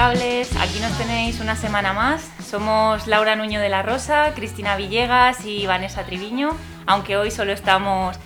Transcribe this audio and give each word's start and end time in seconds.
Aquí 0.00 0.78
nos 0.80 0.96
tenéis 0.96 1.40
una 1.40 1.56
semana 1.56 1.92
más. 1.92 2.30
Somos 2.48 3.08
Laura 3.08 3.34
Nuño 3.34 3.58
de 3.60 3.68
la 3.68 3.82
Rosa, 3.82 4.32
Cristina 4.32 4.76
Villegas 4.76 5.44
y 5.44 5.66
Vanessa 5.66 6.04
Triviño, 6.04 6.56
aunque 6.86 7.16
hoy 7.16 7.32
solo 7.32 7.50
estamos 7.50 8.16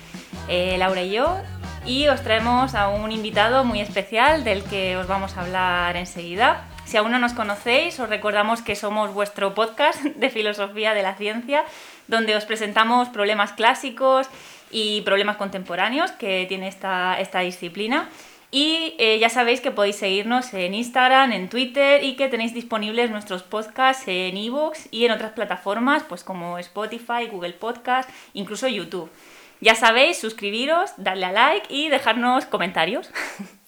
eh, 0.47 0.75
Laura 0.77 1.01
y 1.01 1.13
yo. 1.13 1.35
Y 1.83 2.09
os 2.09 2.21
traemos 2.21 2.75
a 2.75 2.89
un 2.89 3.11
invitado 3.11 3.63
muy 3.63 3.81
especial 3.81 4.43
del 4.43 4.63
que 4.63 4.97
os 4.97 5.07
vamos 5.07 5.35
a 5.35 5.41
hablar 5.41 5.97
enseguida. 5.97 6.67
Si 6.85 6.97
aún 6.97 7.09
no 7.09 7.17
nos 7.17 7.33
conocéis, 7.33 7.99
os 7.99 8.07
recordamos 8.07 8.61
que 8.61 8.75
somos 8.75 9.11
vuestro 9.11 9.55
podcast 9.55 9.99
de 10.03 10.29
filosofía 10.29 10.93
de 10.93 11.01
la 11.01 11.15
ciencia, 11.15 11.63
donde 12.07 12.35
os 12.35 12.45
presentamos 12.45 13.09
problemas 13.09 13.51
clásicos 13.53 14.27
y 14.69 15.01
problemas 15.01 15.37
contemporáneos 15.37 16.11
que 16.11 16.45
tiene 16.47 16.67
esta, 16.67 17.19
esta 17.19 17.39
disciplina. 17.39 18.09
Y 18.55 18.93
eh, 18.99 19.17
ya 19.17 19.29
sabéis 19.29 19.61
que 19.61 19.71
podéis 19.71 19.95
seguirnos 19.95 20.53
en 20.53 20.75
Instagram, 20.75 21.31
en 21.31 21.49
Twitter 21.49 22.03
y 22.03 22.15
que 22.15 22.27
tenéis 22.27 22.53
disponibles 22.53 23.09
nuestros 23.09 23.41
podcasts 23.41 24.03
en 24.05 24.37
iVoox 24.37 24.89
y 24.91 25.05
en 25.05 25.11
otras 25.11 25.31
plataformas 25.31 26.03
pues 26.03 26.23
como 26.23 26.59
Spotify, 26.59 27.25
Google 27.31 27.53
Podcast, 27.53 28.07
incluso 28.33 28.67
YouTube. 28.67 29.09
Ya 29.59 29.73
sabéis, 29.73 30.19
suscribiros, 30.19 30.91
darle 30.97 31.25
a 31.25 31.31
like 31.31 31.65
y 31.73 31.89
dejarnos 31.89 32.45
comentarios. 32.45 33.09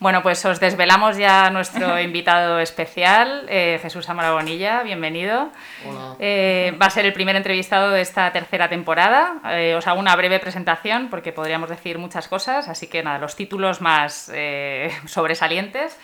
Bueno, 0.00 0.22
pues 0.22 0.44
os 0.44 0.60
desvelamos 0.60 1.16
ya 1.16 1.50
nuestro 1.50 2.00
invitado 2.00 2.60
especial, 2.60 3.46
eh, 3.48 3.80
Jesús 3.82 4.08
Amara 4.08 4.30
Bonilla, 4.30 4.84
bienvenido. 4.84 5.50
Hola. 5.84 6.14
Eh, 6.20 6.72
va 6.80 6.86
a 6.86 6.90
ser 6.90 7.04
el 7.04 7.12
primer 7.12 7.34
entrevistado 7.34 7.90
de 7.90 8.00
esta 8.00 8.30
tercera 8.30 8.68
temporada. 8.68 9.40
Eh, 9.50 9.74
os 9.74 9.88
hago 9.88 9.98
una 9.98 10.14
breve 10.14 10.38
presentación 10.38 11.08
porque 11.10 11.32
podríamos 11.32 11.68
decir 11.68 11.98
muchas 11.98 12.28
cosas, 12.28 12.68
así 12.68 12.86
que 12.86 13.02
nada, 13.02 13.18
los 13.18 13.34
títulos 13.34 13.80
más 13.80 14.30
sobresalientes. 15.06 15.98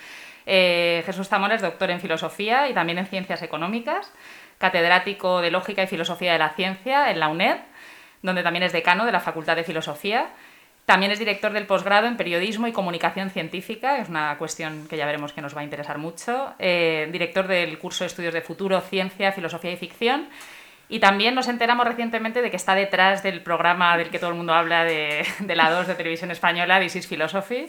Jesús 0.45 1.29
Zamora 1.29 1.55
es 1.55 1.61
doctor 1.61 1.89
en 1.89 2.01
filosofía 2.01 2.67
y 2.67 2.73
también 2.73 2.99
en 2.99 3.07
ciencias 3.07 3.41
económicas, 3.41 4.11
catedrático 4.57 5.41
de 5.41 5.51
lógica 5.51 5.81
y 5.81 5.87
filosofía 5.87 6.33
de 6.33 6.39
la 6.39 6.49
ciencia 6.49 7.09
en 7.09 7.19
la 7.19 7.29
UNED, 7.29 7.57
donde 8.21 8.43
también 8.43 8.63
es 8.63 8.73
decano 8.73 9.05
de 9.05 9.11
la 9.11 9.21
Facultad 9.21 9.55
de 9.55 9.63
Filosofía 9.63 10.27
también 10.85 11.11
es 11.11 11.17
director 11.17 11.51
del 11.51 11.65
posgrado 11.65 12.05
en 12.05 12.15
Periodismo 12.15 12.67
y 12.67 12.71
Comunicación 12.71 13.31
Científica, 13.31 13.97
es 13.97 14.07
una 14.07 14.37
cuestión 14.37 14.87
que 14.87 14.97
ya 14.97 15.07
veremos 15.07 15.33
que 15.33 15.41
nos 15.41 15.55
va 15.55 15.61
a 15.61 15.63
interesar 15.63 15.97
mucho. 15.97 16.53
Eh, 16.59 17.09
director 17.11 17.47
del 17.47 17.79
curso 17.79 18.03
de 18.03 18.07
Estudios 18.07 18.33
de 18.35 18.41
Futuro, 18.41 18.79
Ciencia, 18.81 19.31
Filosofía 19.31 19.71
y 19.71 19.77
Ficción. 19.77 20.27
Y 20.87 20.99
también 20.99 21.33
nos 21.33 21.47
enteramos 21.47 21.87
recientemente 21.87 22.43
de 22.43 22.51
que 22.51 22.57
está 22.57 22.75
detrás 22.75 23.23
del 23.23 23.41
programa 23.41 23.97
del 23.97 24.11
que 24.11 24.19
todo 24.19 24.29
el 24.29 24.35
mundo 24.35 24.53
habla 24.53 24.83
de, 24.83 25.25
la 25.47 25.71
2 25.71 25.87
de 25.87 25.95
Televisión 25.95 26.29
Española, 26.29 26.79
This 26.79 26.97
is 26.97 27.07
Philosophy. 27.07 27.67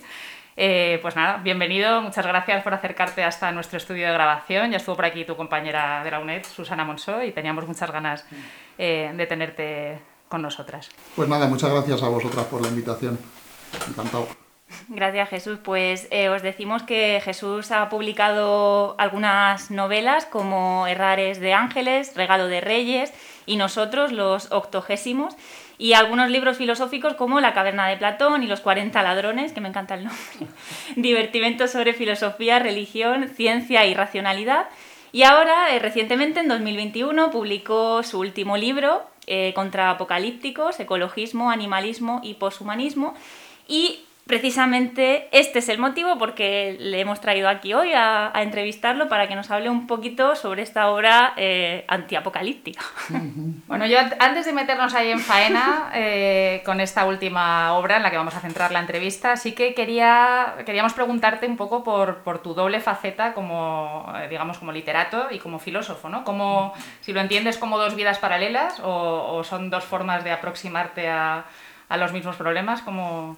Eh, 0.59 0.99
pues 1.01 1.17
nada, 1.17 1.39
bienvenido, 1.39 2.03
muchas 2.03 2.27
gracias 2.27 2.63
por 2.63 2.75
acercarte 2.75 3.25
hasta 3.25 3.51
nuestro 3.51 3.79
estudio 3.79 4.07
de 4.07 4.13
grabación. 4.13 4.71
Ya 4.71 4.77
estuvo 4.77 4.95
por 4.97 5.07
aquí 5.07 5.25
tu 5.25 5.37
compañera 5.37 6.05
de 6.05 6.11
la 6.11 6.19
UNED, 6.19 6.45
Susana 6.45 6.85
Monzó, 6.85 7.23
y 7.23 7.33
teníamos 7.33 7.67
muchas 7.67 7.91
ganas 7.91 8.27
eh, 8.77 9.11
de 9.15 9.27
tenerte 9.27 9.99
con 10.29 10.43
nosotras. 10.43 10.89
Pues 11.15 11.29
nada, 11.29 11.47
muchas 11.49 11.71
gracias 11.71 12.03
a 12.03 12.09
vosotras 12.09 12.47
por 12.47 12.63
la 12.63 12.69
invitación. 12.69 13.19
Encantado. 13.89 14.29
Gracias 14.89 15.29
Jesús. 15.29 15.59
Pues 15.63 16.09
eh, 16.11 16.29
os 16.29 16.43
decimos 16.43 16.83
que 16.83 17.21
Jesús 17.25 17.71
ha 17.71 17.89
publicado 17.89 18.97
algunas 18.99 19.71
novelas 19.71 20.27
como 20.27 20.87
Errares 20.87 21.41
de 21.41 21.55
Ángeles, 21.55 22.15
Regalo 22.17 22.49
de 22.49 22.61
Reyes 22.61 23.13
y 23.47 23.57
nosotros, 23.57 24.13
los 24.13 24.51
octogésimos, 24.51 25.37
y 25.79 25.93
algunos 25.93 26.31
libros 26.31 26.57
filosóficos 26.57 27.15
como 27.15 27.41
La 27.41 27.55
caverna 27.55 27.87
de 27.87 27.97
Platón 27.97 28.43
y 28.43 28.47
Los 28.47 28.61
40 28.61 29.01
ladrones, 29.03 29.53
que 29.53 29.61
me 29.61 29.69
encanta 29.69 29.95
el 29.95 30.05
nombre, 30.05 30.23
Divertimentos 30.97 31.71
sobre 31.71 31.93
filosofía, 31.93 32.59
religión, 32.59 33.29
ciencia 33.29 33.87
y 33.87 33.95
racionalidad. 33.95 34.69
Y 35.13 35.23
ahora, 35.23 35.75
eh, 35.75 35.79
recientemente, 35.79 36.41
en 36.41 36.49
2021, 36.49 37.31
publicó 37.31 38.03
su 38.03 38.19
último 38.19 38.57
libro, 38.57 39.05
eh, 39.27 39.53
contra 39.55 39.91
apocalípticos, 39.91 40.79
ecologismo, 40.81 41.51
animalismo 41.51 42.21
y 42.23 42.35
poshumanismo. 42.35 43.15
Y 43.69 44.06
precisamente 44.27 45.29
este 45.31 45.61
es 45.61 45.69
el 45.69 45.79
motivo 45.79 46.19
porque 46.19 46.77
le 46.81 47.01
hemos 47.01 47.21
traído 47.21 47.49
aquí 47.49 47.75
hoy 47.75 47.93
a, 47.95 48.33
entrevistarlo 48.35 49.09
para 49.09 49.29
que 49.29 49.37
nos 49.37 49.51
hable 49.51 49.71
un 49.71 49.87
poquito 49.87 50.35
sobre 50.35 50.63
esta 50.63 50.91
obra 50.91 51.33
eh, 51.37 51.85
antiapocalíptica. 51.89 52.83
Bueno, 53.67 53.87
yo 53.87 53.99
antes 54.21 54.47
de 54.47 54.53
meternos 54.53 54.95
ahí 54.95 55.11
en 55.11 55.21
faena 55.21 55.91
eh, 55.95 56.63
con 56.65 56.81
esta 56.81 57.05
última 57.05 57.73
obra 57.75 57.97
en 57.97 58.03
la 58.03 58.11
que 58.11 58.17
vamos 58.17 58.35
a 58.35 58.41
centrar 58.41 58.73
la 58.73 58.81
entrevista, 58.81 59.37
sí 59.37 59.53
que 59.53 59.75
quería, 59.75 60.55
queríamos 60.65 60.93
preguntarte 60.93 61.47
un 61.47 61.57
poco 61.57 61.83
por, 61.85 62.39
tu 62.43 62.55
doble 62.55 62.81
faceta 62.81 63.33
como, 63.35 64.13
eh, 64.17 64.29
digamos, 64.29 64.59
como 64.59 64.73
literato 64.73 65.29
y 65.31 65.39
como 65.39 65.59
filósofo, 65.59 66.09
¿no? 66.09 66.25
Como, 66.25 66.73
si 67.01 67.13
lo 67.13 67.21
entiendes 67.21 67.59
como 67.59 67.79
dos 67.79 67.95
vidas 67.95 68.19
paralelas 68.19 68.81
o, 68.81 69.37
o 69.37 69.45
son 69.45 69.71
dos 69.71 69.85
formas 69.85 70.25
de 70.25 70.33
aproximarte 70.33 71.09
a, 71.09 71.45
a 71.89 71.97
los 71.97 72.13
mismos 72.13 72.37
problemas, 72.37 72.83
como... 72.83 73.37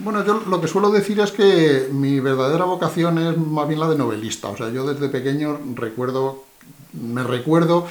Bueno, 0.00 0.24
yo 0.26 0.42
lo 0.46 0.60
que 0.60 0.68
suelo 0.68 0.90
decir 0.90 1.20
es 1.20 1.32
que 1.32 1.88
mi 1.92 2.20
verdadera 2.20 2.64
vocación 2.64 3.18
es 3.18 3.36
más 3.38 3.66
bien 3.66 3.80
la 3.80 3.88
de 3.88 3.96
novelista. 3.96 4.48
O 4.48 4.56
sea, 4.56 4.68
yo 4.70 4.84
desde 4.86 5.08
pequeño 5.08 5.58
recuerdo, 5.74 6.44
me 6.92 7.22
recuerdo 7.22 7.86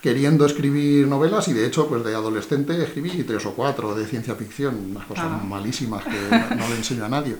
queriendo 0.00 0.44
escribir 0.46 1.06
novelas 1.08 1.48
y 1.48 1.52
de 1.54 1.66
hecho, 1.66 1.86
pues 1.86 2.04
de 2.04 2.14
adolescente 2.14 2.82
escribí 2.82 3.10
tres 3.24 3.44
o 3.46 3.52
cuatro 3.52 3.94
de 3.94 4.06
ciencia 4.06 4.34
ficción, 4.34 4.74
unas 4.90 5.04
cosas 5.06 5.26
Ah. 5.30 5.42
malísimas 5.46 6.04
que 6.04 6.54
no 6.56 6.68
le 6.68 6.76
enseño 6.76 7.04
a 7.04 7.08
nadie. 7.08 7.36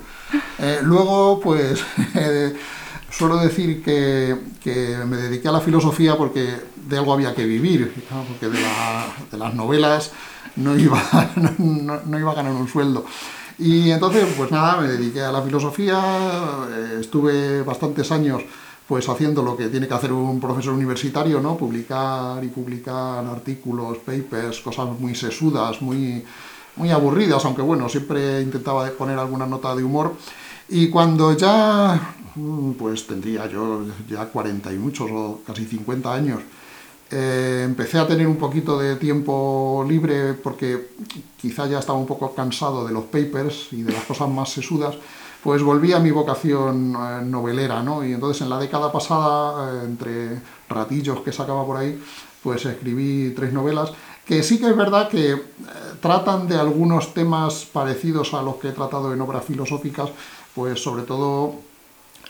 Eh, 0.59 0.79
luego, 0.83 1.41
pues 1.41 1.83
eh, 2.15 2.55
suelo 3.11 3.37
decir 3.37 3.83
que, 3.83 4.37
que 4.63 4.97
me 5.07 5.17
dediqué 5.19 5.49
a 5.49 5.53
la 5.53 5.61
filosofía 5.61 6.17
porque 6.17 6.49
de 6.89 6.97
algo 6.99 7.13
había 7.13 7.35
que 7.35 7.45
vivir, 7.45 7.93
¿no? 8.11 8.23
porque 8.25 8.49
de, 8.49 8.61
la- 8.61 9.13
de 9.31 9.37
las 9.39 9.55
novelas 9.55 10.13
no 10.57 10.77
iba, 10.79 11.03
no, 11.59 12.01
no 12.05 12.19
iba 12.19 12.33
a 12.33 12.35
ganar 12.35 12.53
un 12.53 12.69
sueldo. 12.69 13.05
Y 13.59 13.91
entonces, 13.91 14.27
pues 14.37 14.51
nada, 14.51 14.81
me 14.81 14.89
dediqué 14.89 15.21
a 15.21 15.31
la 15.31 15.43
filosofía, 15.43 16.01
eh, 16.71 16.99
estuve 17.01 17.63
bastantes 17.63 18.11
años 18.11 18.43
pues 18.87 19.09
haciendo 19.09 19.43
lo 19.43 19.57
que 19.57 19.69
tiene 19.69 19.89
que 19.89 19.95
hacer 19.95 20.13
un 20.13 20.39
profesor 20.41 20.75
universitario, 20.75 21.41
¿no? 21.41 21.57
Publicar 21.57 22.45
y 22.45 22.49
publicar 22.49 23.25
artículos, 23.25 23.99
papers, 23.99 24.61
cosas 24.61 24.89
muy 24.99 25.15
sesudas, 25.15 25.81
muy, 25.81 26.23
muy 26.77 26.91
aburridas, 26.91 27.45
aunque 27.47 27.63
bueno, 27.63 27.89
siempre 27.89 28.43
intentaba 28.43 28.87
poner 28.91 29.19
alguna 29.19 29.47
nota 29.47 29.75
de 29.75 29.85
humor. 29.85 30.15
Y 30.69 30.89
cuando 30.89 31.35
ya, 31.35 32.15
mm, 32.35 32.73
pues 32.73 33.07
tendría 33.07 33.47
yo 33.49 33.85
ya 34.09 34.27
40 34.27 34.73
y 34.73 34.77
muchos 34.77 35.11
o 35.11 35.41
casi 35.47 35.65
50 35.65 36.13
años, 36.13 36.41
eh, 37.15 37.63
empecé 37.65 37.99
a 37.99 38.07
tener 38.07 38.27
un 38.27 38.37
poquito 38.37 38.79
de 38.79 38.97
tiempo 38.97 39.85
libre 39.89 40.35
porque 40.35 40.89
quizá 41.41 41.67
ya 41.67 41.79
estaba 41.79 41.99
un 41.99 42.07
poco 42.07 42.35
cansado 42.35 42.87
de 42.87 42.93
los 42.93 43.05
papers 43.05 43.69
y 43.73 43.83
de 43.83 43.93
las 43.93 44.05
cosas 44.05 44.29
más 44.29 44.51
sesudas, 44.51 44.97
pues 45.43 45.63
volví 45.63 45.93
a 45.93 46.01
mi 46.01 46.11
vocación 46.11 46.95
eh, 46.95 47.25
novelera, 47.25 47.83
¿no? 47.83 48.05
Y 48.05 48.13
entonces 48.13 48.43
en 48.43 48.51
la 48.51 48.59
década 48.59 48.91
pasada, 48.91 49.71
eh, 49.71 49.85
entre 49.85 50.41
ratillos 50.69 51.21
que 51.21 51.33
sacaba 51.33 51.65
por 51.65 51.77
ahí, 51.77 51.99
pues 52.43 52.67
escribí 52.67 53.33
tres 53.35 53.53
novelas 53.53 53.93
que 54.25 54.43
sí 54.43 54.59
que 54.59 54.69
es 54.69 54.77
verdad 54.77 55.09
que 55.09 55.33
eh, 55.33 55.39
tratan 56.01 56.49
de 56.49 56.57
algunos 56.57 57.13
temas 57.13 57.67
parecidos 57.67 58.33
a 58.35 58.43
los 58.43 58.57
que 58.57 58.69
he 58.69 58.73
tratado 58.73 59.13
en 59.13 59.21
obras 59.21 59.45
filosóficas, 59.45 60.11
pues 60.55 60.83
sobre 60.83 61.03
todo 61.03 61.57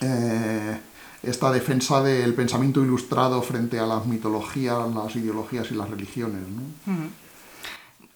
eh, 0.00 0.78
esta 1.26 1.50
defensa 1.50 2.02
del 2.02 2.34
pensamiento 2.34 2.82
ilustrado 2.82 3.42
frente 3.42 3.78
a 3.78 3.86
las 3.86 4.06
mitologías, 4.06 4.88
las 4.94 5.14
ideologías 5.16 5.70
y 5.70 5.74
las 5.74 5.90
religiones. 5.90 6.40
¿no? 6.48 6.94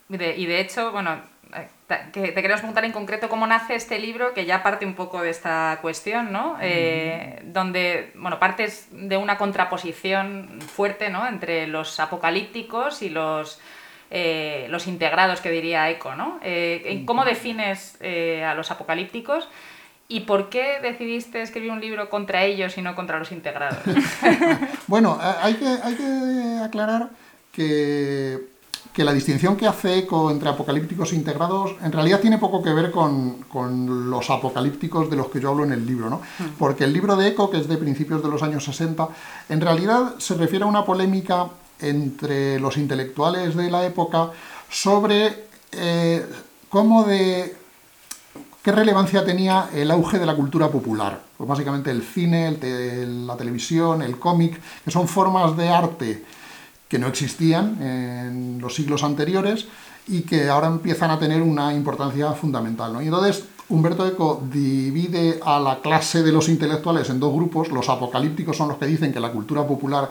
Y 0.09 0.17
de, 0.17 0.37
y 0.37 0.47
de 0.47 0.61
hecho, 0.61 0.91
bueno, 0.91 1.21
eh, 1.55 1.69
te 2.13 2.35
queremos 2.35 2.61
preguntar 2.61 2.85
en 2.85 2.93
concreto 2.93 3.29
cómo 3.29 3.47
nace 3.47 3.75
este 3.75 3.99
libro, 3.99 4.35
que 4.35 4.45
ya 4.45 4.63
parte 4.63 4.85
un 4.85 4.95
poco 4.95 5.23
de 5.23 5.31
esta 5.31 5.79
cuestión, 5.81 6.33
¿no? 6.33 6.59
Eh, 6.61 7.41
donde, 7.45 8.13
bueno, 8.15 8.39
partes 8.39 8.89
de 8.91 9.17
una 9.17 9.39
contraposición 9.39 10.61
fuerte, 10.61 11.09
¿no? 11.09 11.27
Entre 11.27 11.67
los 11.67 12.01
apocalípticos 12.01 13.03
y 13.03 13.09
los, 13.09 13.61
eh, 14.11 14.67
los 14.69 14.87
integrados, 14.87 15.41
que 15.41 15.51
diría 15.51 15.89
Eco, 15.91 16.15
¿no? 16.15 16.39
Eh, 16.43 17.03
¿Cómo 17.07 17.25
defines 17.25 17.99
a 18.03 18.55
los 18.55 18.71
apocalípticos? 18.71 19.49
¿Y 20.11 20.21
por 20.21 20.49
qué 20.49 20.81
decidiste 20.83 21.43
escribir 21.43 21.71
un 21.71 21.83
libro 21.83 22.09
contra 22.09 22.43
ellos 22.43 22.79
y 22.79 22.83
no 22.83 22.95
contra 22.95 23.19
los 23.19 23.31
integrados? 23.31 23.79
Bueno, 24.87 25.19
eh, 25.23 25.35
hay 25.43 25.55
que, 25.55 25.67
hay 25.67 25.95
que 25.97 26.61
aclarar 26.65 27.11
que, 27.53 28.49
que 28.95 29.05
la 29.05 29.13
distinción 29.13 29.55
que 29.55 29.67
hace 29.67 29.99
ECO 29.99 30.31
entre 30.31 30.49
apocalípticos 30.49 31.13
e 31.13 31.17
integrados 31.17 31.77
en 31.83 31.93
realidad 31.93 32.21
tiene 32.21 32.39
poco 32.39 32.63
que 32.63 32.73
ver 32.73 32.91
con, 32.91 33.43
con 33.43 34.09
los 34.09 34.31
apocalípticos 34.31 35.11
de 35.11 35.17
los 35.17 35.29
que 35.29 35.41
yo 35.41 35.51
hablo 35.51 35.65
en 35.65 35.73
el 35.73 35.85
libro, 35.85 36.09
¿no? 36.09 36.23
Porque 36.59 36.85
el 36.85 36.95
libro 36.95 37.15
de 37.15 37.29
ECO, 37.29 37.51
que 37.51 37.59
es 37.59 37.69
de 37.69 37.77
principios 37.77 38.23
de 38.23 38.31
los 38.31 38.43
años 38.43 38.65
60, 38.65 39.09
en 39.51 39.61
realidad 39.61 40.15
se 40.17 40.35
refiere 40.37 40.65
a 40.65 40.69
una 40.69 40.87
polémica 40.87 41.49
entre 41.81 42.59
los 42.59 42.79
intelectuales 42.79 43.55
de 43.55 43.71
la 43.71 43.85
época 43.85 44.31
sobre 44.71 45.45
eh, 45.73 46.25
cómo 46.71 47.05
de 47.05 47.58
¿qué 48.63 48.73
relevancia 48.73 49.25
tenía 49.25 49.71
el 49.75 49.91
auge 49.91 50.19
de 50.19 50.27
la 50.27 50.35
cultura 50.35 50.69
popular? 50.69 51.21
Pues 51.37 51.49
básicamente 51.49 51.91
el 51.91 52.03
cine, 52.03 52.59
la 53.27 53.37
televisión, 53.37 54.03
el 54.03 54.19
cómic, 54.19 54.61
que 54.85 54.91
son 54.91 55.09
formas 55.09 55.57
de 55.57 55.69
arte 55.69 56.25
que 56.89 56.99
no 56.99 57.07
existían 57.07 57.83
en 57.83 58.59
los 58.61 58.75
siglos 58.75 59.05
anteriores 59.05 59.67
y 60.07 60.23
que 60.23 60.49
ahora 60.49 60.69
empiezan 60.69 61.11
a 61.11 61.19
tener 61.19 61.43
una 61.43 61.75
importancia 61.75 62.33
fundamental. 62.33 62.93
¿no? 62.95 63.03
Y 63.03 63.07
entonces 63.07 63.45
Humberto 63.69 64.07
Eco 64.07 64.43
divide 64.51 65.39
a 65.45 65.61
la 65.61 65.81
clase 65.81 66.23
de 66.23 66.33
los 66.33 66.49
intelectuales 66.49 67.11
en 67.11 67.21
dos 67.21 67.35
grupos. 67.35 67.69
Los 67.69 67.91
apocalípticos 67.91 68.57
son 68.57 68.69
los 68.69 68.79
que 68.79 68.87
dicen 68.87 69.13
que 69.13 69.21
la 69.21 69.31
cultura 69.31 69.67
popular 69.67 70.09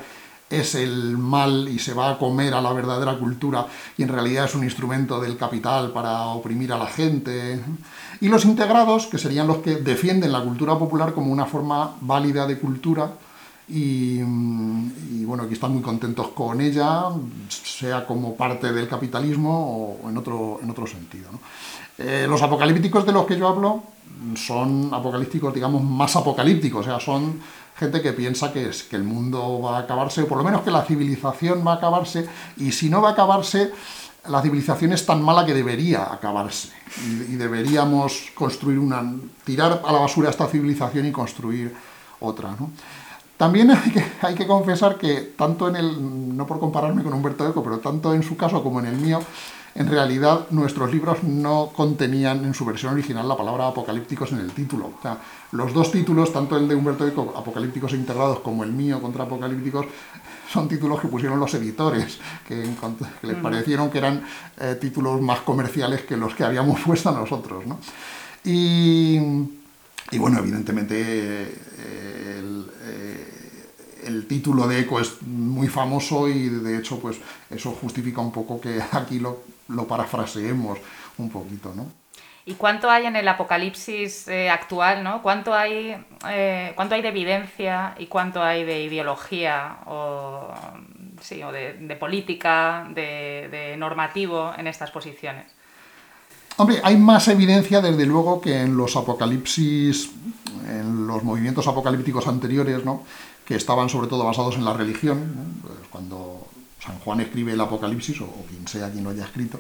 es 0.50 0.76
el 0.76 1.18
mal 1.18 1.68
y 1.68 1.80
se 1.80 1.94
va 1.94 2.12
a 2.12 2.18
comer 2.18 2.54
a 2.54 2.62
la 2.62 2.72
verdadera 2.72 3.18
cultura 3.18 3.66
y 3.98 4.04
en 4.04 4.10
realidad 4.10 4.46
es 4.46 4.56
un 4.56 4.64
instrumento 4.64 5.20
del 5.20 5.38
capital 5.38 5.92
para 5.92 6.26
oprimir 6.28 6.72
a 6.72 6.78
la 6.78 6.88
gente. 6.88 7.60
Y 8.22 8.30
los 8.30 8.46
integrados, 8.46 9.08
que 9.08 9.18
serían 9.18 9.48
los 9.48 9.58
que 9.58 9.76
defienden 9.76 10.32
la 10.32 10.42
cultura 10.42 10.78
popular 10.78 11.14
como 11.14 11.32
una 11.32 11.46
forma 11.46 11.96
válida 12.02 12.48
de 12.48 12.58
cultura 12.58 13.12
y, 13.70 14.22
bueno, 15.26 15.48
que 15.48 15.54
están 15.54 15.74
muy 15.74 15.82
contentos 15.82 16.30
con 16.30 16.62
ella, 16.62 17.04
sea 17.50 18.06
como 18.06 18.36
parte 18.36 18.72
del 18.72 18.88
capitalismo 18.88 20.00
o 20.02 20.10
en 20.10 20.18
otro, 20.18 20.60
en 20.64 20.70
otro 20.70 20.88
sentido. 20.88 21.30
Eh, 21.98 22.26
los 22.30 22.42
apocalípticos 22.42 23.06
de 23.06 23.12
los 23.12 23.26
que 23.26 23.38
yo 23.38 23.48
hablo 23.48 23.84
son 24.36 24.90
apocalípticos, 24.94 25.54
digamos, 25.54 25.84
más 25.84 26.16
apocalípticos, 26.16 26.86
o 26.86 26.90
sea, 26.90 27.00
son 27.00 27.40
gente 27.78 28.02
que 28.02 28.14
piensa 28.14 28.52
que, 28.52 28.70
es, 28.70 28.84
que 28.84 28.96
el 28.96 29.04
mundo 29.04 29.62
va 29.62 29.78
a 29.78 29.82
acabarse, 29.82 30.24
o 30.24 30.28
por 30.28 30.38
lo 30.38 30.44
menos 30.44 30.62
que 30.62 30.72
la 30.72 30.84
civilización 30.84 31.66
va 31.66 31.74
a 31.74 31.76
acabarse, 31.76 32.28
y 32.58 32.72
si 32.72 32.90
no 32.90 33.02
va 33.02 33.10
a 33.10 33.12
acabarse, 33.14 33.72
la 34.28 34.42
civilización 34.42 34.92
es 34.94 35.06
tan 35.06 35.22
mala 35.22 35.46
que 35.46 35.54
debería 35.54 36.12
acabarse, 36.12 36.70
y, 37.06 37.36
deberíamos 37.36 38.32
construir 38.34 38.80
una, 38.80 39.04
tirar 39.44 39.82
a 39.86 39.92
la 39.92 40.00
basura 40.00 40.30
esta 40.30 40.48
civilización 40.48 41.06
y 41.06 41.12
construir 41.12 41.74
otra. 42.20 42.56
También 43.38 43.70
hay 43.70 43.92
que, 43.92 44.04
hay 44.22 44.34
que 44.34 44.48
confesar 44.48 44.98
que, 44.98 45.34
tanto 45.38 45.70
en 45.70 45.76
el, 45.76 46.36
no 46.36 46.48
por 46.48 46.60
compararme 46.60 47.04
con 47.04 47.14
Humberto 47.14 47.48
Eco, 47.48 47.64
pero 47.64 47.78
tanto 47.78 48.14
en 48.14 48.24
su 48.24 48.36
caso 48.36 48.64
como 48.64 48.80
en 48.80 48.88
el 48.88 48.96
mío, 48.96 49.20
en 49.76 49.88
realidad 49.88 50.48
nuestros 50.50 50.92
libros 50.92 51.22
no 51.22 51.70
contenían 51.76 52.44
en 52.44 52.56
su 52.56 52.66
versión 52.66 52.94
original 52.94 53.28
la 53.28 53.38
palabra 53.38 53.68
apocalípticos 53.68 54.32
en 54.32 54.40
el 54.40 54.52
título. 54.52 54.94
Los 55.52 55.74
dos 55.74 55.92
títulos, 55.92 56.34
tanto 56.34 56.58
el 56.58 56.68
de 56.68 56.76
Humberto 56.76 57.08
Eco, 57.08 57.34
Apocalípticos 57.36 57.94
Integrados, 57.94 58.40
como 58.40 58.64
el 58.64 58.72
mío, 58.72 59.02
Contra 59.02 59.24
Apocalípticos, 59.24 59.86
son 60.52 60.68
títulos 60.68 61.00
que 61.00 61.08
pusieron 61.08 61.40
los 61.40 61.54
editores, 61.54 62.20
que, 62.48 62.68
les 63.24 63.36
parecieron 63.38 63.90
que 63.90 63.98
eran 63.98 64.24
eh, 64.60 64.78
títulos 64.80 65.22
más 65.22 65.42
comerciales 65.42 66.02
que 66.04 66.18
los 66.18 66.36
que 66.36 66.44
habíamos 66.44 66.80
puesto 66.86 67.12
nosotros. 67.12 67.66
¿no? 67.66 67.80
Y, 68.44 69.20
bueno, 70.18 70.40
evidentemente 70.40 70.96
eh, 70.98 72.40
el, 72.40 72.66
el 74.06 74.26
título 74.26 74.68
de 74.68 74.80
Eco 74.80 75.00
es 75.00 75.22
muy 75.22 75.68
famoso 75.68 76.28
y 76.30 76.50
de 76.50 76.78
hecho 76.78 77.00
pues 77.00 77.18
eso 77.50 77.72
justifica 77.72 78.22
un 78.22 78.32
poco 78.32 78.60
que 78.60 78.82
aquí 78.92 79.20
lo, 79.20 79.44
lo 79.70 79.86
parafraseemos 79.86 80.80
un 81.18 81.30
poquito, 81.30 81.74
¿no? 81.76 81.88
¿Y 82.48 82.54
cuánto 82.54 82.90
hay 82.90 83.06
en 83.06 83.18
el 83.18 83.28
apocalipsis 83.28 84.30
eh, 84.30 84.50
actual, 84.50 85.04
¿no? 85.04 85.22
¿Cuánto 85.22 85.54
hay, 85.54 85.98
eh, 86.30 86.72
¿Cuánto 86.76 86.96
hay 86.96 87.02
de 87.02 87.10
evidencia 87.10 87.94
y 88.00 88.08
cuánto 88.08 88.42
hay 88.42 88.64
de 88.64 88.84
ideología 88.84 89.80
o, 89.86 90.54
sí, 91.22 91.44
o 91.44 91.52
de, 91.52 91.98
política, 92.00 92.88
de, 92.96 93.50
de 93.52 93.76
normativo 93.76 94.54
en 94.58 94.68
estas 94.68 94.92
posiciones? 94.92 95.46
Hombre, 96.56 96.80
hay 96.84 96.96
más 96.96 97.28
evidencia 97.28 97.82
desde 97.82 98.06
luego 98.06 98.40
que 98.40 98.62
en 98.62 98.78
los 98.78 98.96
apocalipsis, 98.96 100.10
en 100.70 101.06
los 101.06 101.24
movimientos 101.24 101.68
apocalípticos 101.68 102.28
anteriores, 102.28 102.86
¿no? 102.86 103.04
que 103.48 103.56
estaban 103.56 103.90
sobre 103.90 104.08
todo 104.08 104.24
basados 104.24 104.56
en 104.56 104.64
la 104.64 104.72
religión, 104.74 105.62
pues 105.62 105.88
cuando 105.90 106.48
San 106.80 107.00
Juan 107.00 107.22
escribe 107.22 107.54
el 107.54 107.62
Apocalipsis, 107.62 108.22
o, 108.22 108.28
quien 108.48 108.68
sea 108.68 108.92
quien 108.92 109.04
lo 109.04 109.10
haya 109.10 109.24
escrito, 109.24 109.60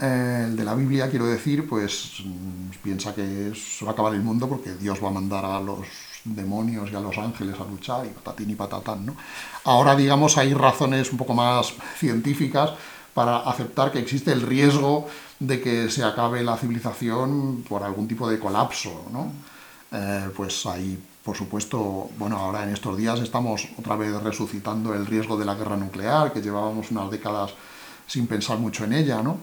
eh, 0.00 0.44
el 0.46 0.56
de 0.56 0.64
la 0.64 0.74
Biblia, 0.74 1.10
quiero 1.10 1.26
decir, 1.26 1.68
pues 1.68 2.22
mm, 2.24 2.70
piensa 2.82 3.14
que 3.14 3.52
se 3.54 3.84
va 3.84 3.90
a 3.90 3.94
acabar 3.94 4.14
el 4.14 4.22
mundo 4.22 4.48
porque 4.48 4.74
Dios 4.74 5.02
va 5.02 5.08
a 5.08 5.12
mandar 5.12 5.44
a 5.44 5.60
los 5.60 5.80
demonios 6.24 6.90
y 6.92 6.94
a 6.94 7.00
los 7.00 7.16
ángeles 7.18 7.56
a 7.58 7.64
luchar 7.64 8.06
y 8.06 8.10
patatín 8.10 8.50
y 8.50 8.54
patatán, 8.54 9.06
¿no? 9.06 9.16
Ahora, 9.64 9.96
digamos, 9.96 10.36
hay 10.38 10.54
razones 10.54 11.10
un 11.10 11.18
poco 11.18 11.34
más 11.34 11.74
científicas 11.96 12.72
para 13.14 13.38
aceptar 13.38 13.90
que 13.90 13.98
existe 13.98 14.32
el 14.32 14.42
riesgo 14.42 15.08
de 15.40 15.60
que 15.60 15.90
se 15.90 16.04
acabe 16.04 16.42
la 16.42 16.56
civilización 16.56 17.64
por 17.68 17.82
algún 17.82 18.06
tipo 18.06 18.28
de 18.28 18.38
colapso, 18.38 19.06
¿no? 19.12 19.32
Eh, 19.90 20.28
pues 20.36 20.66
hay 20.66 20.98
por 21.28 21.36
supuesto, 21.36 22.08
bueno, 22.16 22.38
ahora 22.38 22.62
en 22.62 22.70
estos 22.70 22.96
días 22.96 23.20
estamos 23.20 23.68
otra 23.78 23.96
vez 23.96 24.14
resucitando 24.22 24.94
el 24.94 25.04
riesgo 25.04 25.36
de 25.36 25.44
la 25.44 25.54
guerra 25.54 25.76
nuclear, 25.76 26.32
que 26.32 26.40
llevábamos 26.40 26.90
unas 26.90 27.10
décadas 27.10 27.52
sin 28.06 28.26
pensar 28.26 28.56
mucho 28.56 28.84
en 28.84 28.94
ella, 28.94 29.22
¿no? 29.22 29.36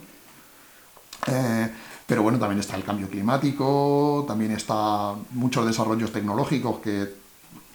Eh, 1.28 1.70
pero 2.06 2.22
bueno, 2.22 2.38
también 2.38 2.60
está 2.60 2.76
el 2.76 2.84
cambio 2.84 3.10
climático, 3.10 4.26
también 4.28 4.52
está 4.52 5.16
muchos 5.32 5.66
desarrollos 5.66 6.12
tecnológicos 6.12 6.80
que 6.80 7.14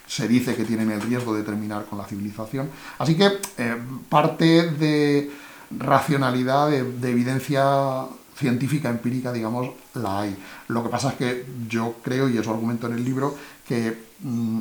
se 0.07 0.29
dice 0.29 0.55
que 0.55 0.65
tienen 0.65 0.91
el 0.91 1.01
riesgo 1.01 1.35
de 1.35 1.43
terminar 1.43 1.87
con 1.87 1.99
la 1.99 2.05
civilización. 2.05 2.71
Así 2.99 3.17
que 3.17 3.39
eh, 3.59 3.77
parte 4.09 4.71
de 4.71 5.31
racionalidad, 5.71 6.69
de 6.71 7.11
evidencia 7.11 8.07
científica, 8.41 8.89
empírica, 8.89 9.33
digamos, 9.33 9.71
la 9.95 10.23
hay. 10.23 10.37
Lo 10.69 10.83
que 10.83 10.89
pasa 10.89 11.11
es 11.11 11.15
que 11.15 11.47
yo 11.69 11.97
creo, 12.03 12.29
y 12.29 12.39
eso 12.39 12.51
argumento 12.51 12.87
en 12.87 12.95
el 12.95 13.05
libro, 13.05 13.37
que, 13.69 13.97
mm, 14.21 14.59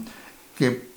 que 0.57 0.89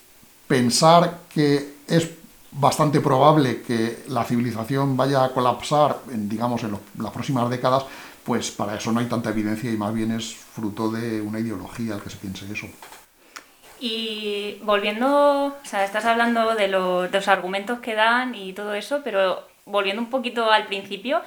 pensar 0.48 1.20
que 1.32 1.76
es 1.86 2.10
bastante 2.52 3.00
probable 3.00 3.62
que 3.62 4.04
la 4.08 4.25
civilización 4.25 4.96
vaya 4.96 5.25
a 5.25 5.32
colapsar, 5.32 5.99
en, 6.10 6.28
digamos, 6.28 6.62
en 6.64 6.78
las 6.99 7.10
próximas 7.12 7.49
décadas, 7.49 7.84
pues 8.25 8.50
para 8.50 8.76
eso 8.76 8.93
no 8.93 9.00
hay 9.00 9.06
tanta 9.06 9.31
evidencia 9.31 9.70
y 9.70 9.76
más 9.76 9.93
bien 9.93 10.12
es 10.12 10.34
fruto 10.34 10.90
de 10.90 11.20
una 11.20 11.40
ideología 11.40 11.94
el 11.94 12.00
que 12.00 12.10
se 12.10 12.19
piense 12.19 12.46
eso. 12.52 12.66
Y 13.81 14.58
volviendo, 14.62 15.46
o 15.46 15.64
sea, 15.64 15.84
estás 15.84 16.04
hablando 16.04 16.54
de 16.54 16.69
los, 16.69 17.28
argumentos 17.28 17.81
que 17.81 17.94
dan 17.94 18.35
y 18.35 18.52
todo 18.52 18.75
eso, 18.75 19.00
pero 19.02 19.49
volviendo 19.64 20.00
un 20.00 20.11
poquito 20.11 20.52
al 20.52 20.66
principio, 20.66 21.21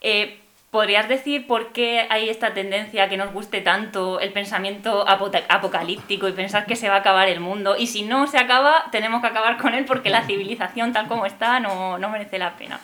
eh, 0.00 0.38
¿Podrías 0.76 1.08
decir 1.08 1.46
por 1.46 1.72
qué 1.72 2.06
hay 2.10 2.28
esta 2.28 2.52
tendencia 2.52 3.08
que 3.08 3.16
nos 3.16 3.32
guste 3.32 3.62
tanto 3.62 4.20
el 4.20 4.30
pensamiento 4.34 5.08
apocalíptico 5.08 6.28
y 6.28 6.32
pensar 6.32 6.66
que 6.66 6.76
se 6.76 6.90
va 6.90 6.96
a 6.96 6.98
acabar 6.98 7.28
el 7.28 7.40
mundo? 7.40 7.78
Y 7.78 7.86
si 7.86 8.02
no 8.02 8.26
se 8.26 8.36
acaba, 8.36 8.84
tenemos 8.92 9.22
que 9.22 9.28
acabar 9.28 9.56
con 9.56 9.72
él 9.72 9.86
porque 9.86 10.10
la 10.10 10.26
civilización 10.26 10.92
tal 10.92 11.08
como 11.08 11.24
está 11.24 11.60
no, 11.60 11.98
merece 12.10 12.38
la 12.38 12.58
pena. 12.58 12.78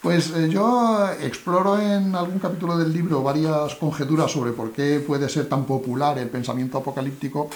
Pues 0.00 0.30
eh, 0.30 0.48
yo 0.48 1.06
exploro 1.20 1.78
en 1.78 2.14
algún 2.16 2.38
capítulo 2.38 2.78
del 2.78 2.90
libro 2.94 3.22
varias 3.22 3.74
conjeturas 3.74 4.30
sobre 4.30 4.52
por 4.52 4.72
qué 4.72 4.98
puede 5.06 5.28
ser 5.28 5.46
tan 5.46 5.66
popular 5.66 6.16
el 6.16 6.30
pensamiento 6.30 6.78
apocalíptico 6.78 7.50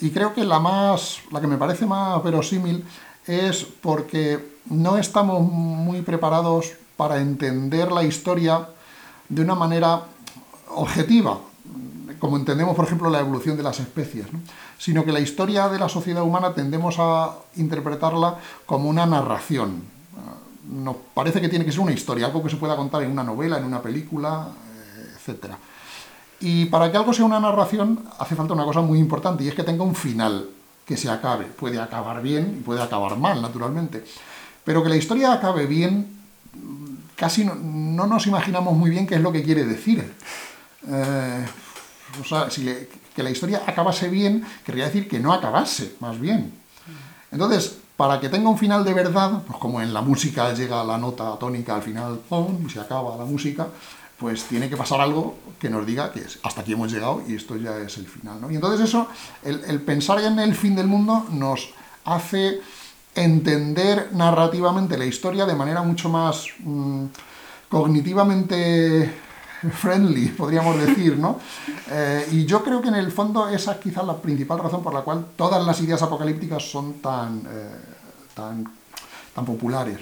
y 0.00 0.08
creo 0.08 0.32
que 0.32 0.42
la 0.42 0.58
más, 0.58 1.18
la 1.32 1.42
que 1.42 1.46
me 1.46 1.58
parece 1.58 1.84
más 1.84 2.24
verosímil 2.24 2.82
es 3.26 3.62
porque 3.82 4.42
no 4.70 4.96
estamos 4.96 5.42
muy 5.42 6.00
preparados 6.00 6.72
para 6.96 7.18
entender 7.20 7.92
la 7.92 8.02
historia 8.02 8.68
de 9.28 9.42
una 9.42 9.54
manera 9.54 10.02
objetiva, 10.74 11.38
como 12.18 12.36
entendemos, 12.36 12.74
por 12.74 12.84
ejemplo, 12.84 13.10
la 13.10 13.20
evolución 13.20 13.56
de 13.56 13.62
las 13.62 13.80
especies, 13.80 14.26
sino 14.78 15.04
que 15.04 15.12
la 15.12 15.20
historia 15.20 15.68
de 15.68 15.78
la 15.78 15.88
sociedad 15.88 16.22
humana 16.22 16.54
tendemos 16.54 16.96
a 16.98 17.34
interpretarla 17.56 18.36
como 18.64 18.88
una 18.88 19.06
narración. 19.06 19.82
Nos 20.70 20.96
parece 21.14 21.40
que 21.40 21.48
tiene 21.48 21.64
que 21.64 21.72
ser 21.72 21.80
una 21.80 21.92
historia, 21.92 22.26
algo 22.26 22.42
que 22.42 22.50
se 22.50 22.56
pueda 22.56 22.76
contar 22.76 23.02
en 23.02 23.10
una 23.10 23.22
novela, 23.22 23.58
en 23.58 23.64
una 23.64 23.80
película, 23.80 24.48
eh, 24.96 25.32
etc. 25.32 25.54
Y 26.40 26.66
para 26.66 26.90
que 26.90 26.96
algo 26.96 27.12
sea 27.12 27.24
una 27.24 27.38
narración 27.38 28.04
hace 28.18 28.34
falta 28.34 28.52
una 28.52 28.64
cosa 28.64 28.80
muy 28.80 28.98
importante 28.98 29.44
y 29.44 29.48
es 29.48 29.54
que 29.54 29.62
tenga 29.62 29.84
un 29.84 29.94
final, 29.94 30.48
que 30.84 30.96
se 30.96 31.10
acabe. 31.10 31.44
Puede 31.44 31.80
acabar 31.80 32.22
bien 32.22 32.56
y 32.58 32.62
puede 32.62 32.82
acabar 32.82 33.16
mal, 33.16 33.40
naturalmente. 33.42 34.04
Pero 34.64 34.82
que 34.82 34.88
la 34.88 34.96
historia 34.96 35.32
acabe 35.32 35.66
bien 35.66 36.15
casi 37.16 37.44
no, 37.44 38.06
nos 38.06 38.26
imaginamos 38.26 38.76
muy 38.76 38.90
bien 38.90 39.06
qué 39.06 39.16
es 39.16 39.20
lo 39.20 39.32
que 39.32 39.42
quiere 39.42 39.64
decir. 39.64 40.14
Eh, 40.88 41.46
o 42.20 42.24
sea, 42.24 42.50
si 42.50 42.64
que 43.14 43.22
la 43.22 43.30
historia 43.30 43.62
acabase 43.66 44.08
bien, 44.08 44.44
querría 44.64 44.84
decir 44.84 45.08
que 45.08 45.18
no 45.18 45.32
acabase, 45.32 45.96
más 46.00 46.20
bien. 46.20 46.52
Entonces, 47.32 47.78
para 47.96 48.20
que 48.20 48.28
tenga 48.28 48.50
un 48.50 48.58
final 48.58 48.84
de 48.84 48.92
verdad, 48.92 49.42
pues 49.46 49.58
como 49.58 49.80
en 49.80 49.92
la 49.94 50.02
música 50.02 50.52
llega 50.52 50.84
la 50.84 50.98
nota 50.98 51.36
tónica 51.38 51.74
al 51.74 51.82
final, 51.82 52.20
y 52.64 52.70
se 52.70 52.78
acaba 52.78 53.16
la 53.16 53.24
música, 53.24 53.68
pues 54.18 54.44
tiene 54.44 54.68
que 54.68 54.76
pasar 54.76 55.00
algo 55.00 55.36
que 55.58 55.70
nos 55.70 55.86
diga 55.86 56.12
que 56.12 56.22
hasta 56.42 56.60
aquí 56.60 56.72
hemos 56.72 56.92
llegado 56.92 57.22
y 57.26 57.34
esto 57.34 57.56
ya 57.56 57.78
es 57.78 57.96
el 57.98 58.06
final. 58.06 58.38
Y 58.50 58.54
entonces 58.54 58.88
eso, 58.88 59.08
el, 59.42 59.80
pensar 59.80 60.20
en 60.20 60.38
el 60.38 60.54
fin 60.54 60.74
del 60.74 60.86
mundo 60.86 61.26
nos 61.30 61.70
hace 62.04 62.60
entender 63.16 64.10
narrativamente 64.12 64.96
la 64.96 65.06
historia 65.06 65.46
de 65.46 65.54
manera 65.54 65.82
mucho 65.82 66.08
más 66.08 66.46
mm, 66.60 67.06
cognitivamente 67.68 69.10
friendly, 69.72 70.28
podríamos 70.36 70.78
decir, 70.78 71.18
¿no? 71.18 71.40
Eh, 71.90 72.28
y 72.32 72.44
yo 72.44 72.62
creo 72.62 72.80
que 72.80 72.88
en 72.88 72.96
el 72.96 73.10
fondo 73.10 73.48
esa 73.48 73.72
es 73.72 73.78
quizás 73.78 74.04
la 74.04 74.16
principal 74.16 74.58
razón 74.58 74.82
por 74.82 74.94
la 74.94 75.00
cual 75.00 75.26
todas 75.36 75.64
las 75.64 75.80
ideas 75.80 76.02
apocalípticas 76.02 76.62
son 76.62 76.94
tan, 76.94 77.42
eh, 77.48 77.70
tan, 78.34 78.64
tan 79.34 79.44
populares. 79.44 79.98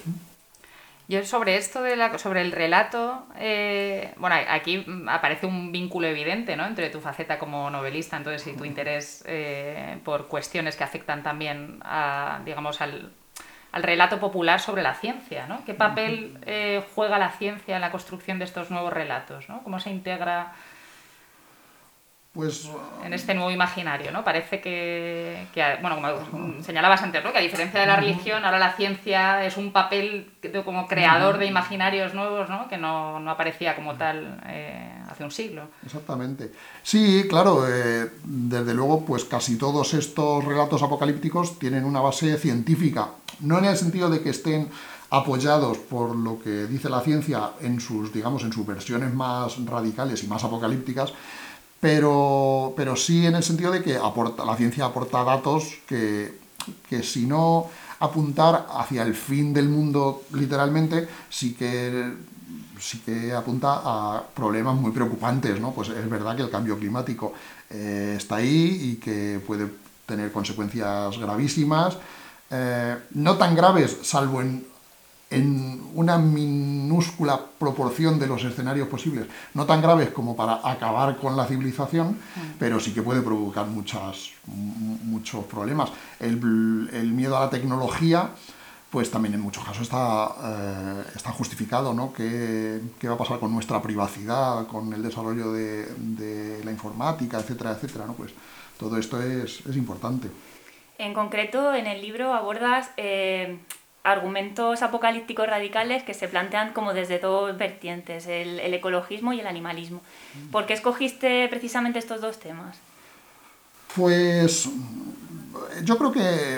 Yo 1.06 1.24
sobre 1.24 1.56
esto, 1.56 1.82
de 1.82 1.96
la, 1.96 2.18
sobre 2.18 2.40
el 2.40 2.52
relato, 2.52 3.26
eh, 3.36 4.14
bueno, 4.16 4.36
aquí 4.48 4.86
aparece 5.08 5.46
un 5.46 5.70
vínculo 5.70 6.06
evidente 6.06 6.56
¿no? 6.56 6.66
entre 6.66 6.88
tu 6.88 7.00
faceta 7.00 7.38
como 7.38 7.68
novelista, 7.70 8.16
entonces, 8.16 8.46
y 8.46 8.56
tu 8.56 8.64
interés 8.64 9.24
por 10.02 10.28
cuestiones 10.28 10.76
que 10.76 10.84
afectan 10.84 11.22
también 11.22 11.80
a, 11.84 12.40
digamos, 12.44 12.80
al, 12.80 13.12
al 13.74 13.82
relato 13.82 14.20
popular 14.20 14.60
sobre 14.60 14.84
la 14.84 14.94
ciencia. 14.94 15.48
¿no? 15.48 15.64
¿Qué 15.64 15.74
papel 15.74 16.38
eh, 16.46 16.80
juega 16.94 17.18
la 17.18 17.30
ciencia 17.30 17.74
en 17.74 17.80
la 17.80 17.90
construcción 17.90 18.38
de 18.38 18.44
estos 18.44 18.70
nuevos 18.70 18.92
relatos? 18.92 19.48
¿no? 19.48 19.64
¿Cómo 19.64 19.80
se 19.80 19.90
integra 19.90 20.52
pues, 22.34 22.68
en 23.04 23.12
este 23.12 23.32
nuevo 23.32 23.52
imaginario, 23.52 24.10
¿no? 24.10 24.24
Parece 24.24 24.60
que, 24.60 25.46
bueno, 25.80 25.96
como 26.30 26.60
señalabas 26.64 27.00
antes, 27.00 27.22
¿no? 27.22 27.32
Que 27.32 27.38
a 27.38 27.42
diferencia 27.42 27.78
de 27.78 27.86
la 27.86 27.94
religión, 27.94 28.44
ahora 28.44 28.58
la 28.58 28.72
ciencia 28.72 29.46
es 29.46 29.56
un 29.56 29.70
papel 29.70 30.32
como 30.64 30.88
creador 30.88 31.38
de 31.38 31.46
imaginarios 31.46 32.12
nuevos, 32.12 32.50
¿no? 32.50 32.68
Que 32.68 32.76
no, 32.76 33.18
aparecía 33.30 33.76
como 33.76 33.94
tal 33.94 34.42
eh, 34.46 34.92
hace 35.08 35.22
un 35.22 35.30
siglo. 35.30 35.68
Exactamente. 35.86 36.50
Sí, 36.82 37.26
claro, 37.30 37.68
eh, 37.68 38.10
desde 38.24 38.74
luego, 38.74 39.04
pues 39.06 39.24
casi 39.24 39.56
todos 39.56 39.94
estos 39.94 40.44
relatos 40.44 40.82
apocalípticos 40.82 41.56
tienen 41.60 41.84
una 41.84 42.00
base 42.00 42.36
científica. 42.36 43.10
No 43.40 43.58
en 43.58 43.66
el 43.66 43.76
sentido 43.76 44.10
de 44.10 44.20
que 44.22 44.30
estén 44.30 44.68
apoyados 45.10 45.78
por 45.78 46.16
lo 46.16 46.40
que 46.42 46.66
dice 46.66 46.88
la 46.88 47.00
ciencia 47.00 47.50
en 47.60 47.80
sus, 47.80 48.12
digamos, 48.12 48.42
en 48.42 48.52
sus 48.52 48.66
versiones 48.66 49.14
más 49.14 49.64
radicales 49.64 50.24
y 50.24 50.26
más 50.26 50.42
apocalípticas, 50.42 51.12
pero, 51.80 52.72
pero 52.76 52.96
sí 52.96 53.26
en 53.26 53.34
el 53.34 53.42
sentido 53.42 53.72
de 53.72 53.82
que 53.82 53.96
aporta, 53.96 54.44
la 54.44 54.56
ciencia 54.56 54.86
aporta 54.86 55.22
datos 55.24 55.74
que, 55.86 56.38
que 56.88 57.02
si 57.02 57.26
no 57.26 57.68
apuntar 58.00 58.66
hacia 58.70 59.02
el 59.02 59.14
fin 59.14 59.52
del 59.52 59.68
mundo 59.68 60.22
literalmente, 60.32 61.08
sí 61.28 61.54
que, 61.54 62.12
sí 62.78 63.00
que 63.00 63.32
apunta 63.32 63.80
a 63.84 64.22
problemas 64.34 64.76
muy 64.76 64.92
preocupantes. 64.92 65.60
¿no? 65.60 65.72
Pues 65.72 65.88
es 65.88 66.08
verdad 66.08 66.36
que 66.36 66.42
el 66.42 66.50
cambio 66.50 66.78
climático 66.78 67.32
eh, 67.70 68.14
está 68.16 68.36
ahí 68.36 68.92
y 68.92 68.96
que 68.96 69.40
puede 69.46 69.68
tener 70.06 70.30
consecuencias 70.32 71.18
gravísimas, 71.18 71.96
eh, 72.50 72.96
no 73.12 73.36
tan 73.36 73.54
graves, 73.56 73.98
salvo 74.02 74.42
en 74.42 74.66
en 75.34 75.84
una 75.94 76.18
minúscula 76.18 77.40
proporción 77.58 78.18
de 78.18 78.26
los 78.26 78.44
escenarios 78.44 78.88
posibles, 78.88 79.26
no 79.54 79.64
tan 79.64 79.80
graves 79.80 80.10
como 80.10 80.36
para 80.36 80.60
acabar 80.68 81.16
con 81.16 81.36
la 81.36 81.46
civilización, 81.46 82.12
mm. 82.12 82.40
pero 82.58 82.80
sí 82.80 82.92
que 82.92 83.02
puede 83.02 83.22
provocar 83.22 83.66
muchas, 83.66 84.30
muchos 84.46 85.44
problemas. 85.44 85.90
El, 86.20 86.40
miedo 87.12 87.36
a 87.36 87.40
la 87.40 87.50
tecnología, 87.50 88.30
pues 88.90 89.10
también 89.10 89.34
en 89.34 89.40
muchos 89.40 89.64
casos 89.64 89.82
está, 89.82 90.34
eh, 90.42 91.04
está 91.14 91.30
justificado, 91.30 91.94
¿no? 91.94 92.12
¿Qué, 92.12 92.80
va 93.06 93.14
a 93.14 93.18
pasar 93.18 93.38
con 93.38 93.52
nuestra 93.52 93.80
privacidad, 93.80 94.66
con 94.66 94.92
el 94.92 95.02
desarrollo 95.02 95.52
de, 95.52 96.60
la 96.64 96.70
informática, 96.70 97.38
etcétera, 97.38 97.72
etcétera? 97.72 98.06
¿no? 98.06 98.14
Pues 98.14 98.32
todo 98.78 98.98
esto 98.98 99.20
es, 99.22 99.62
importante. 99.76 100.28
En 100.98 101.12
concreto, 101.12 101.74
en 101.74 101.86
el 101.86 102.00
libro 102.00 102.32
abordas 102.32 102.90
eh, 102.96 103.58
argumentos 104.04 104.82
apocalípticos 104.82 105.46
radicales 105.48 106.02
que 106.02 106.14
se 106.14 106.28
plantean 106.28 106.72
como 106.74 106.92
desde 106.92 107.18
dos 107.18 107.56
vertientes, 107.56 108.26
el, 108.26 108.60
ecologismo 108.74 109.32
y 109.32 109.40
el 109.40 109.46
animalismo. 109.46 110.02
¿Por 110.52 110.66
qué 110.66 110.74
escogiste 110.74 111.48
precisamente 111.48 111.98
estos 111.98 112.20
dos 112.20 112.38
temas? 112.38 112.76
Pues 113.96 114.68
yo 115.84 115.96
creo 115.96 116.12
que 116.12 116.56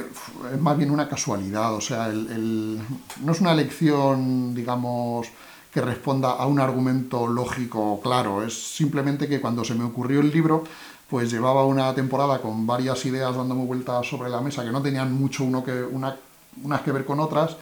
es 0.53 0.61
más 0.61 0.77
bien 0.77 0.91
una 0.91 1.09
casualidad, 1.09 1.73
o 1.75 1.81
sea, 1.81 2.09
no 2.09 3.33
es 3.33 3.41
una 3.41 3.53
elección, 3.53 4.55
digamos, 4.55 5.29
que 5.73 5.81
responda 5.81 6.33
a 6.33 6.47
un 6.47 6.59
argumento 6.59 7.29
lógico 7.29 8.01
claro, 8.03 8.43
es 8.43 8.55
simplemente 8.55 9.29
que 9.29 9.41
cuando 9.41 9.65
se 9.65 9.75
me 9.75 9.85
ocurrió 9.85 10.21
el 10.21 10.33
libro, 10.33 10.65
pues 11.09 11.31
llevaba 11.31 11.65
una 11.65 11.95
temporada 11.95 12.41
con 12.41 12.67
varias 12.67 13.05
ideas 13.07 13.37
dándome 13.37 13.65
vueltas 13.65 14.09
sobre 14.09 14.31
la 14.31 14.41
mesa 14.41 14.65
que 14.65 14.73
no 14.73 14.83
tenían 14.83 15.13
mucho 15.13 15.45
uno 15.45 15.63
que, 15.63 15.83
una 15.83 16.17
unas 16.63 16.81
que 16.83 16.93
ver 16.93 17.05
con 17.05 17.21
otras, 17.21 17.57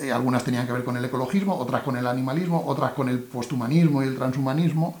eh, 0.00 0.10
algunas 0.10 0.44
tenían 0.44 0.66
que 0.66 0.72
ver 0.72 0.84
con 0.84 0.96
el 0.96 1.04
ecologismo, 1.04 1.56
otras 1.56 1.82
con 1.82 1.96
el 1.96 2.06
animalismo, 2.06 2.62
otras 2.66 2.92
con 2.92 3.08
el 3.08 3.18
posthumanismo 3.18 4.02
y 4.02 4.06
el 4.06 4.16
transhumanismo. 4.16 5.00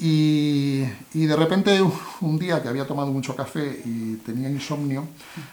Y, 0.00 0.84
de 1.12 1.36
repente 1.36 1.80
un 2.20 2.38
día 2.38 2.62
que 2.62 2.68
había 2.68 2.86
tomado 2.86 3.12
mucho 3.12 3.34
café 3.34 3.82
y 3.84 4.14
tenía 4.16 4.48
insomnio, 4.48 5.06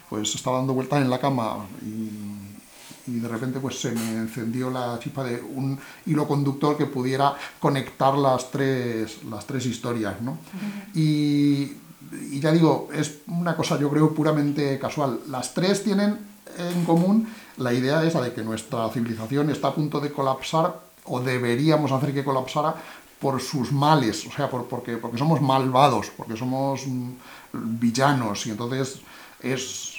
pues 0.10 0.34
estaba 0.36 0.58
dando 0.58 0.74
vueltas 0.74 1.02
en 1.02 1.10
la 1.10 1.20
cama 1.20 1.66
y, 1.82 2.44
de 3.08 3.28
repente 3.28 3.60
pues 3.60 3.80
se 3.80 3.92
me 3.92 4.18
encendió 4.18 4.72
la 4.72 4.98
chispa 5.00 5.24
de 5.24 5.40
un 5.40 5.78
hilo 6.08 6.28
conductor 6.28 6.76
que 6.76 6.88
pudiera 6.88 7.36
conectar 7.60 8.18
las 8.18 8.50
tres, 8.50 9.24
las 9.30 9.46
tres 9.46 9.68
historias. 9.68 10.20
¿no? 10.22 10.40
y, 10.96 11.72
y 12.32 12.40
ya 12.40 12.52
digo, 12.52 12.90
es 12.92 13.20
una 13.28 13.56
cosa 13.56 13.80
yo 13.80 13.92
creo 13.92 14.12
puramente 14.12 14.80
casual. 14.80 15.20
Las 15.30 15.54
tres 15.54 15.84
tienen 15.84 16.18
en 16.58 16.86
común 16.86 17.28
la 17.58 17.74
idea 17.74 18.04
esa 18.04 18.22
de 18.22 18.34
que 18.34 18.44
nuestra 18.44 18.90
civilización 18.90 19.50
está 19.50 19.70
a 19.70 19.76
punto 19.76 20.00
de 20.00 20.12
colapsar 20.12 20.80
o 21.06 21.20
deberíamos 21.20 21.92
hacer 21.92 22.14
que 22.14 22.24
colapsara 22.24 22.76
por 23.20 23.42
sus 23.42 23.72
males, 23.72 24.26
o 24.28 24.32
sea, 24.32 24.50
por, 24.50 24.66
porque, 24.68 24.98
porque 24.98 25.18
somos 25.18 25.42
malvados, 25.42 26.12
porque 26.16 26.36
somos 26.36 26.84
villanos 27.54 28.46
y 28.46 28.52
entonces 28.52 29.00
es, 29.42 29.94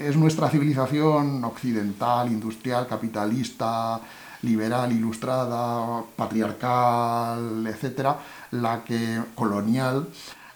es 0.00 0.16
nuestra 0.16 0.48
civilización 0.48 1.44
occidental, 1.44 2.28
industrial, 2.28 2.86
capitalista, 2.86 4.00
liberal, 4.42 4.92
ilustrada, 4.92 6.02
patriarcal, 6.16 7.66
etcétera, 7.66 8.18
la 8.52 8.84
que 8.84 9.20
colonial, 9.34 10.08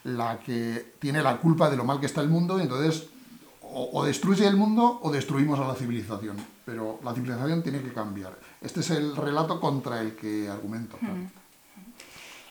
la 0.04 0.38
que 0.38 0.94
tiene 0.98 1.22
la 1.22 1.36
culpa 1.36 1.68
de 1.70 1.76
lo 1.76 1.84
mal 1.84 2.00
que 2.00 2.06
está 2.06 2.20
el 2.20 2.28
mundo 2.28 2.58
y 2.58 2.62
entonces 2.62 3.08
o, 3.72 4.04
destruye 4.04 4.46
el 4.46 4.56
mundo 4.56 5.00
o 5.02 5.10
destruimos 5.10 5.58
a 5.58 5.66
la 5.66 5.74
civilización. 5.74 6.36
Pero 6.64 7.00
la 7.04 7.14
civilización 7.14 7.62
tiene 7.62 7.80
que 7.82 7.92
cambiar. 7.92 8.32
Este 8.60 8.80
es 8.80 8.90
el 8.90 9.16
relato 9.16 9.60
contra 9.60 10.00
el 10.00 10.14
que 10.14 10.48
argumento. 10.48 10.98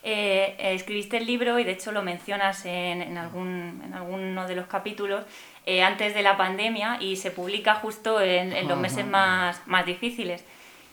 Eh, 0.02 0.56
escribiste 0.58 1.18
el 1.18 1.26
libro 1.26 1.58
y 1.58 1.64
de 1.64 1.72
hecho 1.72 1.92
lo 1.92 2.02
mencionas 2.02 2.64
en, 2.64 3.18
algún, 3.18 3.82
en 3.84 3.92
alguno 3.92 4.46
de 4.46 4.56
los 4.56 4.66
capítulos 4.66 5.24
eh, 5.66 5.82
antes 5.82 6.14
de 6.14 6.22
la 6.22 6.38
pandemia 6.38 6.96
y 7.00 7.16
se 7.16 7.30
publica 7.30 7.74
justo 7.74 8.20
en, 8.20 8.66
los 8.66 8.78
meses 8.78 9.06
más, 9.06 9.60
más 9.66 9.84
difíciles. 9.84 10.42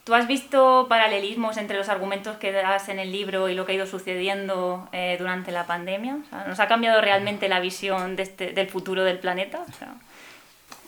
¿Tú 0.04 0.14
has 0.14 0.26
visto 0.26 0.88
paralelismos 0.88 1.58
entre 1.58 1.78
los 1.78 1.90
argumentos 1.90 2.38
que 2.38 2.54
das 2.54 2.88
en 2.88 2.98
el 2.98 3.12
libro 3.12 3.50
y 3.50 3.56
lo 3.56 3.66
que 3.66 3.74
ha 3.74 3.76
ido 3.76 3.86
sucediendo 3.86 4.88
eh, 4.94 5.18
durante 5.20 5.52
la 5.52 5.66
pandemia? 5.66 6.20
¿Nos 6.48 6.62
ha 6.62 6.68
cambiado 6.70 7.02
realmente 7.02 7.50
la 7.50 7.60
visión 7.60 8.16
de 8.16 8.24
este, 8.24 8.52
del 8.54 8.70
futuro 8.70 9.04
del 9.04 9.20
planeta? 9.20 9.66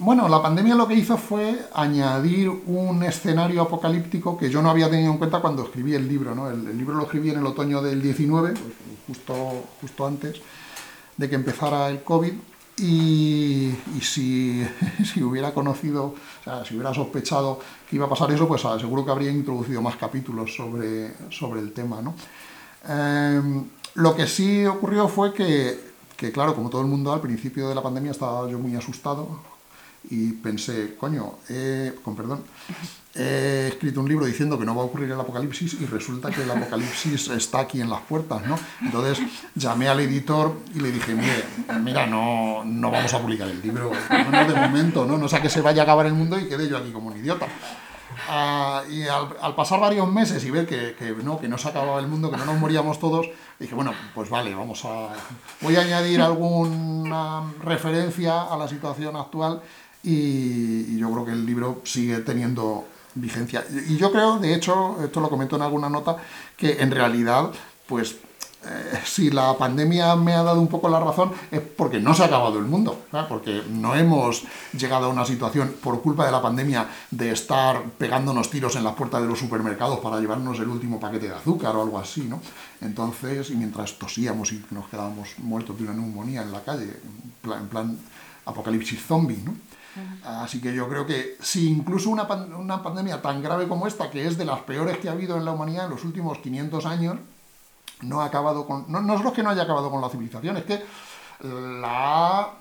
Bueno, 0.02 0.30
la 0.30 0.42
pandemia 0.42 0.76
lo 0.76 0.88
que 0.88 0.94
hizo 0.94 1.18
fue 1.18 1.68
añadir 1.74 2.48
un 2.48 3.04
escenario 3.04 3.64
apocalíptico 3.64 4.38
que 4.38 4.50
yo 4.50 4.62
no 4.62 4.70
había 4.70 4.90
tenido 4.90 5.12
en 5.12 5.18
cuenta 5.18 5.42
cuando 5.42 5.64
escribí 5.64 5.94
el 5.94 6.08
libro. 6.08 6.34
¿no? 6.34 6.50
El, 6.50 6.78
libro 6.78 6.96
lo 6.96 7.04
escribí 7.04 7.32
en 7.32 7.40
el 7.40 7.46
otoño 7.46 7.82
del 7.82 8.02
19, 8.02 8.52
pues, 8.52 8.64
justo, 9.08 9.66
justo 9.82 10.08
antes 10.08 10.38
de 11.18 11.30
que 11.30 11.36
empezara 11.36 11.90
el 11.90 12.02
COVID. 12.02 12.32
Y, 12.78 13.76
si, 14.02 14.66
hubiera 15.22 15.54
conocido, 15.54 16.06
o 16.06 16.44
sea, 16.46 16.64
si 16.64 16.76
hubiera 16.76 16.94
sospechado 16.94 17.60
que 17.90 17.98
iba 17.98 18.06
a 18.06 18.10
pasar 18.10 18.32
eso, 18.32 18.48
pues 18.48 18.64
ah, 18.64 18.80
seguro 18.80 19.04
que 19.04 19.12
habría 19.12 19.32
introducido 19.32 19.82
más 19.82 19.98
capítulos 19.98 20.56
sobre, 20.56 21.14
sobre 21.30 21.60
el 21.60 21.74
tema. 21.74 22.02
¿no? 22.02 22.16
Em, 22.88 23.66
lo 23.96 24.16
que 24.16 24.28
sí 24.28 24.66
ocurrió 24.66 25.10
fue 25.10 25.34
que, 25.34 25.78
que, 26.16 26.32
claro, 26.32 26.56
como 26.56 26.70
todo 26.70 26.80
el 26.80 26.88
mundo 26.88 27.12
al 27.12 27.20
principio 27.20 27.68
de 27.68 27.76
la 27.76 27.84
pandemia 27.84 28.12
estaba 28.12 28.50
yo 28.50 28.58
muy 28.60 28.74
asustado 28.78 29.59
y 30.10 30.32
pensé, 30.34 30.96
coño, 30.96 31.34
con 32.04 32.16
perdón, 32.16 32.44
he 33.16 33.68
escrito 33.70 34.00
un 34.00 34.08
libro 34.08 34.26
diciendo 34.26 34.58
que 34.58 34.66
no 34.66 34.76
va 34.76 34.84
a 34.84 34.86
ocurrir 34.86 35.12
el 35.12 35.20
apocalipsis 35.20 35.78
y 35.82 35.86
resulta 35.86 36.30
que 36.30 36.44
el 36.44 36.52
apocalipsis 36.52 37.30
está 37.30 37.60
aquí 37.60 37.82
en 37.82 37.90
las 37.90 38.02
puertas, 38.02 38.46
¿no? 38.46 38.58
Entonces 38.82 39.20
llamé 39.56 39.88
al 39.88 40.00
editor 40.00 40.54
y 40.74 40.80
le 40.80 40.92
dije, 40.92 41.16
mira, 41.82 42.06
no, 42.06 42.64
no 42.64 42.92
vamos 42.92 43.14
a 43.14 43.20
publicar 43.20 43.48
el 43.48 43.62
libro, 43.62 43.92
no, 44.32 44.48
de 44.48 44.56
momento, 44.56 45.06
¿no? 45.06 45.18
No 45.18 45.28
sea 45.28 45.42
que 45.42 45.50
se 45.50 45.62
vaya 45.62 45.82
a 45.82 45.84
acabar 45.84 46.06
el 46.06 46.14
mundo 46.14 46.40
y 46.40 46.48
quede 46.48 46.70
yo 46.70 46.78
aquí 46.78 46.92
como 46.92 47.08
un 47.08 47.18
idiota. 47.18 47.48
Ah, 48.28 48.84
y 48.90 49.04
al, 49.08 49.56
pasar 49.56 49.80
varios 49.80 50.08
meses 50.12 50.44
y 50.44 50.52
ver 50.52 50.66
que, 50.66 50.96
que, 50.96 51.12
no, 51.24 51.40
que 51.40 51.48
no 51.48 51.58
se 51.58 51.70
acababa 51.70 52.00
el 52.00 52.08
mundo, 52.08 52.30
que 52.30 52.38
no 52.38 52.46
nos 52.46 52.60
moríamos 52.60 53.00
todos, 53.00 53.28
dije, 53.60 53.76
bueno, 53.76 53.94
pues 54.14 54.30
vale, 54.30 54.54
vamos 54.54 54.84
a... 54.86 55.10
Voy 55.62 55.76
a 55.76 55.82
añadir 55.82 56.22
alguna 56.22 57.44
referencia 57.62 58.44
a 58.44 58.58
la 58.58 58.68
situación 58.68 59.16
actual 59.16 59.62
y, 60.04 60.98
yo 60.98 61.12
creo 61.12 61.26
que 61.26 61.32
el 61.32 61.46
libro 61.46 61.82
sigue 61.84 62.20
teniendo 62.20 62.86
vigencia. 63.16 63.66
Y 63.88 63.98
yo 63.98 64.12
creo, 64.12 64.38
de 64.40 64.54
hecho, 64.54 64.98
esto 65.04 65.20
lo 65.20 65.30
comento 65.30 65.56
en 65.56 65.62
alguna 65.62 65.90
nota, 65.90 66.18
que 66.58 66.82
en 66.82 66.92
realidad 66.92 67.52
pues 67.90 68.18
eh, 68.62 69.00
si 69.06 69.32
la 69.32 69.58
pandemia 69.58 70.16
me 70.16 70.34
ha 70.34 70.44
dado 70.44 70.60
un 70.60 70.68
poco 70.68 70.90
la 70.90 71.00
razón 71.00 71.32
es 71.50 71.62
porque 71.62 72.00
no 72.00 72.14
se 72.14 72.24
ha 72.24 72.26
acabado 72.26 72.60
el 72.60 72.66
mundo, 72.66 73.06
porque 73.28 73.64
no 73.70 73.96
hemos 73.96 74.44
llegado 74.74 75.06
a 75.06 75.10
una 75.10 75.26
situación 75.26 75.76
por 75.82 76.02
culpa 76.02 76.26
de 76.26 76.32
la 76.32 76.42
pandemia 76.42 76.88
de 77.10 77.32
estar 77.32 77.82
pegándonos 77.98 78.50
tiros 78.50 78.76
en 78.76 78.84
las 78.84 78.96
puertas 78.96 79.22
de 79.22 79.28
los 79.28 79.40
supermercados 79.40 80.00
para 80.00 80.20
llevarnos 80.20 80.60
el 80.60 80.68
último 80.68 81.00
paquete 81.00 81.30
de 81.30 81.36
azúcar 81.36 81.76
o 81.78 81.82
algo 81.82 81.98
así, 81.98 82.22
¿no? 82.22 82.42
Entonces, 82.82 83.50
y 83.50 83.56
mientras 83.56 83.98
tosíamos 83.98 84.52
y 84.52 84.64
nos 84.72 84.88
quedábamos 84.88 85.30
muertos 85.40 85.78
de 85.78 85.86
una 85.86 85.94
neumonía 85.94 86.44
en 86.44 86.52
la 86.52 86.62
calle, 86.62 87.00
en 87.44 87.68
plan, 87.70 87.98
apocalipsis 88.46 89.02
zombie, 89.02 89.42
¿no? 89.44 89.56
Así 90.24 90.62
que 90.62 90.74
yo 90.74 90.88
creo 90.90 91.06
que 91.06 91.38
si 91.42 91.70
incluso 91.70 92.10
una, 92.10 92.24
una 92.24 92.84
pandemia 92.84 93.22
tan 93.22 93.42
grave 93.42 93.68
como 93.68 93.88
esta, 93.88 94.10
que 94.10 94.26
es 94.26 94.38
de 94.38 94.46
las 94.46 94.60
peores 94.62 94.98
que 94.98 95.10
ha 95.10 95.14
habido 95.14 95.38
en 95.38 95.46
la 95.46 95.52
humanidad 95.52 95.86
en 95.86 95.92
los 95.92 96.04
últimos 96.04 96.38
500 96.40 96.86
años, 96.86 97.18
no 98.02 98.22
ha 98.22 98.26
acabado 98.26 98.66
con. 98.66 98.86
No, 98.92 99.02
no 99.02 99.16
es 99.16 99.34
que 99.34 99.44
no 99.44 99.50
haya 99.50 99.64
acabado 99.64 99.90
con 99.90 100.02
la 100.02 100.10
civilización, 100.10 100.58
es 100.58 100.64
que 100.64 100.84
la 101.44 102.40
ha 102.40 102.54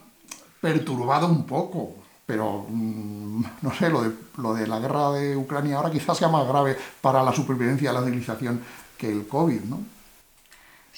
perturbado 0.60 1.26
un 1.26 1.44
poco. 1.44 1.94
Pero, 2.26 2.66
mm, 2.68 3.42
no 3.62 3.72
sé, 3.72 3.88
lo 3.88 4.02
de, 4.02 4.12
lo 4.36 4.52
de 4.52 4.66
la 4.66 4.78
guerra 4.78 5.12
de 5.12 5.34
Ucrania 5.34 5.76
ahora 5.76 5.90
quizás 5.90 6.18
sea 6.18 6.28
más 6.28 6.46
grave 6.46 6.76
para 7.00 7.22
la 7.22 7.32
supervivencia 7.32 7.90
de 7.90 7.98
la 7.98 8.04
civilización 8.04 8.60
que 8.98 9.10
el 9.10 9.26
COVID, 9.26 9.62
¿no? 9.62 9.80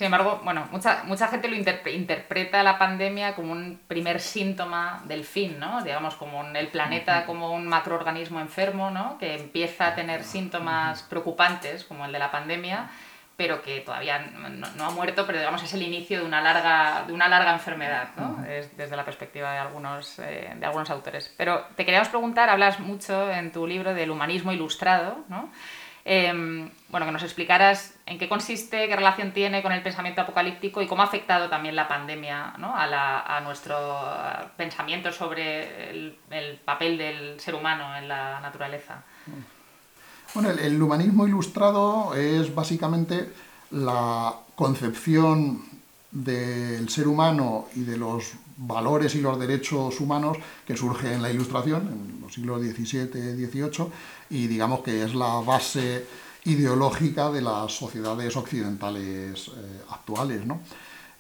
Sin 0.01 0.07
embargo, 0.07 0.41
bueno, 0.45 0.67
mucha, 0.71 1.03
mucha 1.05 1.29
gente 1.29 1.47
lo 1.47 1.57
interpreta 1.57 2.63
la 2.63 2.79
pandemia 2.79 3.35
como 3.35 3.53
un 3.53 3.79
primer 3.87 4.19
síntoma 4.19 5.03
del 5.05 5.25
fin, 5.25 5.61
¿no? 5.61 5.83
Digamos, 5.83 6.15
como 6.15 6.43
el 6.43 6.69
planeta 6.69 7.27
como 7.27 7.53
un 7.53 7.67
macroorganismo 7.67 8.41
enfermo, 8.41 8.91
¿no? 8.91 9.19
Que 9.19 9.35
empieza 9.35 9.89
a 9.89 9.95
tener 9.95 10.25
síntomas 10.25 11.03
preocupantes, 11.03 11.85
como 11.85 12.07
el 12.07 12.13
de 12.13 12.19
la 12.19 12.31
pandemia, 12.31 12.89
pero 13.37 13.61
que 13.61 13.81
todavía 13.81 14.21
no, 14.21 14.85
ha 14.87 14.91
muerto, 14.91 15.27
pero 15.27 15.37
digamos 15.37 15.63
es 15.63 15.75
el 15.75 15.83
inicio 15.83 16.21
de 16.21 16.25
una 16.25 16.41
larga, 16.41 17.05
de 17.07 17.13
una 17.13 17.29
larga 17.29 17.53
enfermedad, 17.53 18.09
¿no? 18.17 18.43
es 18.47 18.75
desde 18.79 18.97
la 18.97 19.05
perspectiva 19.05 19.53
de 19.53 19.59
algunos, 19.59 20.19
eh, 20.21 20.51
de 20.57 20.65
algunos 20.65 20.89
autores. 20.89 21.35
Pero 21.37 21.67
te 21.77 21.85
queríamos 21.85 22.09
preguntar, 22.09 22.49
hablas 22.49 22.81
mucho 22.81 23.31
en 23.31 23.53
tu 23.53 23.67
libro 23.67 23.93
del 23.93 24.11
humanismo 24.11 24.51
ilustrado, 24.51 25.27
¿no? 25.29 25.51
Em, 26.13 26.69
bueno, 26.89 27.07
que 27.07 27.13
nos 27.13 27.23
explicaras 27.23 27.95
en 28.05 28.19
qué 28.19 28.29
consiste, 28.29 28.89
qué 28.89 28.97
relación 28.97 29.33
tiene 29.33 29.63
con 29.63 29.71
el 29.71 29.81
pensamiento 29.81 30.23
apocalíptico 30.23 30.83
y 30.83 30.89
cómo 30.89 31.03
ha 31.03 31.05
afectado 31.05 31.49
también 31.49 31.77
la 31.77 31.87
pandemia 31.87 32.55
¿no? 32.59 32.75
a, 32.75 33.41
nuestro 33.45 33.77
pensamiento 34.57 35.13
sobre 35.13 35.91
el 35.91 36.61
papel 36.65 36.99
del 36.99 37.39
ser 37.39 37.55
humano 37.55 37.97
en 37.97 38.09
la 38.09 38.41
naturaleza. 38.41 39.05
Bueno, 40.35 40.51
el, 40.51 40.83
humanismo 40.83 41.29
ilustrado 41.29 42.13
es 42.17 42.53
básicamente 42.53 43.33
la 43.71 44.35
concepción 44.57 45.63
del 46.11 46.89
ser 46.89 47.07
humano 47.07 47.67
y 47.77 47.83
de 47.83 47.97
los 47.97 48.33
valores 48.61 49.15
y 49.15 49.21
los 49.21 49.39
derechos 49.39 50.01
humanos 50.01 50.37
que 50.67 50.77
surge 50.77 51.15
en 51.15 51.23
la 51.23 51.31
Ilustración, 51.31 51.89
en 51.89 52.21
los 52.21 52.35
siglos 52.35 52.61
XVII 52.61 53.47
XVIII, 53.47 53.87
y 54.31 54.47
digamos 54.47 54.81
que 54.81 55.03
es 55.03 55.15
la 55.15 55.41
base 55.41 56.07
ideológica 56.45 57.31
de 57.31 57.43
las 57.43 57.73
sociedades 57.73 58.37
occidentales 58.37 59.49
eh, 59.49 59.81
actuales. 59.91 60.43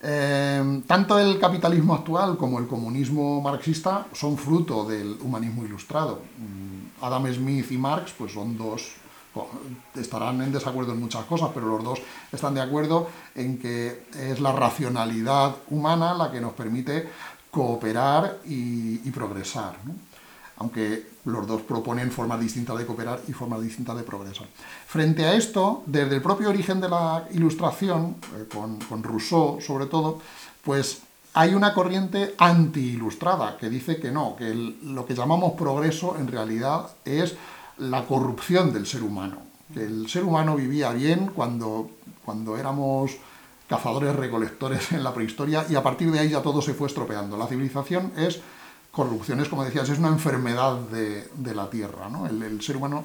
Eh, 0.02 0.82
tanto 0.87 1.18
el 1.18 1.38
capitalismo 1.38 1.94
actual 1.94 2.37
como 2.37 2.59
el 2.59 2.66
comunismo 2.66 3.40
marxista 3.40 4.06
son 4.12 4.37
fruto 4.38 4.85
del 4.85 5.18
humanismo 5.20 5.64
ilustrado. 5.64 6.23
Mm, 6.38 7.04
Adam 7.04 7.32
Smith 7.32 7.70
y 7.70 7.78
Marx 7.78 8.12
pues, 8.16 8.32
son 8.32 8.56
dos 8.56 9.00
estarán 9.94 10.43
en 10.43 10.52
desacuerdo 10.52 10.93
en 10.93 11.00
muchas 11.00 11.25
cosas, 11.25 11.50
pero 11.54 11.69
los 11.69 11.84
dos 11.84 12.00
están 12.32 12.54
de 12.54 12.60
acuerdo 12.60 13.08
en 13.34 13.58
que 13.58 14.06
es 14.14 14.40
la 14.40 14.52
racionalidad 14.52 15.56
humana 15.71 16.14
la 16.14 16.30
que 16.30 16.40
nos 16.40 16.52
permite 16.52 17.08
cooperar 17.50 18.38
y, 18.45 18.99
progresar. 19.10 19.76
Aunque 20.58 21.10
los 21.25 21.47
dos 21.47 21.62
proponen 21.62 22.10
formas 22.10 22.40
distintas 22.40 22.78
de 22.78 22.86
cooperar 22.86 23.21
y 23.28 23.32
formas 23.32 23.62
distintas 23.62 23.97
de 23.97 24.02
progresar. 24.02 24.47
Frente 24.86 25.25
a 25.25 25.34
esto, 25.34 25.82
desde 25.86 26.16
el 26.16 26.23
propio 26.23 26.50
origen 26.50 26.80
de 26.80 26.88
la 26.88 27.26
ilustración, 27.32 28.16
eh, 28.36 28.47
con, 28.52 29.02
Rousseau 29.02 29.60
sobre 29.60 29.86
todo, 29.86 30.21
pues 30.62 31.02
hay 31.34 31.54
una 31.54 31.73
corriente 31.73 32.34
anti-ilustrada 32.38 33.56
que 33.56 33.71
dice 33.71 33.99
que 33.99 34.10
no, 34.10 34.36
que 34.36 34.52
lo 34.82 35.06
que 35.06 35.14
llamamos 35.14 35.52
progreso 35.52 36.16
en 36.19 36.26
realidad 36.26 36.90
es 37.04 37.36
la 37.80 38.04
corrupción 38.04 38.73
del 38.73 38.86
ser 38.86 39.02
humano. 39.02 39.38
El 39.75 40.08
ser 40.08 40.25
humano 40.25 40.56
vivía 40.56 40.93
bien 40.93 41.30
cuando, 41.34 41.90
cuando 42.25 42.56
éramos 42.56 43.12
cazadores 43.69 44.14
recolectores 44.14 44.93
en 44.93 45.02
la 45.02 45.14
prehistoria 45.14 45.64
y 45.69 45.76
a 45.76 45.82
partir 45.82 46.10
de 46.10 46.19
ahí 46.19 46.30
ya 46.30 46.43
todo 46.43 46.60
se 46.60 46.75
fue 46.75 46.88
estropeando. 46.88 47.36
La 47.36 47.47
civilización 47.47 48.12
es 48.16 48.40
corrupción, 48.90 49.40
es 49.40 49.49
como 49.49 49.64
decías, 49.64 49.88
es 49.88 49.99
una 49.99 50.08
enfermedad 50.08 50.76
de, 50.76 51.54
la 51.54 51.71
tierra. 51.71 52.08
¿no? 52.08 52.26
El, 52.26 52.60
ser 52.60 52.76
humano 52.76 53.04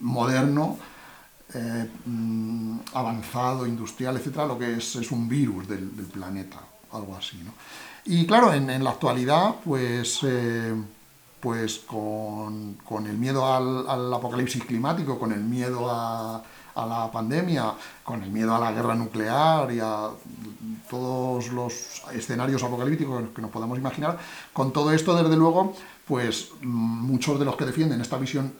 moderno, 0.00 0.78
eh, 1.54 1.88
mm, 2.04 2.80
avanzado, 2.92 3.66
industrial, 3.66 4.16
etcétera, 4.16 4.46
lo 4.46 4.58
que 4.58 4.76
es 4.76 4.96
es 4.96 5.10
un 5.10 5.28
virus 5.28 5.66
del, 5.66 5.88
planeta, 6.12 6.60
algo 6.92 7.16
así. 7.16 7.38
¿no? 7.42 7.52
Y 8.04 8.26
claro, 8.26 8.52
en, 8.52 8.84
la 8.84 8.90
actualidad, 8.90 9.56
pues. 9.64 10.20
Eh, 10.22 10.74
pues 11.40 11.78
con, 11.78 12.76
el 13.06 13.18
miedo 13.18 13.46
al, 13.46 14.12
apocalipsis 14.12 14.64
climático, 14.64 15.18
con 15.18 15.32
el 15.32 15.40
miedo 15.40 15.88
a, 15.90 16.42
la 16.76 17.10
pandemia, 17.10 17.74
con 18.04 18.22
el 18.22 18.30
miedo 18.30 18.54
a 18.54 18.60
la 18.60 18.70
guerra 18.70 18.94
nuclear 18.94 19.72
y 19.72 19.80
a 19.80 20.10
todos 20.88 21.48
los 21.48 22.02
escenarios 22.12 22.62
apocalípticos 22.62 23.24
que 23.34 23.42
nos 23.42 23.50
podamos 23.50 23.78
imaginar, 23.78 24.16
con 24.52 24.72
todo 24.72 24.92
esto, 24.92 25.16
desde 25.20 25.36
luego, 25.36 25.74
pues 26.06 26.52
muchos 26.62 27.38
de 27.40 27.44
los 27.44 27.56
que 27.56 27.64
defienden 27.64 28.00
esta 28.00 28.16
visión 28.16 28.52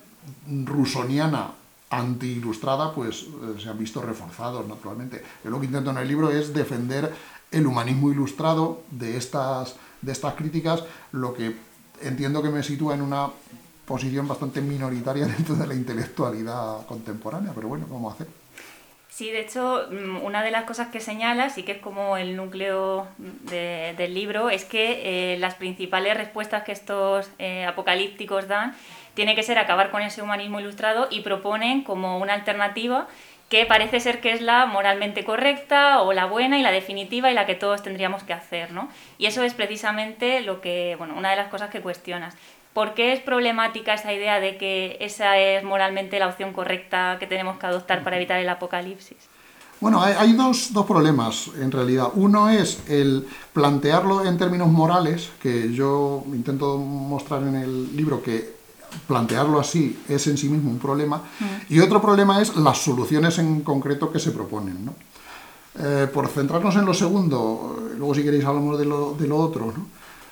rusoniana 0.65 1.53
anti-ilustrada, 1.91 2.93
pues 2.93 3.23
eh, 3.23 3.61
se 3.63 3.69
han 3.69 3.79
visto 3.79 4.03
reforzados, 4.03 4.67
naturalmente. 4.67 5.25
Yo 5.45 5.51
lo 5.51 5.61
que 5.61 5.67
intento 5.67 5.91
en 5.91 5.99
el 5.99 6.09
libro 6.09 6.31
es 6.31 6.53
defender 6.53 7.15
el 7.51 7.67
humanismo 7.67 8.11
ilustrado 8.11 8.83
de 8.91 9.17
estas, 9.17 9.77
de 10.03 10.13
estas 10.13 10.35
críticas, 10.35 10.85
lo 11.13 11.33
que 11.35 11.57
entiendo 12.03 12.43
que 12.43 12.51
me 12.51 12.63
sitúa 12.63 12.95
en 12.95 13.03
una 13.03 13.29
posición 13.87 14.29
bastante 14.29 14.61
minoritaria 14.61 15.27
dentro 15.37 15.55
de 15.55 15.67
la 15.67 15.75
intelectualidad 15.75 16.87
contemporánea, 16.87 17.53
pero 17.55 17.69
bueno, 17.69 17.87
vamos 17.91 18.13
a 18.13 18.15
hacer. 18.15 18.29
Sí, 19.19 19.33
de 19.33 19.41
hecho, 19.41 19.89
mm, 19.91 20.25
una 20.25 20.45
de 20.45 20.53
las 20.53 20.63
cosas 20.63 20.89
que 20.89 21.01
señala, 21.01 21.51
y 21.57 21.65
que 21.65 21.73
es 21.73 21.79
como 21.79 22.17
el 22.17 22.37
núcleo 22.37 23.09
del 23.19 24.15
libro, 24.15 24.49
es 24.49 24.65
que 24.65 25.33
eh, 25.35 25.39
las 25.39 25.55
principales 25.55 26.17
respuestas 26.17 26.63
que 26.63 26.71
estos 26.71 27.29
eh, 27.41 27.65
apocalípticos 27.65 28.47
dan 28.47 28.77
tiene 29.15 29.35
que 29.35 29.43
ser 29.43 29.59
acabar 29.59 29.91
con 29.91 30.03
ese 30.03 30.23
humanismo 30.23 30.61
ilustrado 30.61 31.09
y 31.11 31.23
proponen 31.23 31.83
como 31.83 32.19
una 32.19 32.35
alternativa 32.35 33.09
que 33.49 33.65
parece 33.65 34.01
ser 34.01 34.21
que 34.21 34.33
es 34.33 34.43
la 34.43 34.67
moralmente 34.67 35.25
correcta 35.25 36.03
o 36.03 36.13
la 36.13 36.27
buena 36.27 36.59
y 36.59 36.63
la 36.63 36.71
definitiva 36.71 37.31
y 37.31 37.35
la 37.35 37.47
que 37.47 37.55
todos 37.55 37.83
tendríamos 37.83 38.23
que 38.23 38.35
hacer, 38.35 38.73
¿no? 38.73 38.89
Y 39.17 39.27
eso 39.27 39.43
es 39.43 39.55
precisamente 39.55 40.43
lo 40.43 40.61
que, 40.61 40.97
bueno, 40.99 41.15
una 41.17 41.31
de 41.31 41.37
las 41.37 41.49
cosas 41.49 41.71
que 41.71 41.81
cuestionas. 41.81 42.35
¿Por 42.75 42.95
qué 42.95 43.13
es 43.13 43.21
problemática 43.21 43.95
esa 43.95 44.13
idea 44.13 44.39
de 44.39 44.59
que 44.59 44.99
esa 45.01 45.39
es 45.39 45.65
moralmente 45.65 46.19
la 46.19 46.29
opción 46.29 46.53
correcta 46.53 47.17
que 47.19 47.27
tenemos 47.27 47.59
que 47.59 47.67
adoptar 47.67 48.05
para 48.05 48.17
evitar 48.17 48.39
el 48.39 48.49
apocalipsis? 48.49 49.17
Bueno, 49.81 50.03
hay, 50.03 50.33
dos, 50.33 50.73
dos, 50.73 50.87
problemas 50.87 51.51
en 51.61 51.71
realidad. 51.71 52.09
Uno 52.15 52.51
es 52.51 52.83
el 52.89 53.29
plantearlo 53.53 54.25
en 54.25 54.37
términos 54.37 54.69
morales, 54.69 55.31
que 55.41 55.73
yo 55.73 56.25
intento 56.27 56.79
mostrar 56.79 57.43
en 57.45 57.55
el 57.55 57.97
libro 57.97 58.21
que 58.21 58.58
plantearlo 59.07 59.61
así 59.61 60.01
es 60.09 60.27
en 60.27 60.39
sí 60.39 60.49
mismo 60.49 60.71
un 60.71 60.79
problema. 60.79 61.19
Mm. 61.39 61.45
Y 61.75 61.81
otro 61.81 62.01
problema 62.01 62.41
es 62.41 62.57
las 62.57 62.79
soluciones 62.79 63.39
en 63.39 63.63
concreto 63.63 64.11
que 64.11 64.19
se 64.19 64.33
proponen. 64.33 64.91
Eh, 65.81 66.09
por 66.13 66.29
centrarnos 66.29 66.75
en 66.77 66.85
lo 66.85 66.95
segundo, 66.95 67.91
luego 67.97 68.15
si 68.15 68.23
queréis 68.23 68.45
hablamos 68.45 68.79
de 68.79 68.85
lo, 68.85 69.15
de 69.15 69.27
lo 69.29 69.37
otro, 69.37 69.73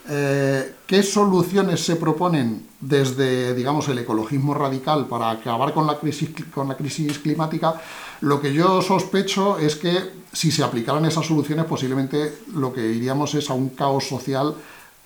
eh, 0.08 0.74
¿qué 0.86 1.02
soluciones 1.02 1.84
se 1.84 1.96
proponen 1.96 2.66
desde, 2.80 3.54
digamos, 3.54 3.88
el 3.88 3.98
ecologismo 3.98 4.54
radical 4.54 5.06
para 5.06 5.30
acabar 5.30 5.72
con 5.72 5.86
la, 5.86 5.98
crisis, 5.98 6.30
con 6.54 6.68
la 6.68 6.76
crisis 6.76 7.18
climática? 7.18 7.80
Lo 8.20 8.40
que 8.40 8.52
yo 8.52 8.80
sospecho 8.82 9.58
es 9.58 9.76
que 9.76 10.26
si 10.32 10.50
se 10.50 10.62
aplicaran 10.62 11.04
esas 11.04 11.26
soluciones 11.26 11.64
posiblemente 11.64 12.40
lo 12.54 12.72
que 12.72 12.86
iríamos 12.86 13.34
es 13.34 13.50
a 13.50 13.54
un 13.54 13.70
caos 13.70 14.06
social 14.06 14.54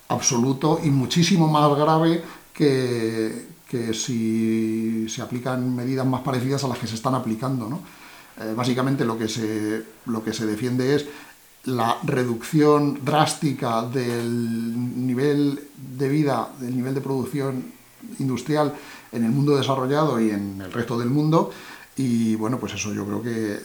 absoluto 0.07 0.79
y 0.83 0.89
muchísimo 0.89 1.47
más 1.47 1.75
grave 1.77 2.23
que, 2.61 3.93
si 3.93 5.07
se 5.09 5.21
aplican 5.21 5.75
medidas 5.75 6.05
más 6.05 6.21
parecidas 6.21 6.63
a 6.63 6.67
las 6.67 6.77
que 6.77 6.87
se 6.87 6.95
están 6.95 7.15
aplicando. 7.15 7.67
¿no? 7.67 7.81
Eh, 8.39 8.53
básicamente 8.55 9.05
lo 9.05 9.17
que, 9.17 9.27
se, 9.27 9.83
lo 10.05 10.23
que 10.23 10.33
se 10.33 10.45
defiende 10.45 10.95
es 10.95 11.05
la 11.65 11.97
reducción 12.03 12.99
drástica 13.03 13.83
del 13.83 15.05
nivel 15.05 15.59
de 15.97 16.09
vida, 16.09 16.49
del 16.59 16.75
nivel 16.75 16.93
de 16.93 17.01
producción 17.01 17.71
industrial 18.19 18.73
en 19.11 19.23
el 19.23 19.31
mundo 19.31 19.55
desarrollado 19.55 20.19
y 20.19 20.31
en 20.31 20.61
el 20.61 20.71
resto 20.71 20.97
del 20.97 21.09
mundo 21.09 21.51
Y 21.97 22.35
bueno, 22.35 22.57
pues 22.57 22.73
eso 22.73 22.93
yo 22.93 23.05
creo 23.05 23.21
que 23.21 23.59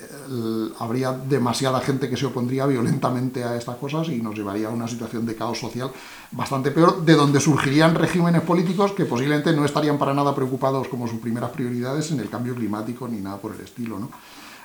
habría 0.81 1.13
demasiada 1.13 1.81
gente 1.81 2.11
que 2.11 2.17
se 2.17 2.27
opondría 2.27 2.67
violentamente 2.67 3.45
a 3.45 3.57
estas 3.57 3.77
cosas 3.77 4.09
y 4.09 4.21
nos 4.21 4.35
llevaría 4.35 4.67
a 4.67 4.73
una 4.73 4.89
situación 4.89 5.25
de 5.25 5.37
caos 5.37 5.61
social 5.61 5.93
bastante 6.33 6.73
peor, 6.73 7.05
de 7.05 7.15
donde 7.15 7.41
surgirían 7.41 7.95
regímenes 7.95 8.43
políticos 8.43 8.93
que 8.93 9.05
posiblemente 9.05 9.53
no 9.53 9.65
estarían 9.65 9.97
para 9.97 10.13
nada 10.13 10.35
preocupados 10.35 10.89
como 10.89 11.07
sus 11.07 11.21
primeras 11.21 11.51
prioridades 11.51 12.11
en 12.11 12.19
el 12.19 12.29
cambio 12.29 12.55
climático 12.57 13.07
ni 13.07 13.19
nada 13.19 13.39
por 13.39 13.55
el 13.55 13.61
estilo. 13.61 13.99
¿no? 13.99 14.11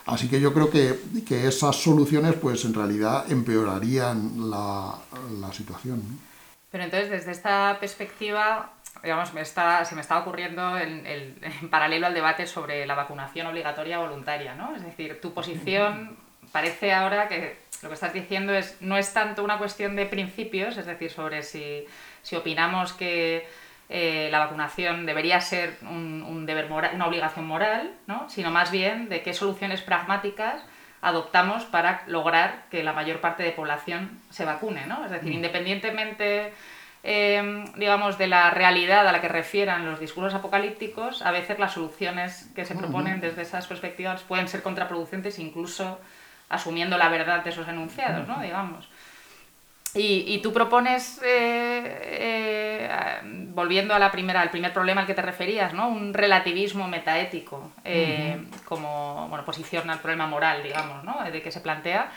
Así 0.07 0.27
que 0.27 0.41
yo 0.41 0.53
creo 0.53 0.69
que, 0.71 0.99
que 1.25 1.47
esas 1.47 1.75
soluciones 1.75 2.33
pues 2.33 2.65
en 2.65 2.73
realidad 2.73 3.31
empeorarían 3.31 4.49
la, 4.49 4.95
la 5.39 5.53
situación. 5.53 6.01
Pero 6.71 6.83
entonces 6.83 7.09
desde 7.09 7.31
esta 7.31 7.77
perspectiva 7.79 8.71
digamos, 9.03 9.33
me 9.33 9.41
está, 9.41 9.83
se 9.85 9.95
me 9.95 10.01
está 10.01 10.19
ocurriendo 10.19 10.77
en, 10.77 11.05
en, 11.05 11.69
paralelo 11.69 12.07
al 12.07 12.13
debate 12.13 12.45
sobre 12.45 12.85
la 12.85 12.95
vacunación 12.95 13.47
obligatoria 13.47 13.99
voluntaria, 13.99 14.53
¿no? 14.53 14.75
Es 14.75 14.83
decir, 14.83 15.19
tu 15.21 15.33
posición 15.33 16.17
parece 16.51 16.93
ahora 16.93 17.27
que 17.27 17.57
lo 17.81 17.89
que 17.89 17.95
estás 17.95 18.13
diciendo 18.13 18.53
es 18.53 18.77
no 18.81 18.97
es 18.97 19.13
tanto 19.13 19.43
una 19.43 19.57
cuestión 19.57 19.95
de 19.95 20.05
principios, 20.05 20.77
es 20.77 20.85
decir, 20.85 21.09
sobre 21.09 21.43
si, 21.43 21.85
si 22.21 22.35
opinamos 22.35 22.93
que 22.93 23.47
eh, 23.89 24.29
la 24.31 24.39
vacunación 24.39 25.05
debería 25.05 25.41
ser 25.41 25.77
un, 25.81 26.23
un 26.23 26.45
deber 26.45 26.69
moral, 26.69 26.91
una 26.95 27.07
obligación 27.07 27.45
moral, 27.45 27.93
¿no? 28.07 28.29
sino 28.29 28.51
más 28.51 28.71
bien 28.71 29.09
de 29.09 29.21
qué 29.21 29.33
soluciones 29.33 29.81
pragmáticas 29.81 30.63
adoptamos 31.01 31.63
para 31.65 32.03
lograr 32.07 32.65
que 32.69 32.83
la 32.83 32.93
mayor 32.93 33.21
parte 33.21 33.43
de 33.43 33.51
población 33.51 34.19
se 34.29 34.45
vacune, 34.45 34.85
¿no? 34.85 35.03
Es 35.05 35.11
decir, 35.11 35.31
independientemente 35.31 36.53
Em, 37.03 37.65
digamos, 37.73 38.19
de 38.19 38.27
la 38.27 38.51
realidad 38.51 39.07
a 39.07 39.11
la 39.11 39.21
que 39.21 39.27
refieran 39.27 39.85
los 39.85 39.99
discursos 39.99 40.35
apocalípticos, 40.35 41.23
a 41.23 41.31
veces 41.31 41.57
las 41.57 41.73
soluciones 41.73 42.51
que 42.53 42.63
se 42.63 42.75
proponen 42.75 43.19
desde 43.21 43.41
esas 43.41 43.65
perspectivas 43.65 44.21
pueden 44.21 44.47
ser 44.47 44.61
contraproducentes, 44.61 45.39
incluso 45.39 45.99
asumiendo 46.47 46.99
la 46.99 47.09
verdad 47.09 47.43
de 47.43 47.49
esos 47.49 47.67
enunciados, 47.67 48.27
¿no? 48.27 48.39
digamos. 48.39 48.87
Y, 49.93 50.23
y 50.27 50.41
tú 50.41 50.53
propones, 50.53 51.19
eh, 51.23 51.99
eh, 52.01 53.19
volviendo 53.53 53.93
a 53.93 53.99
la 53.99 54.09
primera, 54.09 54.41
al 54.41 54.49
primer 54.49 54.71
problema 54.71 55.01
al 55.01 55.07
que 55.07 55.13
te 55.13 55.21
referías, 55.21 55.73
¿no? 55.73 55.89
un 55.89 56.13
relativismo 56.13 56.87
metaético 56.87 57.71
eh, 57.83 58.41
como 58.65 59.27
bueno, 59.27 59.43
posición 59.43 59.89
al 59.89 59.99
problema 59.99 60.27
moral, 60.27 60.63
digamos, 60.63 61.03
¿no? 61.03 61.17
de 61.29 61.41
que 61.41 61.51
se 61.51 61.59
plantea. 61.59 62.09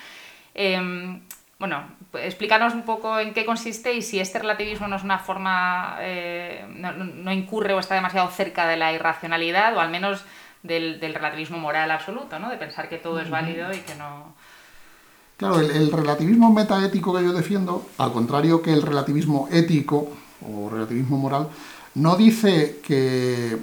Em, 0.54 1.20
bueno, 1.58 1.84
explícanos 2.14 2.74
un 2.74 2.82
poco 2.82 3.18
en 3.18 3.32
qué 3.32 3.44
consiste 3.44 3.94
y 3.94 4.02
si 4.02 4.20
este 4.20 4.38
relativismo 4.38 4.88
no 4.88 4.96
es 4.96 5.04
una 5.04 5.18
forma, 5.18 5.96
eh, 6.00 6.64
no, 6.68 7.32
incurre 7.32 7.74
o 7.74 7.78
está 7.78 7.94
demasiado 7.94 8.28
cerca 8.28 8.66
de 8.66 8.76
la 8.76 8.92
irracionalidad 8.92 9.76
o 9.76 9.80
al 9.80 9.90
menos 9.90 10.24
del, 10.62 11.00
relativismo 11.00 11.58
moral 11.58 11.90
absoluto, 11.90 12.38
¿no? 12.38 12.50
De 12.50 12.56
pensar 12.56 12.88
que 12.88 12.98
todo 12.98 13.20
es 13.20 13.30
válido 13.30 13.72
y 13.72 13.78
que 13.78 13.94
no... 13.94 14.34
Claro, 15.36 15.58
el, 15.60 15.90
relativismo 15.90 16.52
metaético 16.52 17.14
que 17.14 17.24
yo 17.24 17.32
defiendo, 17.32 17.86
al 17.98 18.12
contrario 18.12 18.62
que 18.62 18.72
el 18.72 18.82
relativismo 18.82 19.48
ético 19.50 20.08
o 20.48 20.70
relativismo 20.70 21.18
moral, 21.18 21.48
no 21.94 22.16
dice 22.16 22.80
que, 22.82 23.58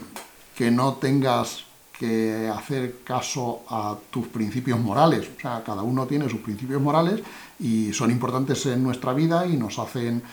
que 0.55 0.69
no 0.69 0.95
tengas 0.95 1.63
que 1.97 2.51
hacer 2.53 3.03
caso 3.03 3.61
a 3.69 3.95
tus 4.09 4.27
principios 4.27 4.79
morales. 4.79 5.29
O 5.37 5.39
sea, 5.39 5.63
cada 5.63 5.83
uno 5.83 6.07
tiene 6.07 6.27
sus 6.27 6.41
principios 6.41 6.81
morales 6.81 7.21
y 7.59 7.93
son 7.93 8.11
importantes 8.11 8.65
en 8.65 8.83
nuestra 8.83 9.13
vida 9.13 9.45
y 9.45 9.55
nos 9.55 9.77
hacen 9.79 10.23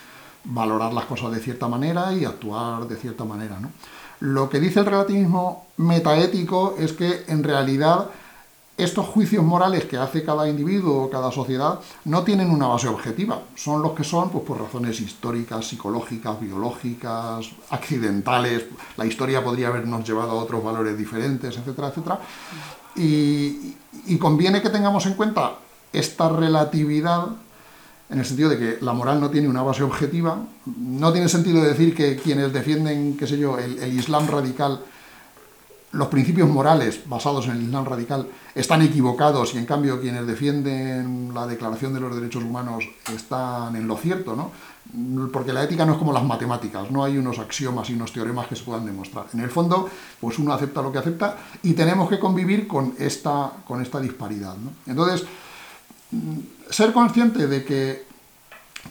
valorar 0.43 0.93
las 0.93 1.05
cosas 1.05 1.31
de 1.31 1.39
cierta 1.39 1.67
manera 1.67 2.11
y 2.13 2.25
actuar 2.25 2.87
de 2.87 2.95
cierta 2.95 3.23
manera. 3.23 3.59
¿no? 3.59 3.71
Lo 4.19 4.49
que 4.49 4.59
dice 4.59 4.79
el 4.79 4.87
relativismo 4.87 5.67
metaético 5.77 6.75
es 6.77 6.93
que 6.93 7.25
en 7.27 7.43
realidad 7.43 8.09
estos 8.79 9.05
juicios 9.07 9.43
morales 9.43 9.85
que 9.85 9.97
hace 9.97 10.23
cada 10.23 10.47
individuo 10.47 11.03
o 11.03 11.09
cada 11.09 11.31
sociedad 11.31 11.79
no 12.05 12.23
tienen 12.23 12.49
una 12.49 12.67
base 12.67 12.87
objetiva, 12.87 13.41
son 13.55 13.81
los 13.81 13.91
que 13.91 14.03
son 14.03 14.29
pues, 14.29 14.43
por 14.45 14.59
razones 14.59 14.99
históricas, 15.01 15.67
psicológicas, 15.67 16.39
biológicas, 16.39 17.49
accidentales, 17.69 18.65
la 18.97 19.05
historia 19.05 19.43
podría 19.43 19.67
habernos 19.67 20.07
llevado 20.07 20.31
a 20.31 20.35
otros 20.35 20.63
valores 20.63 20.97
diferentes, 20.97 21.57
etcétera, 21.57 21.89
etcétera. 21.89 22.19
Y, 22.95 23.75
conviene 24.19 24.61
que 24.61 24.69
tengamos 24.69 25.05
en 25.05 25.13
cuenta 25.13 25.53
esta 25.93 26.29
relatividad 26.29 27.27
en 28.09 28.19
el 28.19 28.25
sentido 28.25 28.49
de 28.49 28.57
que 28.57 28.77
la 28.81 28.93
moral 28.93 29.21
no 29.21 29.29
tiene 29.29 29.47
una 29.47 29.61
base 29.61 29.83
objetiva, 29.83 30.37
no 30.65 31.11
tiene 31.11 31.29
sentido 31.29 31.61
decir 31.61 31.95
que 31.95 32.15
quienes 32.15 32.51
defienden, 32.51 33.15
qué 33.15 33.27
sé 33.27 33.37
yo, 33.37 33.57
el, 33.59 33.93
Islam 33.93 34.27
radical, 34.27 34.81
los 35.91 36.07
principios 36.09 36.47
morales 36.47 37.01
basados 37.07 37.45
en 37.45 37.51
el 37.53 37.63
Islam 37.63 37.85
radical 37.85 38.27
están 38.53 38.81
equivocados 38.81 39.55
y 39.55 39.57
en 39.57 39.65
cambio 39.65 39.99
quienes 39.99 40.27
defienden 40.27 41.31
la 41.33 41.47
Declaración 41.47 41.93
de 41.93 41.99
los 41.99 42.15
Derechos 42.15 42.43
Humanos 42.43 42.85
están 43.13 43.75
en 43.75 43.87
lo 43.87 43.97
cierto, 43.97 44.35
¿no? 44.35 44.51
Porque 45.31 45.53
la 45.53 45.63
ética 45.63 45.85
no 45.85 45.93
es 45.93 45.97
como 45.97 46.13
las 46.13 46.23
matemáticas, 46.23 46.91
no 46.91 47.03
hay 47.03 47.17
unos 47.17 47.39
axiomas 47.39 47.89
y 47.89 47.93
unos 47.93 48.13
teoremas 48.13 48.47
que 48.47 48.55
se 48.55 48.63
puedan 48.63 48.85
demostrar. 48.85 49.25
En 49.33 49.39
el 49.39 49.49
fondo, 49.49 49.89
pues 50.19 50.37
uno 50.37 50.53
acepta 50.53 50.81
lo 50.81 50.91
que 50.91 50.99
acepta 50.99 51.37
y 51.63 51.73
tenemos 51.73 52.09
que 52.09 52.19
convivir 52.19 52.67
con 52.67 52.93
esta, 52.99 53.51
con 53.67 53.81
esta 53.81 53.99
disparidad, 53.99 54.55
¿no? 54.57 54.71
Entonces, 54.85 55.27
ser 56.69 56.93
consciente 56.93 57.47
de 57.47 57.63
que 57.63 58.05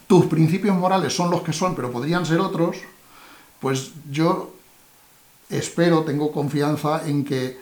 tus 0.07 0.27
principios 0.27 0.77
morales 0.77 1.15
son 1.15 1.31
los 1.31 1.43
que 1.43 1.53
son, 1.53 1.75
pero 1.75 1.91
podrían 1.91 2.27
ser 2.27 2.41
otros, 2.41 2.77
pues 3.61 3.93
yo 4.11 4.58
espero, 5.49 6.05
tengo 6.05 6.33
confianza 6.33 7.03
en 7.07 7.25
que 7.25 7.59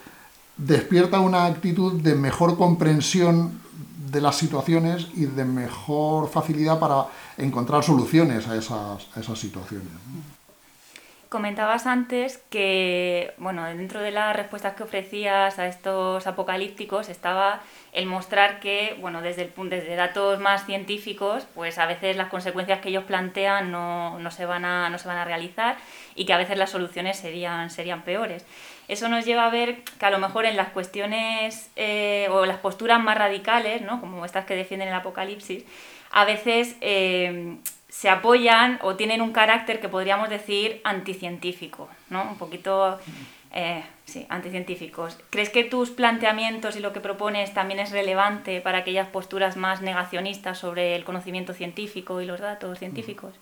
despierta 0.56 1.20
una 1.20 1.46
actitud 1.46 2.00
de 2.00 2.14
mejor 2.14 2.56
comprensión 2.56 3.60
de 4.10 4.20
las 4.20 4.36
situaciones 4.36 5.08
y 5.14 5.26
de 5.26 5.44
mejor 5.44 6.28
facilidad 6.28 6.78
para 6.78 7.06
encontrar 7.36 7.82
soluciones 7.82 8.48
a 8.48 8.56
esas, 8.56 9.06
a 9.14 9.20
esas 9.20 9.38
situaciones. 9.38 9.88
Comentabas 11.28 11.86
antes 11.86 12.38
que, 12.50 13.34
bueno, 13.38 13.64
dentro 13.64 14.00
de 14.00 14.12
las 14.12 14.34
respuestas 14.34 14.74
que 14.74 14.84
ofrecías 14.84 15.58
a 15.58 15.66
estos 15.66 16.26
apocalípticos 16.26 17.08
estaba 17.08 17.62
el 17.96 18.04
mostrar 18.04 18.60
que, 18.60 18.94
bueno, 19.00 19.22
desde, 19.22 19.42
el, 19.42 19.70
desde 19.70 19.96
datos 19.96 20.38
más 20.38 20.66
científicos, 20.66 21.46
pues 21.54 21.78
a 21.78 21.86
veces 21.86 22.14
las 22.14 22.28
consecuencias 22.28 22.80
que 22.80 22.90
ellos 22.90 23.04
plantean 23.04 23.72
no, 23.72 24.18
no, 24.18 24.30
se, 24.30 24.44
van 24.44 24.66
a, 24.66 24.90
no 24.90 24.98
se 24.98 25.08
van 25.08 25.16
a 25.16 25.24
realizar 25.24 25.78
y 26.14 26.26
que 26.26 26.34
a 26.34 26.36
veces 26.36 26.58
las 26.58 26.68
soluciones 26.68 27.18
serían, 27.18 27.70
serían 27.70 28.02
peores. 28.02 28.44
Eso 28.86 29.08
nos 29.08 29.24
lleva 29.24 29.46
a 29.46 29.50
ver 29.50 29.82
que 29.98 30.04
a 30.04 30.10
lo 30.10 30.18
mejor 30.18 30.44
en 30.44 30.58
las 30.58 30.68
cuestiones 30.68 31.70
eh, 31.74 32.28
o 32.30 32.44
las 32.44 32.58
posturas 32.58 33.02
más 33.02 33.16
radicales, 33.16 33.80
¿no? 33.80 33.98
como 33.98 34.26
estas 34.26 34.44
que 34.44 34.54
defienden 34.54 34.88
el 34.88 34.94
apocalipsis, 34.94 35.64
a 36.12 36.26
veces... 36.26 36.76
Eh, 36.82 37.56
se 37.88 38.10
apoyan 38.10 38.78
o 38.82 38.94
tienen 38.94 39.22
un 39.22 39.32
carácter 39.32 39.80
que 39.80 39.88
podríamos 39.88 40.28
decir 40.28 40.82
anticientífico, 40.84 41.88
¿no? 42.10 42.24
Un 42.24 42.36
poquito, 42.36 42.98
eh, 43.58 43.82
sí, 44.04 44.26
anticientíficos. 44.28 45.16
¿Crees 45.30 45.48
que 45.48 45.64
tus 45.64 45.88
planteamientos 45.88 46.76
y 46.76 46.80
lo 46.80 46.92
que 46.92 47.00
propones 47.00 47.54
también 47.54 47.80
es 47.80 47.90
relevante 47.90 48.60
para 48.60 48.78
aquellas 48.78 49.08
posturas 49.08 49.56
más 49.56 49.80
negacionistas 49.80 50.58
sobre 50.58 50.94
el 50.94 51.04
conocimiento 51.04 51.54
científico 51.54 52.20
y 52.20 52.26
los 52.26 52.38
datos 52.38 52.78
científicos? 52.78 53.32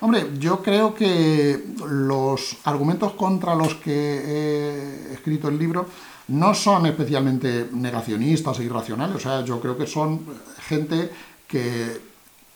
Hombre, 0.00 0.24
yo 0.40 0.60
creo 0.60 0.92
que 0.92 1.56
los 1.88 2.56
argumentos 2.64 3.12
contra 3.12 3.54
los 3.54 3.76
que 3.76 3.92
he 3.92 5.12
escrito 5.12 5.46
el 5.46 5.56
libro 5.56 5.86
no 6.26 6.52
son 6.52 6.86
especialmente 6.86 7.68
negacionistas 7.70 8.58
e 8.58 8.64
irracionales, 8.64 9.14
o 9.14 9.20
sea, 9.20 9.44
yo 9.44 9.60
creo 9.60 9.78
que 9.78 9.86
son 9.86 10.26
gente 10.66 11.10
que 11.46 12.11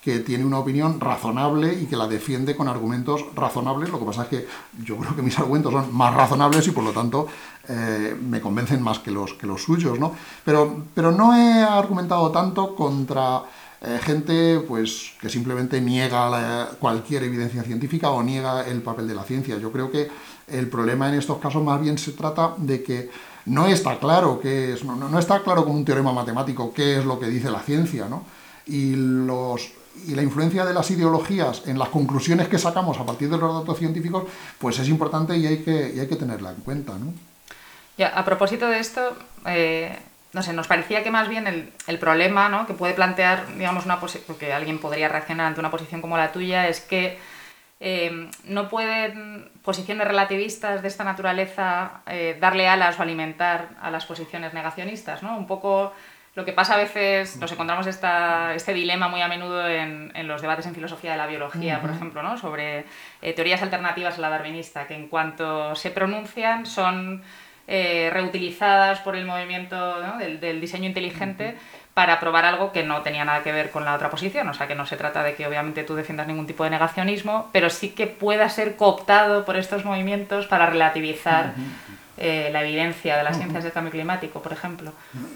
que 0.07 0.21
tiene 0.21 0.45
una 0.45 0.61
opinión 0.61 1.01
razonable 1.01 1.75
y 1.75 1.87
que 1.87 1.97
la 1.97 2.07
defiende 2.07 2.55
con 2.55 2.69
argumentos 2.69 3.25
razonables. 3.35 3.90
Lo 3.90 3.99
que 3.99 4.05
pasa 4.05 4.23
es 4.23 4.29
que 4.29 4.47
yo 4.85 4.99
creo 4.99 5.16
que 5.16 5.21
mis 5.21 5.37
argumentos 5.37 5.73
son 5.73 5.92
más 5.92 6.14
razonables 6.14 6.64
y 6.69 6.71
por 6.71 6.85
lo 6.85 6.92
tanto 6.92 7.27
eh, 7.69 8.16
me 8.23 8.40
convencen 8.40 8.81
más 8.81 9.01
que 9.01 9.11
los, 9.11 9.35
que 9.35 9.49
los 9.49 9.64
suyos. 9.64 9.99
¿no? 9.99 10.14
Pero, 10.45 10.85
pero 10.95 11.11
no 11.11 11.37
he 11.37 11.61
argumentado 11.61 12.31
tanto 12.31 12.77
contra 12.77 13.42
eh, 13.81 13.99
gente 14.01 14.61
pues, 14.61 15.11
que 15.21 15.29
simplemente 15.29 15.81
niega 15.81 16.71
cualquier 16.79 17.25
evidencia 17.25 17.64
científica 17.64 18.11
o 18.11 18.23
niega 18.23 18.64
el 18.64 18.83
papel 18.83 19.09
de 19.09 19.14
la 19.16 19.25
ciencia. 19.25 19.59
Yo 19.59 19.73
creo 19.73 19.90
que 19.90 20.09
el 20.47 20.69
problema 20.69 21.09
en 21.09 21.16
estos 21.16 21.38
casos 21.38 21.64
más 21.64 21.81
bien 21.81 21.99
se 21.99 22.12
trata 22.12 22.55
de 22.59 22.81
que 22.81 23.11
no 23.47 23.66
está 23.66 23.99
claro 23.99 24.38
qué 24.38 24.75
es, 24.75 24.85
no, 24.85 24.95
no 24.95 25.19
está 25.19 25.42
claro 25.42 25.64
como 25.64 25.75
un 25.75 25.85
teorema 25.85 26.12
matemático 26.12 26.73
qué 26.73 26.99
es 26.99 27.05
lo 27.05 27.19
que 27.19 27.27
dice 27.27 27.51
la 27.51 27.59
ciencia, 27.59 28.09
¿no? 28.09 28.23
Y 28.66 28.95
los, 28.95 29.73
y 30.06 30.14
la 30.14 30.22
influencia 30.22 30.64
de 30.64 30.74
las 30.74 30.90
ideologías 30.90 31.62
en 31.66 31.78
las 31.78 31.88
conclusiones 31.88 32.48
que 32.48 32.59
sacamos 32.59 32.98
a 32.98 33.06
partir 33.06 33.28
de 33.30 33.38
los 33.38 33.61
datos 33.61 33.78
científicos, 33.78 34.24
pues 34.59 34.78
es 34.78 34.88
importante 34.88 35.37
y 35.37 35.46
hay 35.46 35.59
que, 35.59 35.94
hay 36.00 36.06
que 36.06 36.16
tenerla 36.16 36.50
en 36.50 36.56
cuenta. 36.56 36.92
¿no? 36.94 37.12
Ya, 37.96 38.09
a 38.09 38.24
propósito 38.24 38.68
de 38.68 38.78
esto, 38.78 39.16
eh, 39.46 39.96
no 40.32 40.42
sé, 40.42 40.52
nos 40.52 40.66
parecía 40.66 41.02
que 41.02 41.11
más 41.11 41.28
bien 41.28 41.46
el, 41.46 41.72
el 41.87 41.98
problema 41.98 42.48
¿no? 42.48 42.66
que 42.66 42.74
puede 42.74 42.94
plantear, 42.94 43.46
digamos, 43.56 43.85
una 43.85 43.98
porque 44.00 44.52
alguien 44.52 44.78
podría 44.78 45.09
reaccionar 45.09 45.46
ante 45.46 45.61
una 45.61 45.70
posición 45.70 46.00
como 46.00 46.16
la 46.16 46.32
tuya, 46.32 46.68
es 46.68 46.80
que 46.80 47.18
eh, 47.78 48.30
no 48.44 48.68
pueden 48.70 49.50
posiciones 49.62 50.06
relativistas 50.06 50.80
de 50.80 50.88
esta 50.88 51.04
naturaleza 51.04 52.00
eh, 52.06 52.37
darle 52.40 52.68
alas 52.68 52.98
o 52.98 53.02
alimentar 53.02 53.68
a 53.82 53.90
las 53.90 54.06
posiciones 54.06 54.54
negacionistas, 54.54 55.22
¿no? 55.22 55.37
Un 55.37 55.46
poco 55.46 55.92
lo 56.37 56.44
que 56.44 56.53
pasa 56.53 56.75
a 56.75 56.77
veces, 56.77 57.38
nos 57.38 57.51
encontramos 57.51 57.87
esta, 57.87 58.55
este 58.55 58.75
dilema 58.75 59.09
muy 59.09 59.22
a 59.22 59.29
menudo 59.29 59.66
en, 59.66 60.12
en, 60.14 60.29
los 60.29 60.42
debates 60.42 60.66
en 60.66 60.75
filosofía 60.75 61.12
de 61.12 61.16
la 61.16 61.27
biología, 61.27 61.81
por 61.81 61.90
ejemplo, 61.90 62.22
¿no? 62.22 62.37
sobre 62.37 62.85
eh, 63.22 63.33
teorías 63.33 63.62
alternativas 63.62 64.18
a 64.18 64.20
la 64.20 64.29
darwinista, 64.29 64.87
que 64.87 64.94
en 64.94 65.09
cuanto 65.09 65.75
se 65.75 65.90
pronuncian 65.90 66.66
son 66.66 67.22
eh, 67.66 68.11
reutilizadas 68.12 69.01
por 69.01 69.16
el 69.16 69.25
movimiento 69.25 69.77
¿no? 70.03 70.18
del, 70.18 70.38
del, 70.38 70.61
diseño 70.61 70.85
inteligente 70.85 71.57
para 71.94 72.20
probar 72.20 72.44
algo 72.44 72.70
que 72.70 72.83
no 72.83 73.01
tenía 73.01 73.25
nada 73.25 73.42
que 73.42 73.51
ver 73.51 73.70
con 73.70 73.87
la 73.87 73.94
otra 73.94 74.11
posición. 74.11 74.46
O 74.51 74.53
sea, 74.53 74.68
que 74.68 74.75
no 74.75 74.85
se 74.85 74.99
trata 74.99 75.22
de 75.22 75.35
que 75.35 75.46
obviamente 75.46 75.85
tú 75.85 75.94
defiendas 75.94 76.27
ningún 76.27 76.46
tipo 76.46 76.64
de 76.64 76.70
negacionismo, 76.70 77.49
pero 77.53 77.70
sí 77.70 77.88
que 77.88 78.07
pueda 78.07 78.51
ser 78.51 78.77
cooptado 78.77 79.46
por 79.46 79.57
estos 79.57 79.87
movimientos 79.87 80.46
para 80.46 80.66
relativizar. 80.66 81.55
Eh, 82.18 82.48
la 82.50 82.62
evidencia 82.64 83.18
de 83.18 83.24
las 83.24 83.37
ciencias 83.37 83.62
del 83.62 83.72
cambio 83.72 83.92
climático, 83.92 84.40
por 84.40 84.52
ejemplo. 84.52 84.92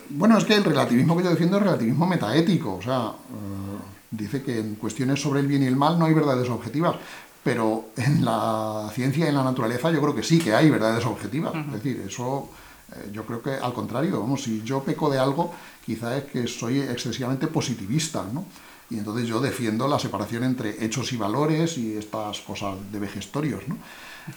Bueno, 0.09 0.39
es 0.39 0.45
que 0.45 0.55
el 0.55 0.65
relativismo 0.65 1.15
que 1.17 1.25
yo 1.25 1.31
defiendo 1.31 1.59
es 1.59 1.63
relativismo 1.63 2.07
metaético, 2.07 2.77
o 2.77 2.83
sea, 2.83 3.09
eh, 3.09 3.83
dice 4.11 4.43
que 4.43 4.61
en 4.61 4.77
cuestiones 4.77 5.21
sobre 5.21 5.41
el 5.41 5.47
bien 5.47 5.63
y 5.63 5.67
el 5.67 5.77
mal 5.77 5.99
no 5.99 6.07
hay 6.07 6.15
verdades 6.15 6.49
objetivas, 6.49 6.97
pero 7.43 7.91
en 7.97 8.25
la 8.25 8.91
ciencia 8.95 9.27
y 9.27 9.29
en 9.29 9.35
la 9.35 9.45
naturaleza 9.45 9.91
yo 9.91 10.01
creo 10.01 10.15
que 10.15 10.23
sí 10.23 10.39
que 10.39 10.55
hay 10.55 10.71
verdades 10.71 11.05
objetivas, 11.05 11.53
uh 11.55 11.59
-huh. 11.59 11.67
es 11.67 11.73
decir, 11.73 12.03
eso 12.07 12.49
eh, 12.93 13.11
yo 13.13 13.25
creo 13.25 13.43
que 13.43 13.51
al 13.51 13.73
contrario, 13.73 14.21
vamos, 14.21 14.43
si 14.43 14.63
yo 14.63 14.83
peco 14.83 15.11
de 15.11 15.19
algo, 15.19 15.53
quizá 15.85 16.17
es 16.17 16.25
que 16.25 16.47
soy 16.47 16.81
excesivamente 16.81 17.47
positivista, 17.47 18.25
¿no? 18.33 18.47
Y 18.91 18.99
entonces 18.99 19.29
yo 19.29 19.41
defiendo 19.41 19.87
la 19.87 19.99
separación 19.99 20.43
entre 20.43 20.85
hechos 20.85 21.13
y 21.13 21.17
valores 21.17 21.79
y 21.79 21.97
estas 21.97 22.41
cosas 22.41 22.75
de 22.91 22.99
vejestorios, 22.99 23.63
¿no? 23.69 23.77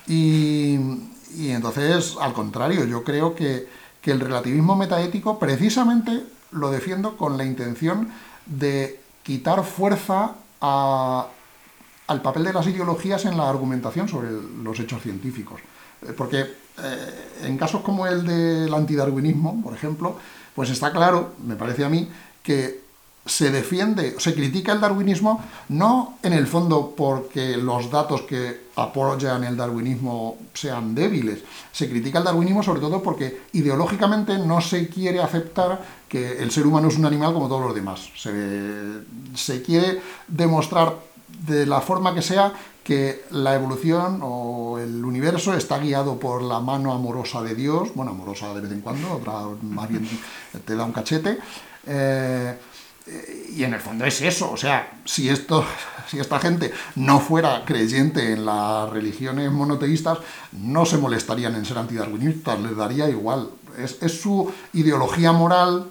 Y, 0.07 0.77
y 1.35 1.51
entonces, 1.51 2.15
al 2.19 2.33
contrario, 2.33 2.85
yo 2.85 3.03
creo 3.03 3.35
que, 3.35 3.67
que, 4.01 4.11
el 4.11 4.19
relativismo 4.19 4.75
metaético 4.75 5.39
precisamente 5.39 6.23
lo 6.51 6.71
defiendo 6.71 7.17
con 7.17 7.37
la 7.37 7.45
intención 7.45 8.09
de 8.45 8.99
quitar 9.23 9.63
fuerza 9.63 10.35
a, 10.61 11.27
al 12.07 12.21
papel 12.21 12.43
de 12.43 12.53
las 12.53 12.67
ideologías 12.67 13.25
en 13.25 13.37
la 13.37 13.49
argumentación 13.49 14.07
sobre 14.07 14.29
los 14.63 14.79
hechos 14.79 15.01
científicos. 15.01 15.61
Porque 16.17 16.41
eh, 16.41 17.29
en 17.43 17.57
casos 17.57 17.81
como 17.81 18.07
el 18.07 18.25
del 18.25 18.73
antidarwinismo, 18.73 19.61
por 19.61 19.73
ejemplo, 19.73 20.17
pues 20.55 20.69
está 20.69 20.91
claro, 20.91 21.33
me 21.45 21.55
parece 21.55 21.85
a 21.85 21.89
mí, 21.89 22.09
que 22.41 22.81
se 23.25 23.51
defiende, 23.51 24.15
se 24.19 24.33
critica 24.33 24.73
el 24.73 24.81
darwinismo 24.81 25.41
no 25.69 26.17
en 26.23 26.33
el 26.33 26.45
fondo 26.45 26.93
porque 26.95 27.55
los 27.55 27.89
datos 27.89 28.23
que 28.23 28.62
apoyan 28.75 29.43
el 29.43 29.55
darwinismo 29.55 30.37
sean 30.53 30.95
débiles, 30.95 31.39
se 31.71 31.89
critica 31.89 32.19
el 32.19 32.25
darwinismo 32.25 32.63
sobre 32.63 32.81
todo 32.81 33.01
porque 33.01 33.43
ideológicamente 33.53 34.37
no 34.37 34.61
se 34.61 34.87
quiere 34.87 35.21
aceptar 35.21 35.81
que 36.07 36.41
el 36.41 36.51
ser 36.51 36.65
humano 36.65 36.87
es 36.87 36.97
un 36.97 37.05
animal 37.05 37.33
como 37.33 37.47
todos 37.47 37.65
los 37.65 37.75
demás. 37.75 38.09
Se, 38.15 39.01
se 39.35 39.61
quiere 39.61 40.01
demostrar 40.27 40.95
de 41.45 41.65
la 41.65 41.81
forma 41.81 42.13
que 42.13 42.21
sea 42.21 42.53
que 42.83 43.23
la 43.31 43.55
evolución 43.55 44.19
o 44.21 44.77
el 44.77 45.03
universo 45.05 45.53
está 45.53 45.79
guiado 45.79 46.19
por 46.19 46.41
la 46.41 46.59
mano 46.59 46.91
amorosa 46.91 47.41
de 47.41 47.55
Dios, 47.55 47.89
bueno, 47.95 48.11
amorosa 48.11 48.53
de 48.53 48.61
vez 48.61 48.71
en 48.71 48.81
cuando, 48.81 49.13
otra 49.13 49.33
más 49.61 49.87
bien 49.87 50.07
te 50.65 50.75
da 50.75 50.83
un 50.83 50.91
cachete, 50.91 51.37
eh, 51.87 52.57
y 53.55 53.63
en 53.63 53.73
el 53.73 53.79
fondo 53.79 54.05
es 54.05 54.21
eso, 54.21 54.51
o 54.51 54.57
sea, 54.57 54.99
si, 55.05 55.29
esto, 55.29 55.65
si 56.07 56.19
esta 56.19 56.39
gente 56.39 56.71
no 56.95 57.19
fuera 57.19 57.63
creyente 57.65 58.33
en 58.33 58.45
las 58.45 58.89
religiones 58.89 59.51
monoteístas, 59.51 60.19
no 60.53 60.85
se 60.85 60.97
molestarían 60.97 61.55
en 61.55 61.65
ser 61.65 61.77
antidarwinistas, 61.77 62.59
les 62.59 62.75
daría 62.75 63.09
igual. 63.09 63.49
Es, 63.77 63.97
es 64.01 64.21
su 64.21 64.51
ideología 64.73 65.31
moral 65.31 65.89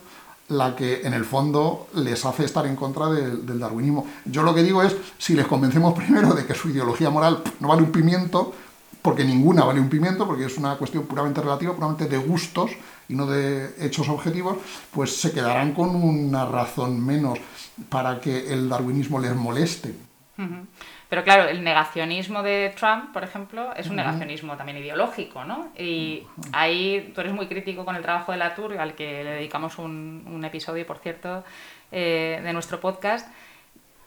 la 0.48 0.76
que 0.76 1.02
en 1.02 1.14
el 1.14 1.24
fondo 1.24 1.88
les 1.94 2.24
hace 2.24 2.44
estar 2.44 2.66
en 2.66 2.76
contra 2.76 3.06
de, 3.06 3.36
del 3.36 3.58
darwinismo. 3.58 4.06
Yo 4.24 4.42
lo 4.42 4.54
que 4.54 4.62
digo 4.62 4.82
es, 4.82 4.94
si 5.18 5.34
les 5.34 5.46
convencemos 5.46 5.94
primero 5.98 6.34
de 6.34 6.46
que 6.46 6.54
su 6.54 6.70
ideología 6.70 7.10
moral 7.10 7.42
no 7.60 7.68
vale 7.68 7.82
un 7.82 7.92
pimiento, 7.92 8.52
porque 9.02 9.24
ninguna 9.24 9.64
vale 9.64 9.80
un 9.80 9.88
pimiento, 9.88 10.26
porque 10.26 10.46
es 10.46 10.56
una 10.56 10.76
cuestión 10.76 11.06
puramente 11.06 11.40
relativa, 11.40 11.74
puramente 11.74 12.06
de 12.06 12.18
gustos 12.18 12.70
y 13.08 13.14
no 13.14 13.26
de 13.26 13.74
hechos 13.84 14.08
objetivos, 14.08 14.58
pues 14.92 15.20
se 15.20 15.32
quedarán 15.32 15.72
con 15.72 15.94
una 15.94 16.46
razón 16.46 17.04
menos 17.04 17.38
para 17.88 18.20
que 18.20 18.52
el 18.52 18.68
darwinismo 18.68 19.18
les 19.18 19.34
moleste. 19.34 19.94
Uh 20.38 20.42
-huh. 20.42 20.66
Pero 21.12 21.24
claro, 21.24 21.46
el 21.46 21.62
negacionismo 21.62 22.42
de 22.42 22.72
Trump, 22.74 23.12
por 23.12 23.22
ejemplo, 23.22 23.74
es 23.76 23.86
un 23.90 23.96
negacionismo 23.96 24.56
también 24.56 24.78
ideológico, 24.78 25.44
¿no? 25.44 25.68
Y 25.76 26.22
ahí 26.52 27.12
tú 27.14 27.20
eres 27.20 27.34
muy 27.34 27.48
crítico 27.48 27.84
con 27.84 27.96
el 27.96 28.02
trabajo 28.02 28.32
de 28.32 28.38
Latour, 28.38 28.78
al 28.78 28.94
que 28.94 29.22
le 29.22 29.32
dedicamos 29.32 29.78
un, 29.78 30.24
un 30.26 30.42
episodio, 30.42 30.86
por 30.86 31.00
cierto, 31.00 31.44
eh, 31.90 32.40
de 32.42 32.52
nuestro 32.54 32.80
podcast. 32.80 33.28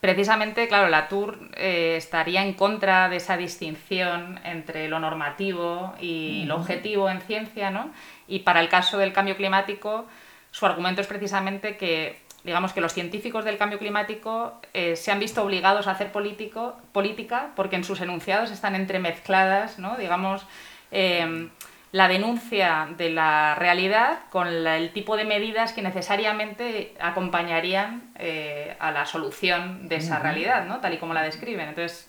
Precisamente, 0.05 0.67
claro, 0.67 0.87
Latour 0.87 1.39
eh, 1.55 1.95
estaría 1.97 2.45
en 2.45 2.53
contra 2.53 3.09
de 3.09 3.15
esa 3.15 3.37
distinción 3.37 4.39
entre 4.43 4.87
lo 4.87 4.99
normativo 4.99 5.95
y 5.99 6.43
lo 6.45 6.57
objetivo 6.57 7.09
en 7.09 7.21
ciencia, 7.21 7.71
¿no? 7.71 7.89
Y 8.27 8.41
para 8.41 8.59
el 8.59 8.69
caso 8.69 8.99
del 8.99 9.13
cambio 9.13 9.35
climático, 9.35 10.05
su 10.51 10.63
argumento 10.67 11.01
es 11.01 11.07
precisamente 11.07 11.75
que 11.75 12.19
digamos 12.43 12.71
que 12.71 12.81
los 12.81 12.93
científicos 12.93 13.45
del 13.45 13.57
cambio 13.57 13.79
climático 13.79 14.61
eh, 14.75 14.95
se 14.95 15.11
han 15.11 15.17
visto 15.17 15.41
obligados 15.41 15.87
a 15.87 15.93
hacer 15.93 16.11
político, 16.11 16.77
política 16.91 17.49
porque 17.55 17.75
en 17.75 17.83
sus 17.83 17.99
enunciados 17.99 18.51
están 18.51 18.75
entremezcladas, 18.75 19.79
¿no? 19.79 19.97
digamos, 19.97 20.45
eh, 20.91 21.49
la 21.91 22.07
denuncia 22.07 22.89
de 22.97 23.09
la 23.09 23.55
realidad 23.55 24.19
con 24.29 24.63
la, 24.63 24.77
el 24.77 24.91
tipo 24.91 25.15
de 25.15 25.25
medidas 25.25 25.71
que 25.71 25.81
necesariamente 25.81 26.93
acompañarían 26.99 28.11
eh, 28.19 28.75
a 28.79 28.91
la 28.91 29.05
solución 29.05 29.87
de 29.87 29.97
esa 29.97 30.19
realidad, 30.19 30.65
¿no? 30.65 30.79
tal 30.79 30.93
y 30.93 30.97
como 30.97 31.13
la 31.13 31.21
describen. 31.21 31.69
Entonces, 31.69 32.07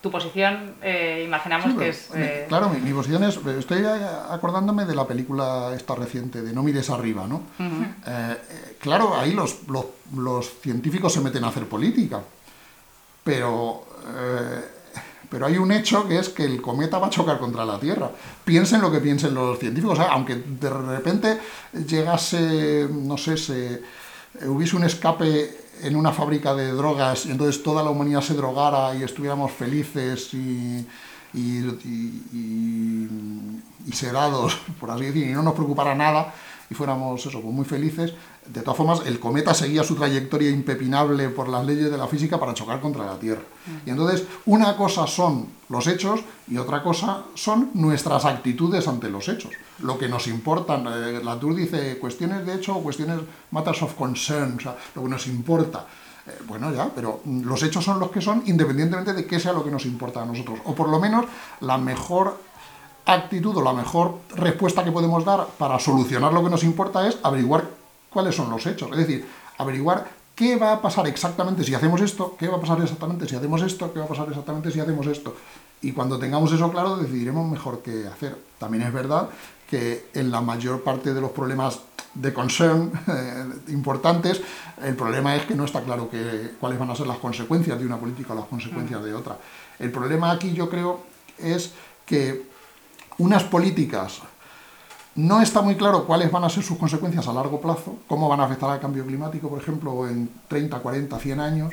tu 0.00 0.10
posición, 0.10 0.74
eh, 0.82 1.22
imaginamos 1.24 1.72
sí, 1.72 1.78
que 1.78 1.88
es... 1.88 2.10
Eh... 2.14 2.46
Claro, 2.48 2.68
mi, 2.68 2.80
mi, 2.80 2.92
posición 2.92 3.22
es, 3.24 3.38
estoy 3.58 3.84
acordándome 4.30 4.84
de 4.84 4.94
la 4.94 5.06
película 5.06 5.72
esta 5.74 5.94
reciente, 5.94 6.42
de 6.42 6.52
No 6.52 6.62
mires 6.62 6.90
arriba, 6.90 7.26
¿no? 7.26 7.36
Uh 7.58 7.62
-huh. 7.62 7.94
eh, 8.06 8.36
claro, 8.80 9.16
ahí 9.18 9.32
los, 9.32 9.68
los, 9.68 9.86
los, 10.16 10.60
científicos 10.60 11.12
se 11.12 11.20
meten 11.20 11.44
a 11.44 11.48
hacer 11.48 11.66
política, 11.66 12.20
pero, 13.22 13.84
pero 15.32 15.46
hay 15.46 15.56
un 15.56 15.72
hecho 15.72 16.06
que 16.06 16.18
es 16.18 16.28
que 16.28 16.44
el 16.44 16.60
cometa 16.60 16.98
va 16.98 17.06
a 17.06 17.10
chocar 17.10 17.38
contra 17.38 17.64
la 17.64 17.80
Tierra. 17.80 18.10
Piensen 18.44 18.82
lo 18.82 18.92
que 18.92 19.00
piensen 19.00 19.32
los 19.32 19.58
científicos, 19.58 19.96
sea, 19.96 20.12
aunque 20.12 20.36
de 20.36 20.68
repente 20.68 21.40
llegase, 21.88 22.86
no 22.92 23.16
sé, 23.16 23.38
se 23.38 23.82
hubiese 24.46 24.76
un 24.76 24.84
escape 24.84 25.56
en 25.80 25.96
una 25.96 26.12
fábrica 26.12 26.54
de 26.54 26.72
drogas 26.72 27.24
y 27.24 27.30
entonces 27.30 27.62
toda 27.62 27.82
la 27.82 27.88
humanidad 27.88 28.20
se 28.20 28.34
drogara 28.34 28.94
y 28.94 29.04
estuviéramos 29.04 29.52
felices 29.52 30.34
y, 30.34 30.86
y, 31.32 31.58
y, 31.82 33.08
y, 33.86 33.92
sedados, 33.92 34.58
por 34.80 34.90
así 34.90 35.06
decir, 35.06 35.28
y 35.28 35.32
no 35.32 35.42
nos 35.42 35.54
preocupara 35.54 35.94
nada 35.94 36.34
y 36.70 36.74
fuéramos 36.74 37.24
eso, 37.24 37.40
pues 37.40 37.54
muy 37.54 37.64
felices, 37.64 38.12
de 38.46 38.60
todas 38.60 38.76
formas 38.76 39.02
el 39.06 39.20
cometa 39.20 39.54
seguía 39.54 39.84
su 39.84 39.94
trayectoria 39.94 40.50
impepinable 40.50 41.28
por 41.28 41.48
las 41.48 41.64
leyes 41.64 41.90
de 41.90 41.96
la 41.96 42.08
física 42.08 42.40
para 42.40 42.54
chocar 42.54 42.80
contra 42.80 43.06
la 43.06 43.18
Tierra. 43.18 43.42
Y 43.86 43.90
entonces 43.90 44.24
una 44.46 44.76
cosa 44.76 45.06
son 45.06 45.46
los 45.68 45.86
hechos 45.86 46.20
y 46.48 46.56
otra 46.56 46.82
cosa 46.82 47.24
son 47.34 47.70
nuestras 47.74 48.24
actitudes 48.24 48.88
ante 48.88 49.08
los 49.08 49.28
hechos. 49.28 49.52
Lo 49.80 49.96
que 49.96 50.08
nos 50.08 50.26
importa, 50.26 50.74
eh, 50.76 51.20
Latour 51.22 51.54
dice 51.54 51.98
cuestiones 51.98 52.44
de 52.44 52.54
hecho 52.54 52.76
o 52.76 52.82
cuestiones 52.82 53.20
matters 53.52 53.82
of 53.82 53.94
concern, 53.94 54.56
o 54.56 54.60
sea, 54.60 54.76
lo 54.96 55.02
que 55.02 55.08
nos 55.08 55.26
importa. 55.28 55.86
Eh, 56.26 56.30
bueno, 56.46 56.72
ya, 56.72 56.90
pero 56.94 57.20
los 57.24 57.62
hechos 57.62 57.84
son 57.84 58.00
los 58.00 58.10
que 58.10 58.20
son 58.20 58.42
independientemente 58.46 59.12
de 59.12 59.24
qué 59.24 59.38
sea 59.38 59.52
lo 59.52 59.64
que 59.64 59.70
nos 59.70 59.86
importa 59.86 60.22
a 60.22 60.26
nosotros. 60.26 60.58
O 60.64 60.74
por 60.74 60.88
lo 60.88 60.98
menos 60.98 61.26
la 61.60 61.78
mejor 61.78 62.38
actitud 63.06 63.56
o 63.56 63.62
la 63.62 63.72
mejor 63.72 64.18
respuesta 64.34 64.84
que 64.84 64.92
podemos 64.92 65.24
dar 65.24 65.46
para 65.58 65.78
solucionar 65.78 66.32
lo 66.32 66.42
que 66.42 66.50
nos 66.50 66.64
importa 66.64 67.06
es 67.08 67.18
averiguar 67.22 67.81
cuáles 68.12 68.34
son 68.34 68.50
los 68.50 68.66
hechos. 68.66 68.90
Es 68.92 68.98
decir, 68.98 69.26
averiguar 69.58 70.08
qué 70.34 70.56
va 70.56 70.72
a 70.72 70.82
pasar 70.82 71.06
exactamente 71.06 71.64
si 71.64 71.74
hacemos 71.74 72.00
esto, 72.00 72.36
qué 72.38 72.48
va 72.48 72.56
a 72.56 72.60
pasar 72.60 72.80
exactamente 72.80 73.28
si 73.28 73.36
hacemos 73.36 73.62
esto, 73.62 73.92
qué 73.92 73.98
va 73.98 74.06
a 74.06 74.08
pasar 74.08 74.28
exactamente 74.28 74.70
si 74.70 74.80
hacemos 74.80 75.06
esto. 75.06 75.36
Y 75.82 75.92
cuando 75.92 76.18
tengamos 76.18 76.52
eso 76.52 76.70
claro, 76.70 76.96
decidiremos 76.96 77.50
mejor 77.50 77.82
qué 77.82 78.06
hacer. 78.06 78.36
También 78.58 78.84
es 78.84 78.92
verdad 78.92 79.28
que 79.68 80.08
en 80.14 80.30
la 80.30 80.40
mayor 80.40 80.82
parte 80.82 81.12
de 81.12 81.20
los 81.20 81.30
problemas 81.32 81.80
de 82.14 82.32
concern 82.32 82.92
eh, 83.08 83.72
importantes, 83.72 84.40
el 84.82 84.94
problema 84.94 85.34
es 85.36 85.44
que 85.44 85.54
no 85.54 85.64
está 85.64 85.80
claro 85.82 86.10
que, 86.10 86.52
cuáles 86.60 86.78
van 86.78 86.90
a 86.90 86.94
ser 86.94 87.06
las 87.06 87.18
consecuencias 87.18 87.78
de 87.78 87.86
una 87.86 87.98
política 87.98 88.32
o 88.32 88.36
las 88.36 88.46
consecuencias 88.46 89.02
de 89.02 89.14
otra. 89.14 89.38
El 89.78 89.90
problema 89.90 90.30
aquí 90.30 90.52
yo 90.52 90.68
creo 90.68 91.00
es 91.38 91.72
que 92.04 92.46
unas 93.18 93.44
políticas 93.44 94.22
no 95.14 95.42
está 95.42 95.60
muy 95.60 95.76
claro 95.76 96.04
cuáles 96.04 96.30
van 96.30 96.44
a 96.44 96.48
ser 96.48 96.62
sus 96.62 96.78
consecuencias 96.78 97.26
a 97.28 97.32
largo 97.32 97.60
plazo, 97.60 97.96
cómo 98.06 98.28
van 98.28 98.40
a 98.40 98.44
afectar 98.44 98.70
al 98.70 98.80
cambio 98.80 99.04
climático, 99.04 99.48
por 99.48 99.60
ejemplo, 99.60 100.08
en 100.08 100.30
30, 100.48 100.78
40, 100.78 101.18
100 101.18 101.40
años, 101.40 101.72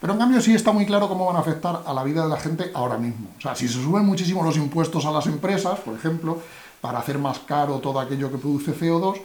Pero 0.00 0.12
en 0.12 0.18
cambio 0.20 0.40
sí 0.40 0.54
está 0.54 0.70
muy 0.70 0.86
claro 0.86 1.08
cómo 1.08 1.26
van 1.26 1.36
a 1.36 1.40
afectar 1.40 1.82
a 1.84 1.92
la 1.92 2.04
vida 2.04 2.22
de 2.22 2.28
la 2.28 2.36
gente 2.36 2.70
ahora 2.72 2.96
mismo. 2.98 3.30
O 3.36 3.40
sea, 3.40 3.56
si 3.56 3.66
se 3.66 3.82
suben 3.82 4.04
muchísimo 4.04 4.44
los 4.44 4.56
impuestos 4.56 5.04
a 5.04 5.10
las 5.10 5.26
empresas, 5.26 5.80
por 5.80 5.94
ejemplo, 5.94 6.38
para 6.80 7.00
hacer 7.00 7.18
más 7.18 7.40
caro 7.40 7.80
todo 7.80 7.98
aquello 7.98 8.30
que 8.30 8.38
produce 8.38 8.72
CO2, 8.72 9.20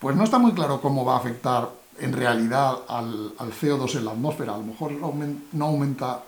pues 0.00 0.16
no 0.16 0.24
está 0.24 0.38
muy 0.38 0.52
claro 0.52 0.80
cómo 0.80 1.04
va 1.04 1.14
a 1.14 1.18
afectar 1.18 1.70
en 2.00 2.12
realidad 2.12 2.78
al, 2.88 3.32
CO2 3.38 3.96
en 3.96 4.04
la 4.04 4.10
atmósfera. 4.10 4.54
A 4.54 4.58
lo 4.58 4.64
mejor 4.64 4.92
no 5.52 5.64
aumenta, 5.64 6.22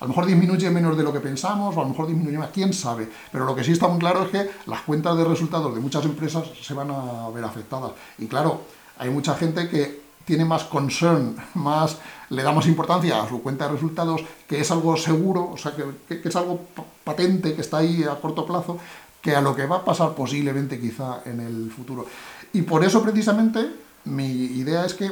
a 0.00 0.04
lo 0.04 0.08
mejor 0.08 0.26
disminuye 0.26 0.70
menos 0.70 0.96
de 0.96 1.02
lo 1.02 1.12
que 1.12 1.20
pensamos, 1.20 1.76
o 1.76 1.80
a 1.80 1.84
lo 1.84 1.90
mejor 1.90 2.06
disminuye 2.06 2.38
más, 2.38 2.50
quién 2.50 2.72
sabe. 2.72 3.08
Pero 3.30 3.44
lo 3.44 3.54
que 3.54 3.64
sí 3.64 3.72
está 3.72 3.88
muy 3.88 3.98
claro 3.98 4.24
es 4.24 4.30
que 4.30 4.50
las 4.66 4.82
cuentas 4.82 5.16
de 5.16 5.24
resultados 5.24 5.74
de 5.74 5.80
muchas 5.80 6.04
empresas 6.04 6.44
se 6.60 6.74
van 6.74 6.90
a 6.90 7.28
ver 7.30 7.44
afectadas. 7.44 7.92
Y 8.18 8.26
claro, 8.26 8.62
hay 8.98 9.10
mucha 9.10 9.34
gente 9.34 9.68
que 9.68 10.04
tiene 10.24 10.44
más 10.44 10.64
concern, 10.64 11.36
más 11.54 11.98
le 12.30 12.42
da 12.42 12.52
más 12.52 12.66
importancia 12.66 13.22
a 13.22 13.28
su 13.28 13.42
cuenta 13.42 13.66
de 13.66 13.72
resultados, 13.72 14.22
que 14.48 14.60
es 14.60 14.70
algo 14.70 14.96
seguro, 14.96 15.50
o 15.52 15.56
sea, 15.56 15.74
que, 15.76 16.20
que, 16.20 16.28
es 16.28 16.36
algo 16.36 16.60
patente, 17.04 17.54
que 17.54 17.60
está 17.60 17.78
ahí 17.78 18.04
a 18.04 18.14
corto 18.20 18.46
plazo, 18.46 18.78
que 19.20 19.36
a 19.36 19.40
lo 19.40 19.54
que 19.54 19.66
va 19.66 19.76
a 19.76 19.84
pasar 19.84 20.14
posiblemente 20.14 20.80
quizá 20.80 21.20
en 21.24 21.40
el 21.40 21.70
futuro. 21.70 22.06
Y 22.52 22.62
por 22.62 22.84
eso 22.84 23.02
precisamente 23.02 23.70
mi 24.04 24.26
idea 24.26 24.84
es 24.84 24.94
que 24.94 25.10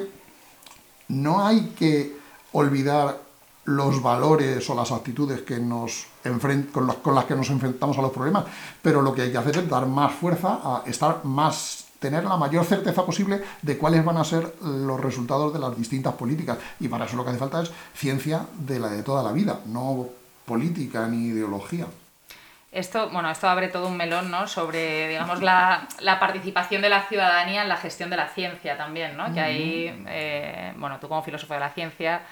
no 1.09 1.45
hay 1.45 1.73
que 1.79 2.17
olvidar 2.53 3.21
los 3.65 4.03
valores 4.03 4.69
o 4.69 4.75
las 4.75 4.91
actitudes 4.91 5.43
que 5.43 5.59
nos 5.59 6.07
con, 6.73 6.87
con 7.03 7.15
las 7.15 7.25
que 7.25 7.35
nos 7.35 7.51
enfrentamos 7.51 7.99
a 7.99 8.03
los 8.03 8.13
problemas, 8.13 8.45
pero 8.81 9.03
lo 9.03 9.15
que 9.15 9.23
hay 9.23 9.33
que 9.33 9.39
hacer 9.39 9.59
es 9.59 9.69
dar 9.69 9.87
más 9.87 10.13
fuerza 10.13 10.61
a 10.63 10.83
estar 10.87 11.25
más 11.25 11.87
tener 12.03 12.25
la 12.25 12.37
mayor 12.37 12.65
certeza 12.65 13.07
posible 13.07 13.41
de 13.63 13.79
cuáles 13.79 14.05
van 14.05 14.17
a 14.17 14.25
ser 14.25 14.53
los 14.61 15.01
resultados 15.01 15.55
de 15.55 15.61
las 15.61 15.77
distintas 15.77 16.15
políticas. 16.15 16.59
Y 16.81 16.89
para 16.89 17.05
eso 17.05 17.17
lo 17.17 17.23
que 17.23 17.31
hace 17.31 17.39
falta 17.39 17.63
es 17.63 17.71
ciencia 17.95 18.45
de 18.55 18.81
la 18.81 18.89
de 18.89 19.05
toda 19.05 19.23
la 19.23 19.33
vida, 19.33 19.61
no 19.67 20.09
política 20.45 21.07
ni 21.07 21.29
ideología. 21.29 21.87
Esto, 22.73 23.11
bueno, 23.11 23.31
esto 23.31 23.49
abre 23.49 23.69
todo 23.69 23.87
un 23.87 23.97
melón, 23.99 24.31
¿no? 24.31 24.49
Sobre, 24.49 25.07
digamos, 25.09 25.43
la, 25.43 25.87
participación 26.19 26.81
de 26.81 26.89
la 26.89 27.03
ciudadanía 27.03 27.63
en 27.63 27.69
la 27.69 27.77
gestión 27.77 28.09
de 28.09 28.17
la 28.17 28.29
ciencia 28.29 28.79
también, 28.79 29.17
¿no? 29.17 29.33
Que 29.33 29.41
ahí, 29.41 30.05
eh, 30.09 30.73
bueno, 30.77 30.99
tú 30.99 31.07
como 31.07 31.23
filósofo 31.23 31.53
de 31.53 31.61
la 31.61 31.71
ciencia 31.71 32.23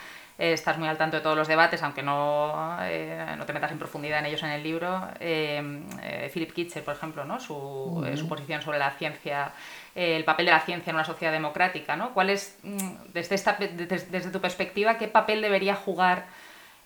eh, 0.40 0.54
estás 0.54 0.78
muy 0.78 0.88
al 0.88 0.96
tanto 0.96 1.18
de 1.18 1.22
todos 1.22 1.36
los 1.36 1.46
debates, 1.46 1.82
aunque 1.82 2.02
no, 2.02 2.78
eh, 2.80 3.34
no 3.36 3.44
te 3.44 3.52
metas 3.52 3.72
en 3.72 3.78
profundidad 3.78 4.20
en 4.20 4.24
ellos 4.24 4.42
en 4.42 4.48
el 4.48 4.62
libro. 4.62 5.06
Eh, 5.20 6.30
Philip 6.32 6.50
Kitcher, 6.54 6.82
por 6.82 6.94
ejemplo, 6.94 7.26
¿no? 7.26 7.38
su, 7.38 8.10
su 8.16 8.26
posición 8.26 8.62
sobre 8.62 8.78
la 8.78 8.90
ciencia, 8.92 9.52
el 9.94 10.24
papel 10.24 10.46
de 10.46 10.52
la 10.52 10.60
ciencia 10.60 10.92
en 10.92 10.96
una 10.96 11.04
sociedad 11.04 11.30
democrática. 11.30 11.94
¿no? 11.94 12.14
¿Cuál 12.14 12.30
es, 12.30 12.56
mm, 12.62 13.12
desde, 13.12 13.34
esta, 13.34 13.58
desde, 13.60 14.06
desde 14.06 14.30
tu 14.30 14.40
perspectiva, 14.40 14.96
qué 14.96 15.08
papel 15.08 15.42
debería 15.42 15.76
jugar 15.76 16.24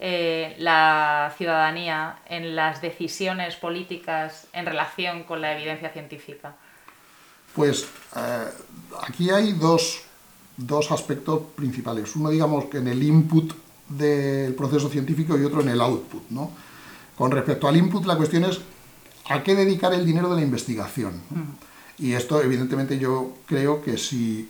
la 0.00 1.32
ciudadanía 1.38 2.16
en 2.26 2.56
las 2.56 2.82
decisiones 2.82 3.54
políticas 3.54 4.48
en 4.52 4.66
relación 4.66 5.22
con 5.22 5.40
la 5.40 5.52
evidencia 5.52 5.90
científica? 5.90 6.56
Pues 7.54 7.88
aquí 9.00 9.30
hay 9.30 9.52
dos 9.52 10.04
dos 10.56 10.90
aspectos 10.92 11.40
principales. 11.54 12.14
Uno, 12.16 12.30
digamos, 12.30 12.66
que 12.66 12.78
en 12.78 12.88
el 12.88 13.02
input 13.02 13.52
del 13.88 14.54
proceso 14.54 14.88
científico 14.88 15.38
y 15.38 15.44
otro 15.44 15.60
en 15.60 15.68
el 15.68 15.80
output. 15.80 16.22
¿no? 16.30 16.50
Con 17.16 17.30
respecto 17.30 17.68
al 17.68 17.76
input, 17.76 18.04
la 18.06 18.16
cuestión 18.16 18.44
es 18.44 18.60
a 19.28 19.42
qué 19.42 19.54
dedicar 19.54 19.92
el 19.94 20.04
dinero 20.04 20.28
de 20.30 20.36
la 20.36 20.42
investigación. 20.42 21.20
Y 21.98 22.12
esto, 22.12 22.42
evidentemente, 22.42 22.98
yo 22.98 23.34
creo 23.46 23.82
que 23.82 23.96
si 23.96 24.48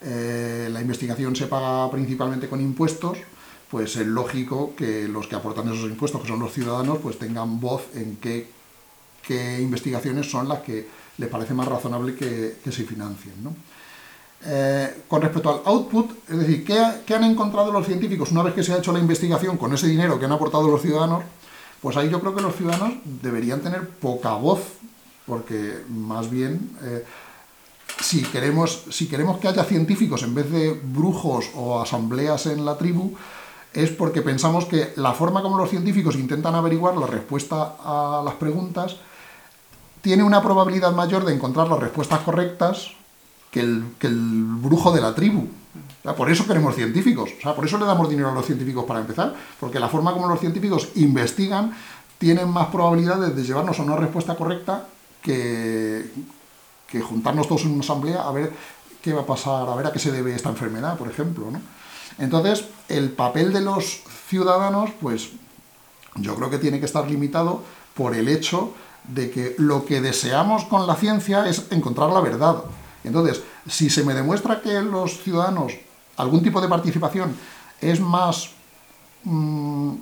eh, 0.00 0.68
la 0.70 0.80
investigación 0.80 1.36
se 1.36 1.46
paga 1.46 1.90
principalmente 1.90 2.48
con 2.48 2.60
impuestos, 2.60 3.18
pues 3.70 3.96
es 3.96 4.06
lógico 4.06 4.74
que 4.76 5.08
los 5.08 5.26
que 5.26 5.36
aportan 5.36 5.68
esos 5.72 5.90
impuestos, 5.90 6.22
que 6.22 6.28
son 6.28 6.38
los 6.38 6.52
ciudadanos, 6.52 6.98
pues 7.02 7.18
tengan 7.18 7.60
voz 7.60 7.82
en 7.94 8.16
qué, 8.16 8.48
qué 9.26 9.60
investigaciones 9.60 10.30
son 10.30 10.48
las 10.48 10.60
que 10.60 10.86
les 11.18 11.28
parece 11.28 11.54
más 11.54 11.66
razonable 11.66 12.14
que, 12.14 12.56
que 12.62 12.72
se 12.72 12.84
financien. 12.84 13.34
¿no? 13.42 13.54
Eh, 14.44 15.02
con 15.08 15.22
respecto 15.22 15.50
al 15.50 15.60
output, 15.64 16.10
es 16.28 16.38
decir, 16.38 16.64
¿qué, 16.64 17.14
han 17.14 17.24
encontrado 17.24 17.72
los 17.72 17.86
científicos 17.86 18.30
una 18.30 18.42
vez 18.42 18.54
que 18.54 18.62
se 18.62 18.72
ha 18.72 18.78
hecho 18.78 18.92
la 18.92 18.98
investigación 18.98 19.56
con 19.56 19.72
ese 19.72 19.88
dinero 19.88 20.18
que 20.18 20.26
han 20.26 20.32
aportado 20.32 20.68
los 20.68 20.82
ciudadanos? 20.82 21.24
Pues 21.80 21.96
ahí 21.96 22.10
yo 22.10 22.20
creo 22.20 22.34
que 22.34 22.42
los 22.42 22.54
ciudadanos 22.54 22.94
deberían 23.04 23.60
tener 23.60 23.88
poca 23.88 24.34
voz, 24.34 24.60
porque 25.26 25.82
más 25.88 26.30
bien, 26.30 26.76
eh, 26.82 27.04
si, 28.00 28.22
queremos, 28.22 28.84
si 28.90 29.08
queremos 29.08 29.38
que 29.38 29.48
haya 29.48 29.64
científicos 29.64 30.22
en 30.22 30.34
vez 30.34 30.50
de 30.50 30.78
brujos 30.80 31.46
o 31.54 31.80
asambleas 31.80 32.46
en 32.46 32.64
la 32.64 32.76
tribu, 32.76 33.14
es 33.72 33.90
porque 33.90 34.22
pensamos 34.22 34.64
que 34.66 34.92
la 34.96 35.12
forma 35.12 35.42
como 35.42 35.58
los 35.58 35.70
científicos 35.70 36.14
intentan 36.14 36.54
averiguar 36.54 36.96
la 36.96 37.06
respuesta 37.06 37.76
a 37.82 38.22
las 38.24 38.34
preguntas 38.34 38.96
tiene 40.00 40.22
una 40.22 40.40
probabilidad 40.40 40.92
mayor 40.92 41.24
de 41.24 41.34
encontrar 41.34 41.68
las 41.68 41.80
respuestas 41.80 42.20
correctas 42.20 42.95
que 43.56 44.06
el, 44.06 44.44
brujo 44.60 44.92
de 44.92 45.00
la 45.00 45.14
tribu. 45.14 45.46
por 46.16 46.30
eso 46.30 46.46
queremos 46.46 46.74
científicos, 46.74 47.30
o 47.38 47.42
sea, 47.42 47.54
por 47.54 47.64
eso 47.64 47.78
le 47.78 47.86
damos 47.86 48.08
dinero 48.08 48.30
a 48.30 48.34
los 48.34 48.44
científicos 48.44 48.84
para 48.84 49.00
empezar, 49.00 49.34
porque 49.58 49.80
la 49.80 49.88
forma 49.88 50.12
como 50.12 50.28
los 50.28 50.40
científicos 50.40 50.88
investigan 50.96 51.74
tienen 52.18 52.48
más 52.48 52.68
probabilidades 52.68 53.34
de 53.34 53.42
llevarnos 53.42 53.78
a 53.78 53.82
una 53.82 53.96
respuesta 53.96 54.34
correcta 54.34 54.86
que, 55.22 56.10
que 56.86 57.00
juntarnos 57.00 57.48
todos 57.48 57.64
en 57.64 57.72
una 57.72 57.80
asamblea 57.80 58.22
a 58.22 58.32
ver 58.32 58.52
qué 59.02 59.12
va 59.12 59.22
a 59.22 59.26
pasar, 59.26 59.68
a 59.68 59.74
ver 59.74 59.86
a 59.86 59.92
qué 59.92 59.98
se 59.98 60.12
debe 60.12 60.34
esta 60.34 60.48
enfermedad, 60.48 60.96
por 60.96 61.08
ejemplo. 61.08 61.46
Entonces, 62.18 62.66
el 62.88 63.10
papel 63.10 63.52
de 63.52 63.60
los 63.60 64.02
ciudadanos, 64.28 64.90
pues 65.00 65.30
yo 66.16 66.34
creo 66.34 66.50
que 66.50 66.58
tiene 66.58 66.78
que 66.80 66.86
estar 66.86 67.08
limitado 67.08 67.62
por 67.94 68.14
el 68.14 68.28
hecho 68.28 68.72
de 69.08 69.30
que 69.30 69.54
lo 69.58 69.84
que 69.84 70.00
deseamos 70.00 70.64
con 70.64 70.86
la 70.86 70.96
ciencia 70.96 71.46
es 71.48 71.66
encontrar 71.70 72.10
la 72.10 72.20
verdad. 72.20 72.64
Entonces, 73.06 73.42
si 73.68 73.88
se 73.88 74.04
me 74.04 74.14
demuestra 74.14 74.60
que 74.60 74.82
los 74.82 75.22
ciudadanos, 75.22 75.72
algún 76.16 76.42
tipo 76.42 76.60
de 76.60 76.68
participación 76.68 77.36
es 77.80 78.00
más, 78.00 78.50
mm, 79.24 79.92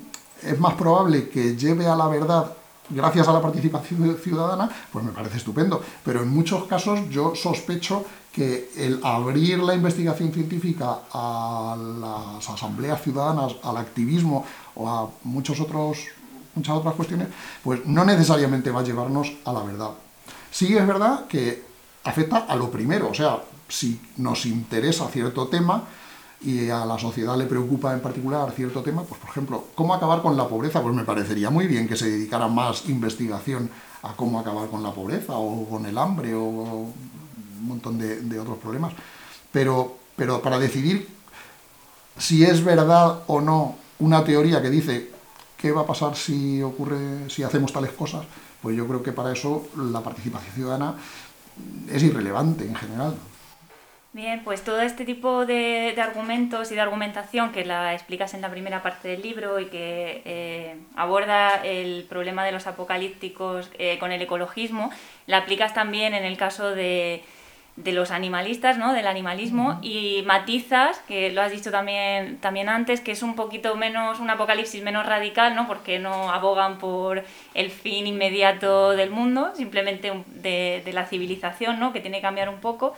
es 0.43 0.59
más 0.59 0.75
probable 0.75 1.29
que 1.29 1.57
lleve 1.57 1.87
a 1.87 1.97
la 1.97 2.09
verdad 2.09 2.53
gracias 2.91 3.29
a 3.29 3.33
la 3.33 3.41
participación 3.41 4.17
ciudadana, 4.23 4.69
pues 4.93 5.05
me 5.05 5.13
parece 5.13 5.39
estupendo. 5.39 5.83
Pero 6.05 6.23
en 6.23 6.29
muchos 6.29 6.65
casos 6.65 7.01
yo 7.11 7.35
sospecho 7.35 8.05
que 8.33 8.71
el 8.77 9.01
abrir 9.05 9.61
la 9.61 9.75
investigación 9.75 10.33
científica 10.33 11.01
a 11.13 11.77
las 12.01 12.51
asambleas 12.51 13.01
ciudadanas, 13.01 13.55
al 13.63 13.77
activismo 13.77 14.45
o 14.75 14.89
a 14.89 15.09
muchos 15.23 15.61
otros, 15.61 15.99
muchas 16.55 16.77
otras 16.77 16.95
cuestiones, 16.95 17.29
pues 17.63 17.87
no 17.87 18.05
necesariamente 18.05 18.71
va 18.71 18.81
a 18.81 18.85
llevarnos 18.85 19.33
a 19.45 19.53
la 19.53 19.63
verdad. 19.63 19.91
Sí 20.51 20.77
es 20.77 20.87
verdad 20.87 21.27
que 21.27 21.74
afecta 22.05 22.47
a 22.49 22.57
lo 22.57 22.71
primero, 22.71 23.09
o 23.09 23.15
sea, 23.15 23.43
si 23.69 24.01
nos 24.19 24.47
interesa 24.47 25.09
cierto 25.09 25.49
tema 25.49 25.85
y 26.43 26.69
a 26.69 26.85
la 26.85 26.99
sociedad 26.99 27.37
le 27.37 27.47
preocupa 27.47 27.95
en 27.95 28.01
particular 28.01 28.53
cierto 28.53 28.83
tema, 28.83 29.03
pues 29.03 29.21
por 29.21 29.31
ejemplo, 29.31 29.65
¿cómo 29.75 29.95
acabar 29.95 30.21
con 30.21 30.37
la 30.37 30.47
pobreza? 30.47 30.83
Pues 30.83 30.95
me 30.95 31.05
parecería 31.05 31.49
muy 31.49 31.67
bien 31.67 31.89
que 31.89 31.97
se 31.97 32.11
dedicara 32.11 32.49
más 32.49 32.87
investigación 32.89 33.71
a 34.03 34.15
cómo 34.15 34.39
acabar 34.39 34.69
con 34.69 34.83
la 34.83 34.93
pobreza 34.93 35.33
o 35.35 35.67
con 35.67 35.87
el 35.87 35.97
hambre 35.97 36.35
o 36.35 36.43
un 36.45 36.93
montón 37.67 37.99
de, 37.99 38.39
otros 38.39 38.59
problemas. 38.59 38.93
Pero, 39.51 39.97
pero 40.17 40.43
para 40.43 40.59
decidir 40.59 41.09
si 42.19 42.45
es 42.45 42.63
verdad 42.63 43.23
o 43.27 43.41
no 43.41 43.77
una 43.99 44.23
teoría 44.23 44.61
que 44.61 44.69
dice 44.69 45.11
qué 45.57 45.73
va 45.73 45.83
a 45.83 45.87
pasar 45.87 46.15
si 46.15 46.63
ocurre, 46.63 47.31
si 47.31 47.43
hacemos 47.43 47.73
tales 47.73 47.93
cosas, 47.93 48.27
pues 48.61 48.77
yo 48.77 48.87
creo 48.87 49.03
que 49.03 49.13
para 49.13 49.33
eso 49.33 49.69
la 49.77 50.01
participación 50.01 50.55
ciudadana 50.55 50.97
es 51.91 52.03
irrelevante 52.03 52.65
en 52.65 52.75
general. 52.75 53.15
Bien, 54.15 54.43
pues 54.45 54.63
todo 54.63 54.81
este 54.81 55.05
tipo 55.05 55.45
de, 55.45 55.93
argumentos 56.01 56.71
y 56.71 56.77
de 56.77 56.81
argumentación 56.81 57.51
que 57.51 57.65
la 57.65 57.95
explicas 57.95 58.33
en 58.35 58.43
la 58.43 58.51
primera 58.51 58.81
parte 58.81 59.09
del 59.09 59.23
libro 59.23 59.59
y 59.59 59.67
que 59.67 60.23
eh, 60.25 60.77
aborda 60.95 61.57
el 61.65 62.05
problema 62.09 62.45
de 62.45 62.53
los 62.53 62.69
apocalípticos 62.69 63.73
eh, 63.77 63.99
con 63.99 64.13
el 64.13 64.23
ecologismo, 64.23 64.93
la 65.27 65.39
aplicas 65.39 65.75
también 65.75 66.15
en 66.15 66.25
el 66.25 66.37
caso 66.37 66.71
de, 66.71 67.25
de 67.77 67.93
los 67.93 68.13
animalistas, 68.13 68.79
¿no? 68.79 68.93
del 68.93 69.09
animalismo, 69.09 69.81
y 69.83 70.23
matizas, 70.27 71.01
que 71.09 71.33
lo 71.33 71.43
has 71.43 71.51
dicho 71.51 71.73
también, 71.73 72.39
también 72.39 72.69
antes, 72.69 73.01
que 73.01 73.13
es 73.13 73.23
un 73.23 73.35
poquito 73.35 73.75
menos, 73.75 74.21
un 74.21 74.31
apocalipsis 74.31 74.83
menos 74.83 75.05
radical, 75.07 75.57
¿no? 75.57 75.67
porque 75.67 75.99
no 75.99 76.31
abogan 76.31 76.79
por 76.79 77.25
el 77.55 77.71
fin 77.71 78.07
inmediato 78.07 78.91
del 78.91 79.11
mundo, 79.11 79.53
simplemente 79.57 80.13
de, 80.27 80.83
de 80.85 80.93
la 80.93 81.07
civilización, 81.07 81.81
¿no? 81.81 81.93
que 81.93 82.01
tiene 82.01 82.19
que 82.19 82.23
cambiar 82.23 82.49
un 82.49 82.61
poco. 82.61 82.95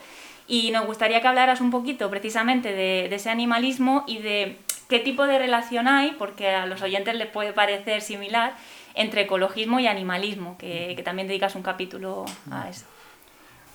Y 0.46 0.70
nos 0.70 0.86
gustaría 0.86 1.20
que 1.22 1.28
hablaras 1.28 1.60
un 1.60 1.70
poquito 1.70 2.10
precisamente 2.10 2.72
de, 2.72 3.08
de 3.08 3.16
ese 3.16 3.30
animalismo 3.30 4.04
y 4.06 4.18
de 4.18 4.58
qué 4.88 5.00
tipo 5.00 5.26
de 5.26 5.38
relación 5.38 5.88
hay, 5.88 6.12
porque 6.12 6.50
a 6.50 6.66
los 6.66 6.82
oyentes 6.82 7.14
les 7.14 7.28
puede 7.28 7.52
parecer 7.52 8.02
similar, 8.02 8.54
entre 8.94 9.22
ecologismo 9.22 9.80
y 9.80 9.86
animalismo, 9.86 10.56
que, 10.58 10.94
que 10.96 11.02
también 11.02 11.28
dedicas 11.28 11.54
un 11.54 11.62
capítulo 11.62 12.24
a 12.50 12.68
eso. 12.68 12.86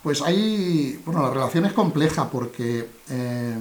Pues 0.04 0.22
hay, 0.22 0.99
bueno, 1.06 1.22
la 1.22 1.30
relación 1.30 1.66
es 1.66 1.74
compleja 1.74 2.30
porque, 2.30 2.89
eh, 3.10 3.58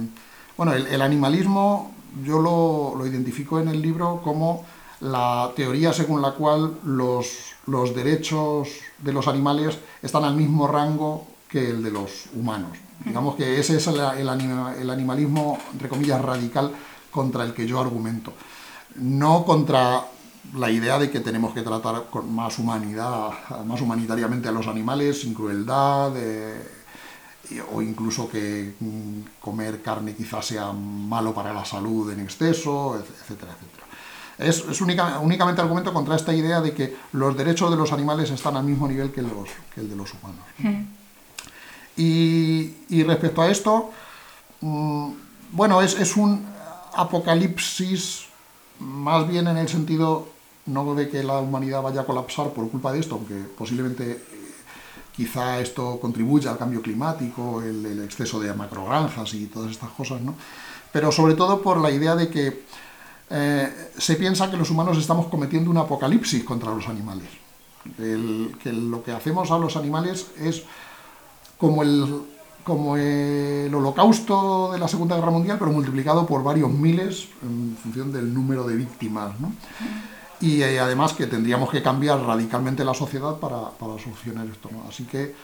bueno, 0.57 0.73
el, 0.73 1.01
animalismo 1.01 1.93
yo 2.25 2.39
lo, 2.39 2.95
lo 2.97 3.05
identifico 3.05 3.59
en 3.59 3.67
el 3.67 3.81
libro 3.81 4.21
como 4.23 4.65
la 5.01 5.51
teoría 5.55 5.93
según 5.93 6.21
la 6.21 6.31
cual 6.31 6.79
los, 6.83 7.53
los 7.67 7.95
derechos 7.95 8.69
de 8.99 9.13
los 9.13 9.27
animales 9.27 9.77
están 10.01 10.23
al 10.23 10.35
mismo 10.35 10.67
rango 10.67 11.27
que 11.49 11.69
el 11.69 11.83
de 11.83 11.91
los 11.91 12.27
humanos. 12.33 12.77
Digamos 13.05 13.35
que 13.35 13.59
ese 13.59 13.77
es 13.77 13.87
el, 13.87 13.99
el, 13.99 14.29
el, 14.79 14.89
animalismo, 14.89 15.57
entre 15.73 15.89
comillas, 15.89 16.21
radical 16.21 16.71
contra 17.09 17.43
el 17.43 17.53
que 17.53 17.67
yo 17.67 17.79
argumento. 17.79 18.33
No 18.95 19.43
contra 19.43 20.05
la 20.55 20.69
idea 20.69 20.99
de 20.99 21.09
que 21.09 21.19
tenemos 21.19 21.53
que 21.53 21.61
tratar 21.61 22.09
con 22.09 22.33
más 22.33 22.57
humanidad, 22.59 23.31
más 23.65 23.81
humanitariamente 23.81 24.49
a 24.49 24.51
los 24.51 24.67
animales, 24.67 25.21
sin 25.21 25.33
crueldad, 25.33 26.13
eh, 26.17 26.61
o 27.73 27.81
incluso 27.81 28.29
que 28.29 28.75
mm, 28.79 29.39
comer 29.39 29.81
carne 29.81 30.15
quizás 30.15 30.45
sea 30.45 30.71
malo 30.71 31.33
para 31.33 31.53
la 31.53 31.65
salud 31.65 32.11
en 32.11 32.21
exceso, 32.21 32.95
etcétera, 32.95 33.51
etcétera. 33.53 33.85
Es, 34.37 34.65
es 34.69 34.81
única, 34.81 35.19
únicamente 35.19 35.61
argumento 35.61 35.93
contra 35.93 36.15
esta 36.15 36.33
idea 36.33 36.61
de 36.61 36.73
que 36.73 36.95
los 37.11 37.37
derechos 37.37 37.69
de 37.69 37.77
los 37.77 37.91
animales 37.91 38.31
están 38.31 38.57
al 38.57 38.63
mismo 38.63 38.87
nivel 38.87 39.11
que, 39.11 39.21
los, 39.21 39.49
que 39.73 39.81
el 39.81 39.89
de 39.89 39.95
los 39.95 40.13
humanos. 40.13 40.45
Mm. 40.57 40.81
Y, 41.97 42.75
y, 42.89 43.03
respecto 43.03 43.41
a 43.41 43.51
esto, 43.51 43.91
mmm, 44.61 45.11
bueno, 45.51 45.81
es, 45.81 45.99
es 45.99 46.15
un 46.15 46.47
apocalipsis 46.95 48.30
más 48.81 49.27
bien 49.27 49.47
en 49.47 49.57
el 49.57 49.69
sentido 49.69 50.27
no 50.65 50.93
de 50.95 51.09
que 51.09 51.23
la 51.23 51.39
humanidad 51.39 51.81
vaya 51.81 52.01
a 52.01 52.05
colapsar 52.05 52.49
por 52.49 52.69
culpa 52.69 52.91
de 52.91 52.99
esto, 52.99 53.15
aunque 53.15 53.35
posiblemente 53.57 54.11
eh, 54.11 54.17
quizá 55.15 55.59
esto 55.59 55.99
contribuya 55.99 56.51
al 56.51 56.57
cambio 56.57 56.81
climático, 56.81 57.61
el, 57.61 58.03
exceso 58.03 58.39
de 58.39 58.53
macrogranjas 58.53 59.33
y 59.33 59.47
todas 59.47 59.71
estas 59.71 59.89
cosas, 59.91 60.21
¿no? 60.21 60.35
pero 60.91 61.11
sobre 61.11 61.35
todo 61.35 61.61
por 61.61 61.79
la 61.79 61.91
idea 61.91 62.15
de 62.15 62.29
que 62.29 62.63
eh, 63.29 63.89
se 63.97 64.15
piensa 64.15 64.51
que 64.51 64.57
los 64.57 64.69
humanos 64.69 64.97
estamos 64.97 65.27
cometiendo 65.27 65.71
un 65.71 65.77
apocalipsis 65.77 66.43
contra 66.43 66.73
los 66.73 66.87
animales. 66.87 67.27
Que 67.97 68.71
lo 68.71 69.03
que 69.03 69.11
hacemos 69.11 69.49
a 69.49 69.57
los 69.57 69.75
animales 69.75 70.27
es 70.37 70.63
como 71.57 71.81
el, 71.81 72.21
como 72.63 72.97
el 72.97 73.73
holocausto 73.73 74.71
de 74.71 74.79
la 74.79 74.87
Segunda 74.87 75.15
Guerra 75.15 75.31
Mundial, 75.31 75.57
pero 75.59 75.71
multiplicado 75.71 76.25
por 76.25 76.43
varios 76.43 76.71
miles 76.71 77.27
en 77.41 77.77
función 77.81 78.11
del 78.11 78.33
número 78.33 78.63
de 78.65 78.75
víctimas. 78.75 79.33
Y 80.39 80.61
eh, 80.61 80.79
además 80.79 81.13
que 81.13 81.27
tendríamos 81.27 81.69
que 81.69 81.81
cambiar 81.81 82.19
radicalmente 82.21 82.83
la 82.83 82.93
sociedad 82.93 83.35
para, 83.37 83.69
para 83.71 83.99
solucionar 83.99 84.47
esto. 84.47 84.69
Así 84.87 85.05
que 85.05 85.35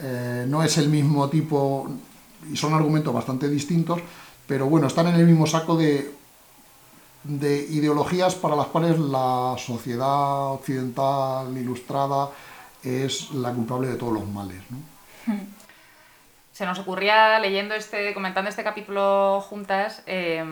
eh, 0.00 0.46
no 0.48 0.62
es 0.62 0.78
el 0.78 0.88
mismo 0.88 1.28
tipo, 1.28 1.88
y 2.50 2.56
son 2.56 2.74
argumentos 2.74 3.12
bastante 3.12 3.48
distintos, 3.48 4.00
pero 4.46 4.66
bueno, 4.66 4.86
están 4.86 5.08
en 5.08 5.14
el 5.14 5.26
mismo 5.26 5.46
saco 5.46 5.76
de, 5.76 6.14
de 7.24 7.66
ideologías 7.70 8.34
para 8.34 8.56
las 8.56 8.66
cuales 8.66 8.98
la 8.98 9.54
sociedad 9.58 10.52
occidental 10.52 11.56
ilustrada 11.56 12.30
es 12.82 13.30
la 13.32 13.52
culpable 13.52 13.88
de 13.88 13.94
todos 13.94 14.12
los 14.12 14.28
males. 14.28 14.60
¿no? 14.70 15.32
Se 16.62 16.66
nos 16.66 16.78
ocurría 16.78 17.40
leyendo 17.40 17.74
este, 17.74 18.14
comentando 18.14 18.48
este 18.48 18.62
capítulo 18.62 19.40
juntas, 19.40 20.04
eh, 20.06 20.44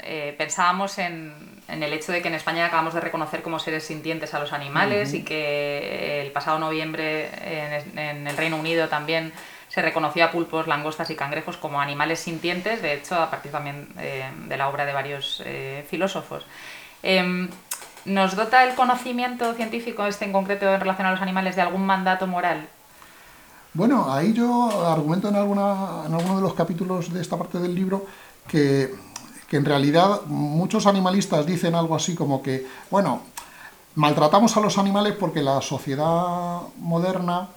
eh, 0.00 0.32
pensábamos 0.38 0.96
en, 0.98 1.34
en, 1.66 1.82
el 1.82 1.92
hecho 1.92 2.12
de 2.12 2.22
que 2.22 2.28
en 2.28 2.34
España 2.34 2.66
acabamos 2.66 2.94
de 2.94 3.00
reconocer 3.00 3.42
como 3.42 3.58
seres 3.58 3.84
sintientes 3.84 4.32
a 4.32 4.38
los 4.38 4.52
animales 4.52 5.08
uh 5.08 5.12
-huh. 5.12 5.18
y 5.18 5.24
que 5.24 6.22
el 6.22 6.30
pasado 6.30 6.60
noviembre 6.60 7.30
en, 7.42 7.98
en, 7.98 8.28
el 8.28 8.36
Reino 8.36 8.58
Unido 8.58 8.86
también 8.86 9.32
se 9.66 9.82
reconoció 9.82 10.24
a 10.24 10.30
pulpos, 10.30 10.68
langostas 10.68 11.10
y 11.10 11.16
cangrejos 11.16 11.56
como 11.56 11.80
animales 11.80 12.20
sintientes, 12.20 12.80
de 12.80 12.94
hecho 12.94 13.16
a 13.16 13.28
partir 13.28 13.50
también 13.50 13.88
eh, 13.98 14.30
de 14.46 14.56
la 14.56 14.68
obra 14.68 14.86
de 14.86 14.92
varios 14.92 15.42
eh, 15.44 15.84
filósofos. 15.90 16.46
Em, 17.02 17.48
¿Nos 18.04 18.36
dota 18.36 18.62
el 18.62 18.76
conocimiento 18.76 19.52
científico, 19.54 20.06
este 20.06 20.26
en 20.26 20.32
concreto 20.32 20.72
en 20.72 20.80
relación 20.80 21.08
a 21.08 21.10
los 21.10 21.22
animales, 21.22 21.56
de 21.56 21.62
algún 21.62 21.84
mandato 21.84 22.28
moral? 22.28 22.68
Bueno, 23.72 24.12
ahí 24.12 24.32
yo 24.32 24.86
argumento 24.86 25.28
en, 25.28 25.36
alguna, 25.36 26.04
en 26.06 26.14
alguno 26.14 26.36
de 26.36 26.42
los 26.42 26.54
capítulos 26.54 27.12
de 27.12 27.20
esta 27.20 27.36
parte 27.36 27.58
del 27.58 27.74
libro 27.74 28.04
que, 28.48 28.94
que 29.48 29.56
en 29.56 29.64
realidad 29.64 30.22
muchos 30.26 30.86
animalistas 30.86 31.46
dicen 31.46 31.74
algo 31.74 31.94
así 31.94 32.14
como 32.14 32.42
que, 32.42 32.66
bueno, 32.90 33.22
maltratamos 33.94 34.56
a 34.56 34.60
los 34.60 34.76
animales 34.78 35.14
porque 35.18 35.42
la 35.42 35.60
sociedad 35.60 36.60
moderna 36.78 37.48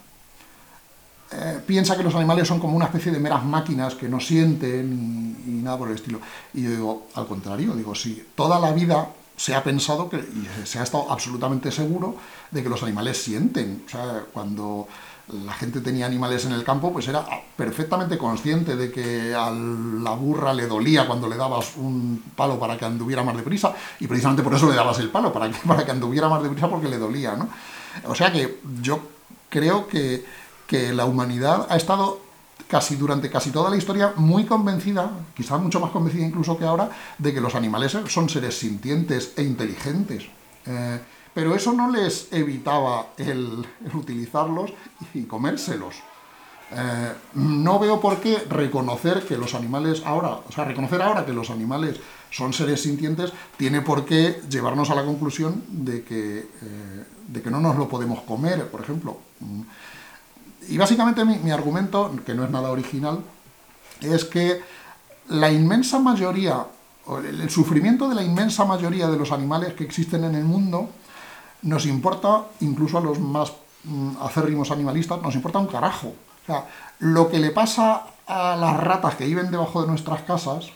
eh, 1.31 1.59
piensa 1.65 1.97
que 1.97 2.03
los 2.03 2.13
animales 2.15 2.47
son 2.47 2.59
como 2.59 2.75
una 2.75 2.85
especie 2.85 3.11
de 3.11 3.19
meras 3.19 3.43
máquinas 3.43 3.95
que 3.95 4.07
no 4.07 4.19
sienten 4.19 5.35
y, 5.47 5.63
nada 5.63 5.77
por 5.77 5.89
el 5.89 5.95
estilo. 5.95 6.19
Y 6.53 6.63
yo 6.63 6.69
digo, 6.69 7.07
al 7.15 7.27
contrario, 7.27 7.73
digo, 7.73 7.95
sí, 7.95 8.27
toda 8.35 8.59
la 8.59 8.71
vida 8.71 9.09
se 9.35 9.55
ha 9.55 9.63
pensado 9.63 10.09
que, 10.09 10.17
y 10.17 10.47
se 10.65 10.77
ha 10.77 10.83
estado 10.83 11.11
absolutamente 11.11 11.71
seguro 11.71 12.15
de 12.51 12.61
que 12.61 12.69
los 12.69 12.83
animales 12.83 13.21
sienten. 13.21 13.83
O 13.87 13.89
sea, 13.89 14.25
cuando 14.31 14.87
la 15.27 15.53
gente 15.53 15.79
tenía 15.79 16.05
animales 16.05 16.45
en 16.45 16.51
el 16.51 16.63
campo, 16.63 16.91
pues 16.91 17.07
era 17.07 17.25
perfectamente 17.55 18.17
consciente 18.17 18.75
de 18.75 18.91
que 18.91 19.33
a 19.33 19.49
la 19.51 20.11
burra 20.11 20.53
le 20.53 20.67
dolía 20.67 21.07
cuando 21.07 21.29
le 21.29 21.37
dabas 21.37 21.77
un 21.77 22.21
palo 22.35 22.59
para 22.59 22.77
que 22.77 22.85
anduviera 22.85 23.23
más 23.23 23.37
deprisa, 23.37 23.73
y 23.99 24.07
precisamente 24.07 24.43
por 24.43 24.53
eso 24.53 24.69
le 24.69 24.75
dabas 24.75 24.99
el 24.99 25.09
palo, 25.09 25.31
para 25.31 25.49
que, 25.49 25.57
para 25.67 25.85
que 25.85 25.91
anduviera 25.91 26.27
más 26.27 26.43
deprisa 26.43 26.69
porque 26.69 26.89
le 26.89 26.97
dolía, 26.97 27.35
¿no? 27.35 27.47
O 28.07 28.15
sea 28.15 28.31
que 28.31 28.59
yo 28.81 28.99
creo 29.49 29.87
que, 29.87 30.25
que 30.67 30.91
la 30.93 31.05
humanidad 31.05 31.67
ha 31.69 31.77
estado 31.77 32.19
casi 32.67 32.95
durante 32.95 33.29
casi 33.29 33.51
toda 33.51 33.69
la 33.69 33.77
historia 33.77 34.13
muy 34.15 34.45
convencida, 34.45 35.09
quizás 35.35 35.61
mucho 35.61 35.79
más 35.79 35.91
convencida 35.91 36.25
incluso 36.25 36.57
que 36.57 36.65
ahora, 36.65 36.89
de 37.17 37.33
que 37.33 37.39
los 37.39 37.55
animales 37.55 37.95
son 38.07 38.29
seres 38.29 38.57
sintientes 38.57 39.33
e 39.37 39.43
inteligentes. 39.43 40.23
Eh, 40.65 40.99
pero 41.33 41.55
eso 41.55 41.73
no 41.73 41.89
les 41.89 42.31
evitaba 42.31 43.07
el, 43.17 43.65
utilizarlos 43.93 44.71
y 45.13 45.23
comérselos. 45.23 45.95
Eh, 46.71 47.13
no 47.35 47.79
veo 47.79 47.99
por 47.99 48.17
qué 48.17 48.37
reconocer 48.49 49.25
que 49.25 49.37
los 49.37 49.53
animales 49.53 50.01
ahora, 50.05 50.39
o 50.47 50.51
sea, 50.51 50.65
reconocer 50.65 51.01
ahora 51.01 51.25
que 51.25 51.33
los 51.33 51.49
animales 51.49 51.99
son 52.31 52.53
seres 52.53 52.81
sintientes, 52.81 53.31
tiene 53.57 53.81
por 53.81 54.05
qué 54.05 54.41
llevarnos 54.49 54.89
a 54.89 54.95
la 54.95 55.05
conclusión 55.05 55.63
de 55.67 56.03
que, 56.03 56.39
eh, 56.39 57.05
de 57.27 57.41
que 57.41 57.51
no 57.51 57.59
nos 57.59 57.77
lo 57.77 57.87
podemos 57.87 58.21
comer, 58.21 58.67
por 58.69 58.81
ejemplo. 58.81 59.19
Y 60.67 60.77
básicamente 60.77 61.25
mi 61.25 61.51
argumento, 61.51 62.11
que 62.25 62.33
no 62.33 62.43
es 62.43 62.49
nada 62.49 62.71
original, 62.71 63.19
es 64.01 64.25
que 64.25 64.61
la 65.29 65.51
inmensa 65.51 65.99
mayoría, 65.99 66.65
el 67.27 67.49
sufrimiento 67.49 68.09
de 68.09 68.15
la 68.15 68.23
inmensa 68.23 68.65
mayoría 68.65 69.07
de 69.07 69.17
los 69.17 69.31
animales 69.31 69.73
que 69.73 69.83
existen 69.83 70.23
en 70.23 70.35
el 70.35 70.43
mundo, 70.43 70.89
nos 71.63 71.85
importa, 71.85 72.45
incluso 72.61 72.97
a 72.97 73.01
los 73.01 73.19
más 73.19 73.53
mm, 73.83 74.17
acérrimos 74.21 74.71
animalistas, 74.71 75.21
nos 75.21 75.35
importa 75.35 75.59
un 75.59 75.67
carajo. 75.67 76.07
O 76.07 76.45
sea, 76.45 76.67
lo 76.99 77.29
que 77.29 77.39
le 77.39 77.51
pasa 77.51 78.03
a 78.27 78.55
las 78.55 78.77
ratas 78.77 79.15
que 79.15 79.25
viven 79.25 79.51
debajo 79.51 79.81
de 79.81 79.87
nuestras 79.87 80.21
casas, 80.23 80.67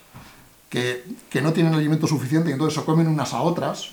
que, 0.70 1.06
que 1.30 1.42
no 1.42 1.54
tienen 1.54 1.74
alimento 1.74 2.08
suficiente 2.08 2.50
y 2.50 2.54
entonces 2.54 2.80
se 2.80 2.86
comen 2.86 3.08
unas 3.08 3.34
a 3.34 3.42
otras, 3.42 3.92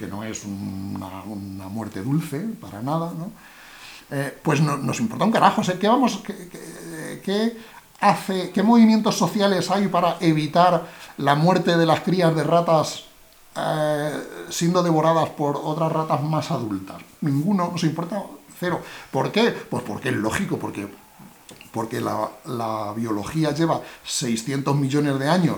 que 0.00 0.06
no 0.06 0.24
es 0.24 0.44
una, 0.44 1.68
muerte 1.68 2.02
dulce, 2.02 2.40
para 2.60 2.80
nada, 2.80 3.12
¿no? 3.16 3.30
Eh, 4.10 4.36
pues 4.42 4.60
no, 4.60 4.78
nos 4.78 4.98
importa 4.98 5.26
un 5.26 5.30
carajo. 5.30 5.60
O 5.60 5.64
sea, 5.64 5.78
¿qué, 5.78 5.88
vamos, 5.88 6.22
qué, 7.22 7.56
hace, 8.00 8.50
¿Qué 8.50 8.62
movimientos 8.62 9.16
sociales 9.16 9.70
hay 9.70 9.88
para 9.88 10.16
evitar 10.20 10.86
la 11.18 11.34
muerte 11.34 11.76
de 11.76 11.84
las 11.84 12.00
crías 12.00 12.34
de 12.34 12.42
ratas 12.44 13.09
eh, 13.56 14.46
siendo 14.50 14.82
devoradas 14.82 15.28
por 15.30 15.56
otras 15.56 15.90
ratas 15.90 16.22
más 16.22 16.50
adultas. 16.50 17.02
Ninguno, 17.20 17.70
nos 17.72 17.82
importa 17.84 18.22
cero. 18.58 18.80
¿Por 19.10 19.32
qué? 19.32 19.50
Pues 19.50 19.82
porque 19.82 20.10
es 20.10 20.16
lógico, 20.16 20.58
porque, 20.58 20.88
porque 21.72 22.00
la, 22.00 22.92
biología 22.94 23.52
lleva 23.52 23.80
600 24.04 24.76
millones 24.76 25.18
de 25.18 25.28
años 25.28 25.56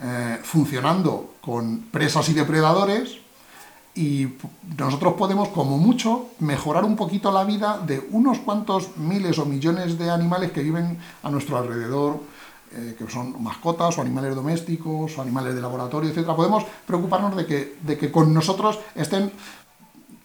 eh, 0.00 0.38
funcionando 0.42 1.34
con 1.40 1.88
presas 1.90 2.28
y 2.28 2.34
depredadores 2.34 3.18
y 3.98 4.28
nosotros 4.78 5.14
podemos, 5.14 5.48
como 5.48 5.76
mucho, 5.76 6.28
mejorar 6.38 6.84
un 6.84 6.94
poquito 6.94 7.32
la 7.32 7.42
vida 7.42 7.78
de 7.84 8.06
unos 8.12 8.38
cuantos 8.38 8.96
miles 8.96 9.38
o 9.38 9.44
millones 9.44 9.98
de 9.98 10.08
animales 10.08 10.52
que 10.52 10.62
viven 10.62 10.98
a 11.24 11.30
nuestro 11.30 11.58
alrededor, 11.58 12.20
eh, 12.72 12.94
que 12.98 13.08
son 13.10 13.42
mascotas 13.42 13.96
o 13.98 14.02
animales 14.02 14.34
domésticos 14.34 15.16
o 15.16 15.22
animales 15.22 15.54
de 15.54 15.60
laboratorio, 15.60 16.10
etc. 16.10 16.26
Podemos 16.34 16.64
preocuparnos 16.86 17.36
de 17.36 17.46
que, 17.46 17.76
de 17.80 17.96
que 17.96 18.10
con 18.10 18.32
nosotros 18.34 18.78
estén 18.94 19.32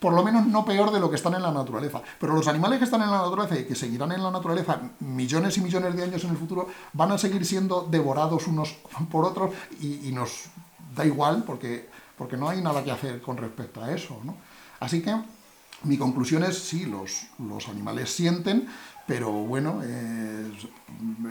por 0.03 0.11
lo 0.11 0.21
menos 0.21 0.45
no 0.45 0.65
peor 0.65 0.91
de 0.91 0.99
lo 0.99 1.09
que 1.09 1.15
están 1.15 1.33
en 1.35 1.41
la 1.41 1.53
naturaleza. 1.53 2.01
Pero 2.19 2.35
los 2.35 2.45
animales 2.49 2.77
que 2.79 2.83
están 2.83 3.01
en 3.01 3.09
la 3.09 3.19
naturaleza 3.19 3.57
y 3.57 3.63
que 3.63 3.73
seguirán 3.73 4.11
en 4.11 4.21
la 4.21 4.31
naturaleza 4.31 4.81
millones 4.99 5.57
y 5.57 5.61
millones 5.61 5.95
de 5.95 6.03
años 6.03 6.21
en 6.25 6.31
el 6.31 6.37
futuro 6.37 6.67
van 6.91 7.13
a 7.13 7.17
seguir 7.17 7.45
siendo 7.45 7.87
devorados 7.89 8.47
unos 8.47 8.75
por 9.11 9.23
otros 9.23 9.51
y, 9.79 10.11
nos 10.11 10.49
da 10.93 11.05
igual 11.05 11.45
porque, 11.45 11.87
porque 12.17 12.35
no 12.35 12.49
hay 12.49 12.61
nada 12.61 12.83
que 12.83 12.91
hacer 12.91 13.21
con 13.21 13.37
respecto 13.37 13.81
a 13.81 13.93
eso. 13.93 14.19
Así 14.81 15.01
que 15.01 15.15
mi 15.83 15.97
conclusión 15.97 16.43
es, 16.43 16.57
sí, 16.57 16.85
los, 16.85 17.27
los 17.39 17.69
animales 17.69 18.13
sienten, 18.13 18.67
pero 19.07 19.31
bueno, 19.31 19.81
eh, 19.83 20.51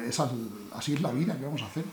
esa, 0.06 0.30
así 0.74 0.94
es 0.94 1.00
la 1.00 1.10
vida, 1.10 1.36
¿qué 1.38 1.44
vamos 1.44 1.62
a 1.62 1.66
hacer? 1.66 1.84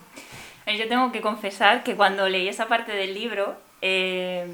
Yo 0.68 0.88
tengo 0.88 1.12
que 1.12 1.22
confesar 1.22 1.84
que 1.84 1.96
cuando 1.96 2.30
leí 2.30 2.48
esa 2.48 2.68
parte 2.68 2.92
del 2.92 3.14
libro, 3.14 3.56
eh, 3.82 4.48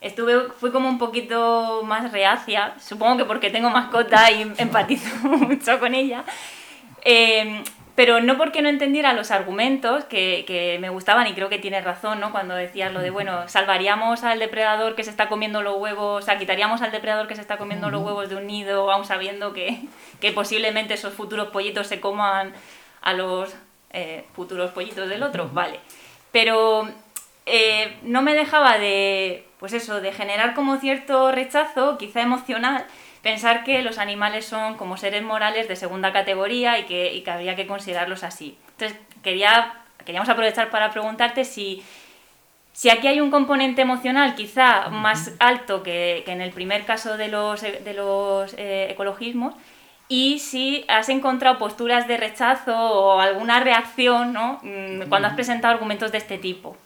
estuve, 0.00 0.50
fui 0.58 0.70
como 0.70 0.88
un 0.88 0.98
poquito 0.98 1.82
más 1.84 2.10
reacia, 2.10 2.74
supongo 2.80 3.18
que 3.18 3.24
porque 3.24 3.50
tengo 3.50 3.68
mascota 3.70 4.30
y 4.30 4.52
empatizo 4.58 5.14
mucho 5.26 5.78
con 5.78 5.94
ella. 5.94 6.24
Eh, 7.04 7.62
pero 8.02 8.20
no 8.20 8.36
porque 8.36 8.62
no 8.62 8.68
entendiera 8.68 9.12
los 9.12 9.30
argumentos 9.30 10.02
que, 10.06 10.42
que, 10.44 10.76
me 10.80 10.88
gustaban 10.88 11.28
y 11.28 11.34
creo 11.34 11.48
que 11.48 11.60
tienes 11.60 11.84
razón, 11.84 12.18
¿no? 12.18 12.32
Cuando 12.32 12.56
decías 12.56 12.92
lo 12.92 12.98
de, 12.98 13.10
bueno, 13.10 13.48
salvaríamos 13.48 14.24
al 14.24 14.40
depredador 14.40 14.96
que 14.96 15.04
se 15.04 15.10
está 15.10 15.28
comiendo 15.28 15.62
los 15.62 15.76
huevos, 15.76 16.24
o 16.24 16.26
sea, 16.26 16.36
quitaríamos 16.36 16.82
al 16.82 16.90
depredador 16.90 17.28
que 17.28 17.36
se 17.36 17.42
está 17.42 17.58
comiendo 17.58 17.90
los 17.90 18.02
huevos 18.02 18.28
de 18.28 18.34
un 18.34 18.48
nido, 18.48 18.90
aún 18.90 19.04
sabiendo 19.04 19.52
que, 19.52 19.82
que 20.20 20.32
posiblemente 20.32 20.94
esos 20.94 21.14
futuros 21.14 21.50
pollitos 21.50 21.86
se 21.86 22.00
coman 22.00 22.52
a 23.02 23.12
los 23.12 23.54
eh, 23.90 24.24
futuros 24.32 24.72
pollitos 24.72 25.08
del 25.08 25.22
otro, 25.22 25.48
vale. 25.52 25.78
Pero 26.32 26.88
eh, 27.46 27.98
no 28.02 28.20
me 28.22 28.34
dejaba 28.34 28.78
de, 28.78 29.46
pues 29.60 29.74
eso, 29.74 30.00
de 30.00 30.10
generar 30.12 30.54
como 30.54 30.78
cierto 30.78 31.30
rechazo, 31.30 31.98
quizá 31.98 32.20
emocional, 32.20 32.84
pensar 33.22 33.64
que 33.64 33.82
los 33.82 33.98
animales 33.98 34.44
son 34.44 34.76
como 34.76 34.96
seres 34.96 35.22
morales 35.22 35.68
de 35.68 35.76
segunda 35.76 36.12
categoría 36.12 36.78
y 36.78 36.84
que, 36.84 37.14
y 37.14 37.22
que 37.22 37.30
habría 37.30 37.56
que 37.56 37.66
considerarlos 37.66 38.24
así. 38.24 38.58
Entonces, 38.72 38.98
quería, 39.22 39.74
queríamos 40.04 40.28
aprovechar 40.28 40.70
para 40.70 40.90
preguntarte 40.90 41.44
si, 41.44 41.82
si 42.72 42.90
aquí 42.90 43.06
hay 43.06 43.20
un 43.20 43.30
componente 43.30 43.82
emocional 43.82 44.34
quizá 44.34 44.88
más 44.88 45.32
alto 45.38 45.82
que, 45.82 46.22
que 46.26 46.32
en 46.32 46.40
el 46.40 46.50
primer 46.50 46.84
caso 46.84 47.16
de 47.16 47.28
los, 47.28 47.62
de 47.62 47.94
los 47.94 48.54
eh, 48.54 48.88
ecologismos 48.90 49.54
y 50.08 50.40
si 50.40 50.84
has 50.88 51.08
encontrado 51.08 51.58
posturas 51.58 52.08
de 52.08 52.16
rechazo 52.16 52.76
o 52.76 53.20
alguna 53.20 53.60
reacción 53.60 54.32
¿no? 54.32 54.60
Mm, 54.62 55.08
cuando 55.08 55.28
has 55.28 55.34
presentado 55.34 55.72
argumentos 55.72 56.10
de 56.10 56.18
este 56.18 56.38
tipo. 56.38 56.76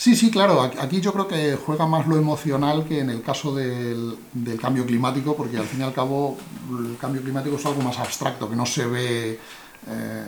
Sí, 0.00 0.16
sí, 0.16 0.30
claro. 0.30 0.62
Aquí 0.62 1.02
yo 1.02 1.12
creo 1.12 1.28
que 1.28 1.56
juega 1.56 1.86
más 1.86 2.06
lo 2.06 2.16
emocional 2.16 2.86
que 2.86 3.00
en 3.00 3.10
el 3.10 3.20
caso 3.20 3.54
del, 3.54 4.16
del, 4.32 4.58
cambio 4.58 4.86
climático, 4.86 5.36
porque 5.36 5.58
al 5.58 5.66
fin 5.66 5.80
y 5.80 5.82
al 5.82 5.92
cabo 5.92 6.38
el 6.70 6.96
cambio 6.96 7.20
climático 7.20 7.56
es 7.56 7.66
algo 7.66 7.82
más 7.82 7.98
abstracto, 7.98 8.48
que 8.48 8.56
no 8.56 8.64
se 8.64 8.86
ve 8.86 9.38
eh, 9.86 10.24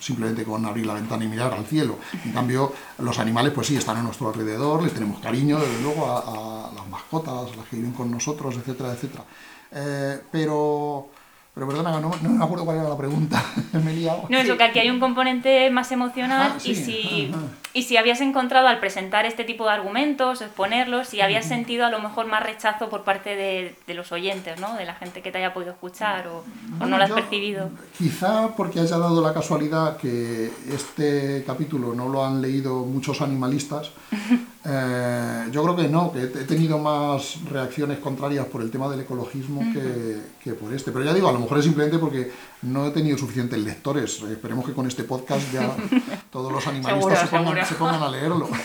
simplemente 0.00 0.42
con 0.42 0.66
abrir 0.66 0.86
la 0.86 0.94
ventana 0.94 1.24
y 1.24 1.28
mirar 1.28 1.54
al 1.54 1.66
cielo. 1.66 1.98
En 2.24 2.32
cambio, 2.32 2.72
los 2.98 3.16
animales, 3.20 3.52
pues 3.52 3.68
sí, 3.68 3.76
están 3.76 3.96
a 3.96 4.02
nuestro 4.02 4.30
alrededor, 4.30 4.82
les 4.82 4.92
tenemos 4.92 5.20
cariño, 5.20 5.60
desde 5.60 5.82
luego, 5.82 6.06
a, 6.06 6.70
a 6.70 6.74
las 6.74 6.88
mascotas, 6.88 7.56
las 7.56 7.68
que 7.68 7.76
viven 7.76 7.92
con 7.92 8.10
nosotros, 8.10 8.56
etcétera, 8.56 8.90
etcétera. 8.92 9.22
Eh, 9.70 10.20
pero 10.32 11.10
pero 11.54 11.66
perdona, 11.66 12.00
no, 12.00 12.10
no, 12.22 12.30
me 12.30 12.44
acuerdo 12.44 12.64
cuál 12.64 12.78
era 12.78 12.88
la 12.88 12.96
pregunta. 12.96 13.44
me 13.84 13.92
he 13.92 13.96
liado. 13.96 14.24
No, 14.28 14.38
eso, 14.38 14.56
que 14.56 14.62
aquí 14.62 14.78
hay 14.78 14.90
un 14.90 15.00
componente 15.00 15.68
más 15.70 15.90
emocional 15.90 16.54
ah, 16.54 16.60
sí. 16.60 16.70
y, 16.70 16.74
si, 16.74 17.32
y 17.72 17.84
si 17.84 17.96
habías 17.96 18.20
encontrado 18.20 18.66
al 18.66 18.80
presentar 18.80 19.26
este 19.26 19.44
tipo 19.44 19.64
de 19.64 19.70
argumentos, 19.70 20.40
exponerlos, 20.42 21.08
si 21.08 21.20
habías 21.20 21.46
sentido 21.46 21.86
a 21.86 21.90
lo 21.90 22.00
mejor 22.00 22.26
más 22.26 22.42
rechazo 22.42 22.88
por 22.88 23.04
parte 23.04 23.36
de, 23.36 23.76
de 23.86 23.94
los 23.94 24.10
oyentes, 24.10 24.58
¿no? 24.60 24.74
De 24.74 24.84
la 24.84 24.94
gente 24.94 25.22
que 25.22 25.30
te 25.30 25.38
haya 25.38 25.54
podido 25.54 25.72
escuchar 25.72 26.26
o, 26.26 26.42
bueno, 26.70 26.84
o 26.84 26.88
no 26.88 26.98
lo 26.98 27.04
has 27.04 27.10
yo, 27.10 27.14
percibido. 27.14 27.70
Quizá 27.96 28.48
porque 28.56 28.80
haya 28.80 28.98
dado 28.98 29.22
la 29.22 29.32
casualidad 29.32 29.96
que 29.96 30.50
este 30.68 31.44
capítulo 31.46 31.94
no 31.94 32.08
lo 32.08 32.24
han 32.24 32.42
leído 32.42 32.84
muchos 32.84 33.20
animalistas. 33.20 33.90
eh, 34.64 35.44
yo 35.52 35.62
creo 35.62 35.76
que 35.76 35.88
no, 35.88 36.12
que 36.12 36.22
he 36.22 36.44
tenido 36.44 36.78
más 36.78 37.38
reacciones 37.48 37.98
contrarias 37.98 38.46
por 38.46 38.62
el 38.62 38.70
tema 38.70 38.88
del 38.88 39.00
ecologismo 39.00 39.60
que, 39.72 40.20
que 40.42 40.54
por 40.54 40.72
este. 40.74 40.90
Pero 40.90 41.04
ya 41.04 41.14
digo, 41.14 41.28
a 41.28 41.32
lo 41.32 41.38
mejor 41.38 41.58
es 41.58 41.64
simplemente 41.64 41.98
porque 41.98 42.32
no 42.62 42.86
he 42.86 42.90
tenido 42.90 43.16
suficientes 43.16 43.58
lectores. 43.58 44.22
Esperemos 44.22 44.66
que 44.66 44.72
con 44.72 44.86
este 44.86 45.04
podcast 45.04 45.52
ya 45.52 45.74
todos 46.30 46.52
los 46.52 46.66
animalistas 46.66 47.00
seguro, 47.00 47.16
se, 47.16 47.26
pongan, 47.26 47.59
se, 47.64 47.74
pongan, 47.74 48.02
a 48.02 48.08
leerlo. 48.08 48.48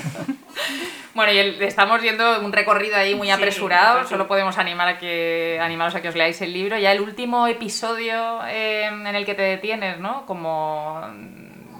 Bueno, 1.13 1.31
y 1.31 1.37
el, 1.37 1.61
estamos 1.61 2.01
viendo 2.01 2.41
un 2.41 2.51
recorrido 2.51 2.97
ahí 2.97 3.15
muy 3.15 3.31
apresurado, 3.31 4.03
sí, 4.03 4.09
solo 4.09 4.27
podemos 4.27 4.57
animar 4.57 4.89
a 4.89 4.97
que, 4.97 5.57
animaros 5.61 5.95
a 5.95 6.01
que 6.01 6.09
os 6.09 6.15
leáis 6.15 6.41
el 6.41 6.51
libro. 6.51 6.77
Ya 6.77 6.91
el 6.91 6.99
último 6.99 7.47
episodio 7.47 8.45
eh, 8.45 8.87
en 8.87 9.07
el 9.07 9.25
que 9.25 9.33
te 9.33 9.43
detienes, 9.43 9.97
¿no? 9.97 10.25
Como, 10.25 11.01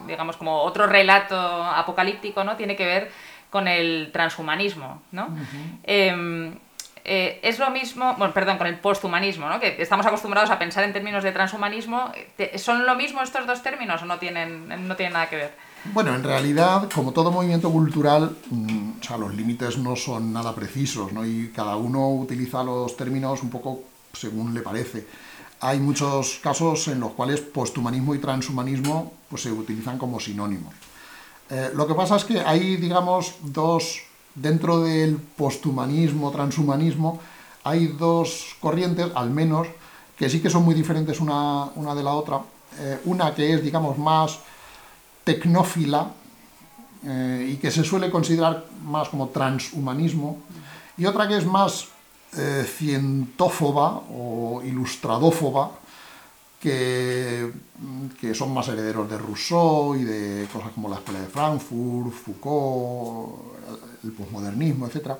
digamos, 0.07 0.38
como 0.38 0.61
otro 0.61 0.88
relato 0.88 1.36
apocalíptico, 1.38 2.45
¿no? 2.45 2.55
Tiene 2.55 2.78
que 2.78 2.86
ver 2.86 3.11
con 3.49 3.68
el 3.68 4.09
transhumanismo, 4.13 5.03
¿no? 5.11 5.26
Uh 5.26 5.30
-huh. 5.30 5.80
eh, 5.84 6.55
eh, 7.07 7.39
es 7.43 7.59
lo 7.59 7.70
mismo, 7.70 8.16
bueno, 8.18 8.34
perdón, 8.34 8.57
con 8.57 8.66
el 8.66 8.80
posthumanismo, 8.80 9.47
¿no? 9.47 9.59
que 9.59 9.76
estamos 9.80 10.07
acostumbrados 10.07 10.49
a 10.49 10.57
pensar 10.57 10.84
en 10.84 10.91
términos 10.91 11.24
de 11.24 11.32
transhumanismo. 11.32 12.11
¿Son 12.55 12.84
lo 12.84 12.95
mismo 12.95 13.22
estos 13.22 13.45
dos 13.45 13.61
términos 13.61 14.01
o 14.01 14.05
no 14.05 14.18
tienen, 14.18 14.88
no 14.88 14.95
tienen 14.95 15.13
nada 15.13 15.30
que 15.30 15.36
ver? 15.36 15.51
Bueno, 15.94 16.14
en 16.16 16.24
realidad, 16.24 16.90
como 16.94 17.12
todo 17.12 17.32
movimiento 17.32 17.72
cultural, 17.72 18.36
sea, 19.06 19.18
los 19.18 19.36
límites 19.36 19.78
no 19.78 19.96
son 19.96 20.34
nada 20.34 20.54
precisos, 20.54 21.14
¿no? 21.14 21.26
Y 21.26 21.52
cada 21.56 21.76
uno 21.78 22.10
utiliza 22.10 22.64
los 22.64 22.98
términos 22.98 23.44
un 23.44 23.50
poco 23.50 23.82
según 24.14 24.54
le 24.54 24.62
parece. 24.62 25.06
Hay 25.62 25.80
muchos 25.80 26.40
casos 26.42 26.88
en 26.88 27.00
los 27.00 27.12
cuales 27.12 27.40
posthumanismo 27.40 28.16
y 28.16 28.20
transhumanismo 28.20 29.14
pues, 29.30 29.44
se 29.44 29.52
utilizan 29.52 29.98
como 29.98 30.20
sinónimos. 30.20 30.74
Eh, 31.50 31.70
lo 31.74 31.88
que 31.88 31.94
pasa 31.94 32.16
es 32.16 32.26
que 32.26 32.40
hay, 32.40 32.78
digamos, 32.78 33.36
dos 33.42 34.02
dentro 34.34 34.82
del 34.82 35.18
posthumanismo, 35.18 36.32
transhumanismo, 36.32 37.20
hay 37.64 37.88
dos 37.88 38.56
corrientes, 38.60 39.08
al 39.16 39.30
menos, 39.30 39.68
que 40.18 40.30
sí 40.30 40.42
que 40.42 40.50
son 40.50 40.64
muy 40.64 40.76
diferentes 40.76 41.20
una, 41.20 41.66
una 41.76 41.96
de 41.96 42.04
la 42.04 42.14
otra. 42.14 42.42
Eh, 42.80 43.00
una 43.06 43.34
que 43.34 43.54
es, 43.54 43.64
digamos, 43.64 43.98
más 43.98 44.40
tecnófila 45.26 46.12
eh, 47.04 47.52
y 47.54 47.58
que 47.58 47.70
se 47.72 47.84
suele 47.84 48.10
considerar 48.10 48.66
más 48.86 49.10
como 49.10 49.30
transhumanismo, 49.30 50.40
y 50.98 51.06
otra 51.06 51.28
que 51.28 51.38
es 51.38 51.46
más 51.46 51.90
eh, 52.38 52.66
cientófoba 52.66 54.02
o 54.10 54.62
ilustradófoba, 54.64 55.72
que, 56.60 57.52
que, 58.20 58.34
son 58.34 58.54
más 58.54 58.68
herederos 58.70 59.10
de 59.10 59.18
Rousseau 59.18 59.96
y 59.96 60.04
de 60.04 60.48
cosas 60.52 60.72
como 60.74 60.90
la 60.90 60.96
Escuela 60.96 61.20
de 61.20 61.28
Frankfurt, 61.28 62.12
Foucault, 62.12 63.36
el 64.04 64.12
posmodernismo, 64.14 64.88
etc. 64.88 65.12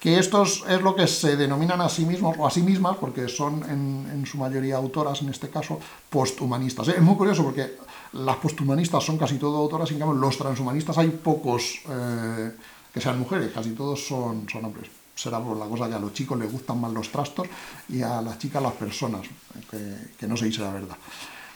Que 0.00 0.18
estos 0.18 0.64
es 0.68 0.80
lo 0.82 0.96
que 0.96 1.06
se 1.06 1.36
denominan 1.36 1.80
a 1.80 1.88
sí 1.88 2.04
mismos, 2.04 2.34
o 2.38 2.46
a 2.46 2.50
sí 2.50 2.62
mismas, 2.62 2.96
porque 2.96 3.28
son 3.28 3.62
en, 3.70 4.10
en 4.12 4.26
su 4.26 4.38
mayoría 4.38 4.76
autoras, 4.76 5.22
en 5.22 5.28
este 5.28 5.48
caso, 5.48 5.78
posthumanistas. 6.08 6.88
Es 6.88 7.02
muy 7.02 7.14
curioso 7.14 7.44
porque 7.44 7.76
las 8.12 8.36
posthumanistas 8.36 9.04
son 9.04 9.18
casi 9.18 9.38
todo 9.38 9.56
autoras, 9.58 9.90
en 9.90 9.98
cambio 9.98 10.18
los 10.18 10.36
transhumanistas 10.36 10.98
hay 10.98 11.08
pocos 11.10 11.80
eh, 11.88 12.52
que 12.92 13.00
sean 13.00 13.18
mujeres, 13.18 13.52
casi 13.52 13.70
todos 13.70 14.06
son, 14.06 14.48
son 14.48 14.64
hombres 14.64 14.90
será 15.20 15.38
por 15.38 15.56
la 15.56 15.66
cosa 15.66 15.86
que 15.88 15.94
a 15.94 15.98
los 15.98 16.14
chicos 16.14 16.38
les 16.38 16.50
gustan 16.50 16.80
más 16.80 16.90
los 16.92 17.10
trastos 17.10 17.46
y 17.90 18.00
a 18.00 18.22
las 18.22 18.38
chicas 18.38 18.62
las 18.62 18.72
personas, 18.72 19.22
que, 19.70 20.12
que 20.18 20.26
no 20.26 20.36
se 20.36 20.46
dice 20.46 20.62
la 20.62 20.72
verdad. 20.72 20.96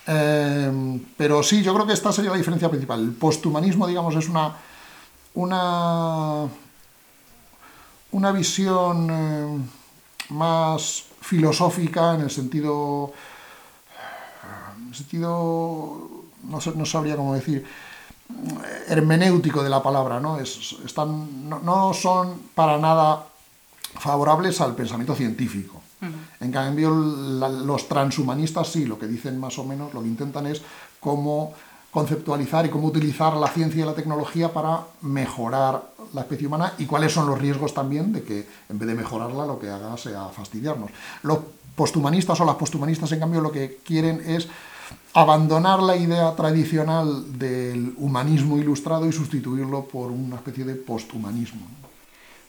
Eh, 0.06 1.00
pero 1.16 1.42
sí, 1.42 1.62
yo 1.62 1.72
creo 1.72 1.86
que 1.86 1.94
esta 1.94 2.12
sería 2.12 2.30
la 2.30 2.36
diferencia 2.36 2.68
principal. 2.68 3.00
El 3.00 3.12
posthumanismo, 3.12 3.86
digamos, 3.86 4.14
es 4.16 4.28
una, 4.28 4.54
una, 5.34 6.46
una 8.12 8.32
visión 8.32 9.08
eh, 9.10 9.58
más 10.28 11.04
filosófica 11.22 12.14
en 12.14 12.20
el 12.20 12.30
sentido, 12.30 13.12
en 14.78 14.88
el 14.88 14.94
sentido 14.94 16.13
no, 16.48 16.58
no 16.74 16.86
sabría 16.86 17.16
cómo 17.16 17.34
decir, 17.34 17.64
hermenéutico 18.88 19.62
de 19.62 19.70
la 19.70 19.82
palabra, 19.82 20.20
¿no? 20.20 20.38
Es, 20.38 20.76
están, 20.84 21.48
no, 21.48 21.58
no 21.60 21.92
son 21.94 22.40
para 22.54 22.78
nada 22.78 23.26
favorables 23.98 24.60
al 24.60 24.74
pensamiento 24.74 25.14
científico. 25.14 25.80
Uh 26.00 26.06
-huh. 26.06 26.10
En 26.40 26.52
cambio, 26.52 26.90
la, 26.90 27.48
los 27.48 27.88
transhumanistas 27.88 28.68
sí, 28.68 28.86
lo 28.86 28.98
que 28.98 29.06
dicen 29.06 29.38
más 29.38 29.58
o 29.58 29.64
menos, 29.64 29.94
lo 29.94 30.02
que 30.02 30.08
intentan 30.08 30.46
es 30.46 30.62
cómo 31.00 31.54
conceptualizar 31.90 32.66
y 32.66 32.70
cómo 32.70 32.88
utilizar 32.88 33.36
la 33.36 33.46
ciencia 33.46 33.82
y 33.82 33.86
la 33.86 33.94
tecnología 33.94 34.52
para 34.52 34.80
mejorar 35.02 35.90
la 36.12 36.22
especie 36.22 36.48
humana 36.48 36.72
y 36.78 36.86
cuáles 36.86 37.12
son 37.12 37.28
los 37.28 37.38
riesgos 37.38 37.72
también 37.72 38.12
de 38.12 38.24
que 38.24 38.48
en 38.68 38.78
vez 38.80 38.88
de 38.88 38.94
mejorarla 38.96 39.46
lo 39.46 39.60
que 39.60 39.70
haga 39.70 39.96
sea 39.96 40.28
fastidiarnos. 40.28 40.90
Los 41.22 41.38
posthumanistas 41.76 42.40
o 42.40 42.44
las 42.44 42.56
posthumanistas, 42.56 43.12
en 43.12 43.20
cambio, 43.20 43.40
lo 43.40 43.52
que 43.52 43.78
quieren 43.84 44.22
es 44.26 44.48
abandonar 45.14 45.82
la 45.82 45.96
idea 45.96 46.34
tradicional 46.34 47.38
del 47.38 47.94
humanismo 47.96 48.58
ilustrado 48.58 49.06
y 49.08 49.12
sustituirlo 49.12 49.84
por 49.84 50.10
una 50.10 50.36
especie 50.36 50.64
de 50.64 50.74
posthumanismo. 50.74 51.66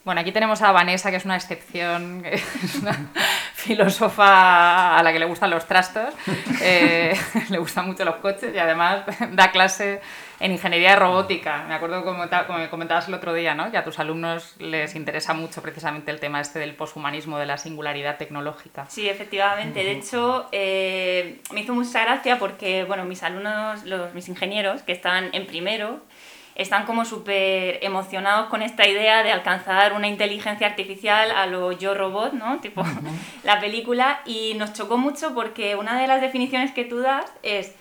Bueno, 0.03 0.21
aquí 0.21 0.31
tenemos 0.31 0.61
a 0.61 0.71
Vanessa, 0.71 1.09
que 1.09 1.17
es 1.17 1.25
una 1.25 1.35
excepción, 1.35 2.21
que 2.21 2.35
es 2.35 2.75
una 2.75 2.95
filósofa 3.55 4.97
a 4.97 5.01
la 5.01 5.11
que 5.11 5.17
le 5.17 5.25
gustan 5.25 5.49
los 5.49 5.65
trastos, 5.65 6.13
eh, 6.61 7.17
le 7.49 7.57
gustan 7.57 7.87
mucho 7.87 8.05
los 8.05 8.17
coches 8.17 8.53
y 8.53 8.57
además 8.59 9.03
da 9.31 9.51
clase 9.51 10.01
en 10.39 10.51
ingeniería 10.51 10.91
de 10.91 10.95
robótica. 10.97 11.65
Me 11.67 11.75
acuerdo 11.75 12.03
como, 12.03 12.23
como 12.47 12.59
me 12.59 12.69
comentabas 12.69 13.07
el 13.07 13.13
otro 13.13 13.33
día, 13.33 13.55
¿no? 13.55 13.71
que 13.71 13.77
a 13.77 13.83
tus 13.83 13.99
alumnos 13.99 14.55
les 14.59 14.95
interesa 14.95 15.33
mucho 15.33 15.61
precisamente 15.61 16.11
el 16.11 16.19
tema 16.19 16.41
este 16.41 16.59
del 16.59 16.75
poshumanismo, 16.75 17.37
de 17.37 17.45
la 17.45 17.57
singularidad 17.57 18.17
tecnológica. 18.17 18.85
Sí, 18.89 19.07
efectivamente. 19.07 19.83
De 19.83 19.91
hecho, 19.91 20.47
eh, 20.51 21.39
me 21.51 21.61
hizo 21.61 21.73
mucha 21.73 22.03
gracia 22.03 22.37
porque 22.39 22.83
bueno, 22.83 23.05
mis 23.05 23.23
alumnos, 23.23 23.85
los, 23.85 24.13
mis 24.13 24.27
ingenieros, 24.29 24.81
que 24.83 24.91
están 24.91 25.29
en 25.33 25.47
primero, 25.47 26.01
están 26.55 26.85
como 26.85 27.03
súper 27.03 27.79
emocionados 27.83 28.47
con 28.47 28.61
esta 28.61 28.87
idea 28.87 29.23
de 29.23 29.31
alcanzar 29.31 29.93
una 29.93 30.07
inteligencia 30.07 30.67
artificial 30.67 31.31
a 31.31 31.45
lo 31.47 31.71
Yo 31.73 31.93
Robot, 31.93 32.33
¿no? 32.33 32.59
Tipo 32.61 32.83
la 33.43 33.59
película, 33.59 34.21
y 34.25 34.53
nos 34.55 34.73
chocó 34.73 34.97
mucho 34.97 35.33
porque 35.33 35.75
una 35.75 35.99
de 35.99 36.07
las 36.07 36.21
definiciones 36.21 36.71
que 36.71 36.85
tú 36.85 36.99
das 36.99 37.25
es, 37.43 37.75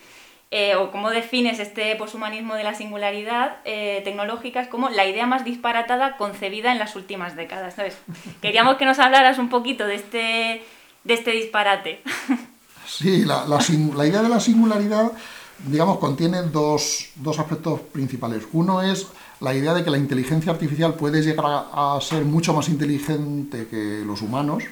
eh, 0.51 0.75
o 0.75 0.91
cómo 0.91 1.09
defines 1.09 1.59
este 1.59 1.95
poshumanismo 1.95 2.55
de 2.55 2.63
la 2.63 2.75
singularidad 2.75 3.57
eh, 3.65 4.01
tecnológica, 4.03 4.61
es 4.61 4.67
como 4.67 4.89
la 4.89 5.05
idea 5.05 5.25
más 5.25 5.43
disparatada 5.43 6.17
concebida 6.17 6.71
en 6.71 6.79
las 6.79 6.95
últimas 6.95 7.35
décadas. 7.35 7.77
Entonces, 7.77 7.99
queríamos 8.41 8.77
que 8.77 8.85
nos 8.85 8.99
hablaras 8.99 9.37
un 9.37 9.49
poquito 9.49 9.85
de 9.85 9.95
este, 9.95 10.63
de 11.03 11.13
este 11.13 11.31
disparate. 11.31 12.01
Sí, 12.87 13.25
la, 13.25 13.45
la 13.47 14.05
idea 14.05 14.21
de 14.21 14.29
la 14.29 14.39
singularidad 14.39 15.11
digamos, 15.67 15.97
contiene 15.99 16.43
dos, 16.43 17.09
aspectos 17.37 17.79
principales. 17.79 18.43
Uno 18.53 18.81
es 18.81 19.07
la 19.39 19.53
idea 19.53 19.73
de 19.73 19.83
que 19.83 19.89
la 19.89 19.97
inteligencia 19.97 20.51
artificial 20.51 20.95
puede 20.95 21.21
llegar 21.21 21.45
a, 21.47 21.97
ser 22.01 22.25
mucho 22.25 22.53
más 22.53 22.69
inteligente 22.69 23.67
que 23.67 24.03
los 24.05 24.21
humanos, 24.21 24.63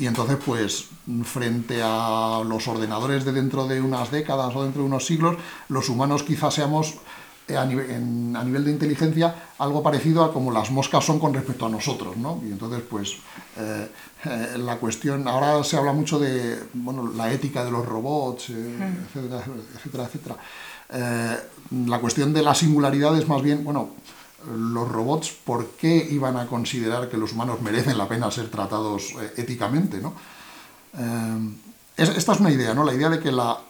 y 0.00 0.06
entonces, 0.06 0.38
pues, 0.44 0.86
frente 1.24 1.82
a 1.84 2.42
los 2.44 2.66
ordenadores 2.66 3.26
de 3.26 3.32
dentro 3.32 3.68
de 3.68 3.82
unas 3.82 4.10
décadas 4.10 4.56
o 4.56 4.64
dentro 4.64 4.80
de 4.80 4.88
unos 4.88 5.04
siglos, 5.04 5.36
los 5.68 5.90
humanos 5.90 6.22
quizás 6.22 6.54
seamos 6.54 6.94
eh, 7.46 7.56
a, 7.56 7.66
nivel, 7.66 8.64
de 8.64 8.70
inteligencia 8.70 9.34
algo 9.58 9.82
parecido 9.82 10.24
a 10.24 10.32
como 10.32 10.52
las 10.52 10.70
moscas 10.70 11.04
son 11.04 11.18
con 11.18 11.34
respecto 11.34 11.66
a 11.66 11.68
nosotros, 11.68 12.16
¿no? 12.16 12.40
Y 12.42 12.50
entonces, 12.50 12.80
pues, 12.88 13.16
eh, 13.58 13.88
eh, 14.24 14.56
la 14.56 14.76
cuestión, 14.76 15.28
ahora 15.28 15.62
se 15.64 15.76
habla 15.76 15.92
mucho 15.92 16.18
de, 16.18 16.58
bueno, 16.72 17.12
la 17.14 17.30
ética 17.30 17.62
de 17.62 17.70
los 17.70 17.84
robots, 17.84 18.48
etcétera, 18.48 19.44
etcétera, 19.76 20.04
etcétera. 20.04 20.36
la 21.86 21.98
cuestión 21.98 22.32
de 22.32 22.42
la 22.42 22.54
singularidad 22.54 23.18
es 23.18 23.28
más 23.28 23.42
bien, 23.42 23.64
bueno, 23.64 23.90
los 24.46 24.88
robots, 24.88 25.32
¿por 25.44 25.66
qué 25.70 26.08
iban 26.10 26.36
a 26.36 26.46
considerar 26.46 27.08
que 27.08 27.16
los 27.16 27.32
humanos 27.32 27.60
merecen 27.60 27.98
la 27.98 28.08
pena 28.08 28.30
ser 28.30 28.48
tratados 28.48 29.14
éticamente, 29.36 30.00
¿no? 30.00 30.14
esta 31.96 32.32
es 32.32 32.40
una 32.40 32.50
idea, 32.50 32.74
¿no? 32.74 32.82
La 32.82 32.94
idea 32.94 33.08
de 33.08 33.20
que 33.20 33.30
la 33.30 33.60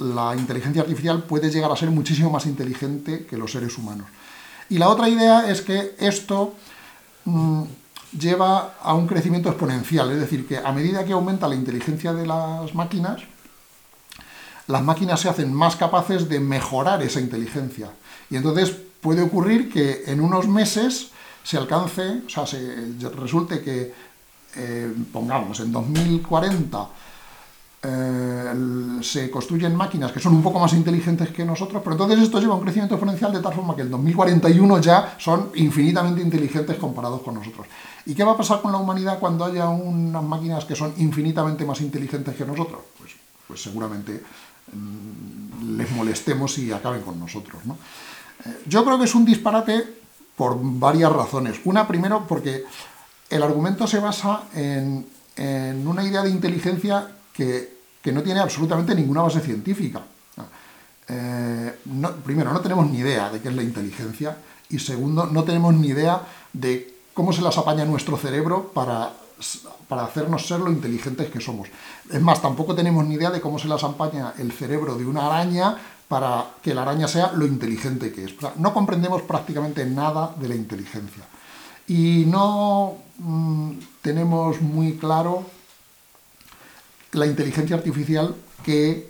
la 0.00 0.34
inteligencia 0.34 0.82
artificial 0.82 1.22
puede 1.22 1.50
llegar 1.50 1.70
a 1.70 1.76
ser 1.76 1.90
muchísimo 1.90 2.30
más 2.30 2.46
inteligente 2.46 3.26
que 3.26 3.36
los 3.36 3.52
seres 3.52 3.76
humanos. 3.78 4.06
Y 4.68 4.78
la 4.78 4.88
otra 4.88 5.08
idea 5.08 5.50
es 5.50 5.62
que 5.62 5.94
esto 5.98 6.54
mm, 7.24 7.62
lleva 8.18 8.74
a 8.82 8.94
un 8.94 9.06
crecimiento 9.06 9.48
exponencial, 9.48 10.10
es 10.10 10.20
decir, 10.20 10.46
que 10.46 10.58
a 10.58 10.72
medida 10.72 11.04
que 11.04 11.12
aumenta 11.12 11.48
la 11.48 11.54
inteligencia 11.54 12.12
de 12.12 12.26
las 12.26 12.74
máquinas, 12.74 13.22
las 14.66 14.82
máquinas 14.82 15.20
se 15.20 15.28
hacen 15.28 15.52
más 15.52 15.76
capaces 15.76 16.28
de 16.28 16.40
mejorar 16.40 17.02
esa 17.02 17.20
inteligencia. 17.20 17.90
Y 18.30 18.36
entonces 18.36 18.76
puede 19.00 19.22
ocurrir 19.22 19.70
que 19.70 20.04
en 20.06 20.20
unos 20.20 20.48
meses 20.48 21.10
se 21.42 21.56
alcance, 21.56 22.22
o 22.26 22.28
sea, 22.28 22.46
se, 22.46 22.92
resulte 23.16 23.60
que, 23.60 23.92
eh, 24.56 24.92
pongamos, 25.12 25.60
en 25.60 25.72
2040 25.72 26.88
eh, 27.82 28.52
se 29.00 29.30
construyen 29.30 29.74
máquinas 29.74 30.12
que 30.12 30.20
son 30.20 30.34
un 30.34 30.42
poco 30.42 30.60
más 30.60 30.74
inteligentes 30.74 31.30
que 31.30 31.46
nosotros, 31.46 31.80
pero 31.82 31.92
entonces 31.92 32.20
esto 32.20 32.38
lleva 32.38 32.52
a 32.52 32.56
un 32.56 32.62
crecimiento 32.62 32.94
exponencial 32.94 33.32
de 33.32 33.40
tal 33.40 33.54
forma 33.54 33.74
que 33.74 33.82
el 33.82 33.90
2041 33.90 34.80
ya 34.80 35.16
son 35.18 35.50
infinitamente 35.54 36.20
inteligentes 36.20 36.76
comparados 36.76 37.22
con 37.22 37.36
nosotros. 37.36 37.66
¿Y 38.04 38.14
qué 38.14 38.22
va 38.22 38.32
a 38.32 38.36
pasar 38.36 38.60
con 38.60 38.72
la 38.72 38.78
humanidad 38.78 39.18
cuando 39.18 39.46
haya 39.46 39.68
unas 39.68 40.22
máquinas 40.22 40.66
que 40.66 40.76
son 40.76 40.92
infinitamente 40.98 41.64
más 41.64 41.80
inteligentes 41.80 42.36
que 42.36 42.44
nosotros? 42.44 42.80
Pues, 42.98 43.12
pues 43.48 43.62
seguramente 43.62 44.22
mm, 44.72 45.78
les 45.78 45.90
molestemos 45.92 46.58
y 46.58 46.72
acaben 46.72 47.00
con 47.00 47.18
nosotros. 47.18 47.62
Eh, 47.64 47.72
yo 48.66 48.84
creo 48.84 48.98
que 48.98 49.04
es 49.04 49.14
un 49.14 49.24
disparate 49.24 49.84
por 50.36 50.58
varias 50.60 51.12
razones. 51.12 51.60
Una, 51.64 51.86
primero, 51.86 52.26
porque 52.26 52.64
el 53.28 53.42
argumento 53.42 53.86
se 53.86 53.98
basa 53.98 54.42
en, 54.54 55.06
en 55.36 55.86
una 55.86 56.04
idea 56.04 56.22
de 56.22 56.30
inteligencia 56.30 57.08
que, 57.32 57.80
no 58.12 58.22
tiene 58.22 58.40
absolutamente 58.40 58.94
ninguna 58.94 59.22
base 59.22 59.40
científica. 59.40 60.02
Eh, 61.08 61.74
primero, 62.24 62.52
no 62.52 62.60
tenemos 62.60 62.88
ni 62.90 62.98
idea 62.98 63.30
de 63.30 63.40
qué 63.40 63.48
es 63.48 63.54
la 63.54 63.62
inteligencia 63.62 64.36
y 64.68 64.78
segundo, 64.78 65.26
no 65.26 65.42
tenemos 65.44 65.74
ni 65.74 65.88
idea 65.88 66.22
de 66.52 66.94
cómo 67.14 67.32
se 67.32 67.42
las 67.42 67.58
apaña 67.58 67.84
nuestro 67.84 68.16
cerebro 68.16 68.70
para, 68.72 69.12
para 69.88 70.04
hacernos 70.04 70.46
ser 70.46 70.60
lo 70.60 70.70
inteligentes 70.70 71.30
que 71.30 71.40
somos. 71.40 71.68
Es 72.10 72.20
más, 72.20 72.40
tampoco 72.40 72.74
tenemos 72.74 73.04
ni 73.06 73.14
idea 73.14 73.30
de 73.30 73.40
cómo 73.40 73.58
se 73.58 73.68
las 73.68 73.82
apaña 73.82 74.34
el 74.38 74.52
cerebro 74.52 74.94
de 74.94 75.06
una 75.06 75.26
araña 75.26 75.76
para 76.10 76.56
que 76.60 76.74
la 76.74 76.82
araña 76.82 77.06
sea 77.06 77.30
lo 77.30 77.46
inteligente 77.46 78.10
que 78.10 78.24
es. 78.24 78.34
no 78.56 78.74
comprendemos 78.74 79.22
prácticamente 79.22 79.86
nada 79.86 80.34
de 80.40 80.48
la 80.48 80.56
inteligencia. 80.56 81.22
Y 81.86 82.24
no 82.26 82.96
mm, 83.18 83.70
tenemos 84.02 84.60
muy 84.60 84.96
claro 84.96 85.46
la 87.12 87.26
inteligencia 87.26 87.76
artificial 87.76 88.34
que 88.64 89.08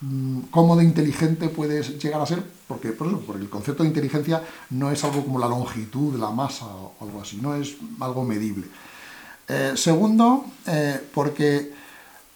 mm, 0.00 0.40
cómo 0.50 0.74
de 0.74 0.82
inteligente 0.82 1.48
puedes 1.48 2.02
llegar 2.02 2.20
a 2.20 2.26
ser, 2.26 2.42
porque, 2.66 2.90
por 2.90 3.06
eso, 3.06 3.20
porque 3.24 3.42
el 3.42 3.48
concepto 3.48 3.84
de 3.84 3.90
inteligencia 3.90 4.42
no 4.70 4.90
es 4.90 5.04
algo 5.04 5.22
como 5.22 5.38
la 5.38 5.46
longitud, 5.46 6.18
la 6.18 6.30
masa 6.30 6.66
o 6.66 6.94
algo 7.00 7.22
así, 7.22 7.36
no 7.36 7.54
es 7.54 7.76
algo 8.00 8.24
medible. 8.24 8.66
Eh, 9.46 9.74
segundo, 9.76 10.46
eh, 10.66 11.00
porque 11.14 11.83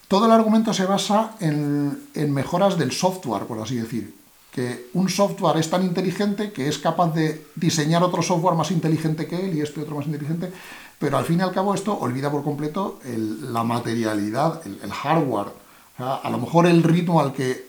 todo 0.08 0.24
el 0.24 0.32
argumento 0.32 0.72
se 0.72 0.86
basa 0.86 1.36
en, 1.38 2.08
mejoras 2.32 2.78
del 2.78 2.92
software, 2.92 3.44
por 3.44 3.60
así 3.60 3.76
decir. 3.76 4.16
Que 4.50 4.88
un 4.94 5.10
software 5.10 5.58
es 5.58 5.68
tan 5.68 5.84
inteligente 5.84 6.50
que 6.50 6.68
es 6.68 6.78
capaz 6.78 7.14
de 7.14 7.46
diseñar 7.54 8.02
otro 8.02 8.22
software 8.22 8.56
más 8.56 8.70
inteligente 8.70 9.26
que 9.26 9.36
él 9.36 9.56
y 9.56 9.60
este 9.60 9.82
otro 9.82 9.96
más 9.96 10.06
inteligente, 10.06 10.50
pero 10.98 11.18
al 11.18 11.24
fin 11.26 11.38
y 11.38 11.42
al 11.42 11.52
cabo 11.52 11.74
esto 11.74 11.96
olvida 11.96 12.30
por 12.30 12.42
completo 12.42 12.98
la 13.04 13.62
materialidad, 13.62 14.62
el, 14.66 14.90
hardware. 14.90 15.48
a 15.98 16.28
lo 16.30 16.38
mejor 16.38 16.66
el 16.66 16.82
ritmo 16.82 17.20
al 17.20 17.32
que... 17.32 17.68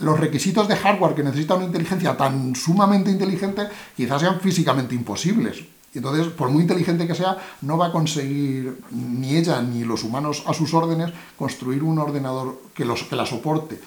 Los 0.00 0.20
requisitos 0.20 0.68
de 0.68 0.76
hardware 0.76 1.14
que 1.14 1.22
necesita 1.22 1.54
una 1.54 1.64
inteligencia 1.64 2.14
tan 2.14 2.54
sumamente 2.54 3.10
inteligente 3.10 3.66
quizás 3.96 4.20
sean 4.20 4.38
físicamente 4.38 4.94
imposibles. 4.94 5.64
Y 5.92 5.98
entonces, 5.98 6.28
por 6.28 6.50
muy 6.50 6.62
inteligente 6.62 7.06
que 7.06 7.14
sea, 7.14 7.36
no 7.62 7.76
va 7.76 7.86
a 7.86 7.92
conseguir 7.92 8.80
ni 8.90 9.36
ella 9.36 9.60
ni 9.60 9.82
los 9.84 10.04
humanos 10.04 10.44
a 10.46 10.54
sus 10.54 10.72
órdenes 10.72 11.12
construir 11.36 11.82
un 11.82 11.98
ordenador 11.98 12.60
que, 12.74 12.84
los, 12.84 13.02
que 13.02 13.16
la 13.16 13.26
soporte. 13.26 13.80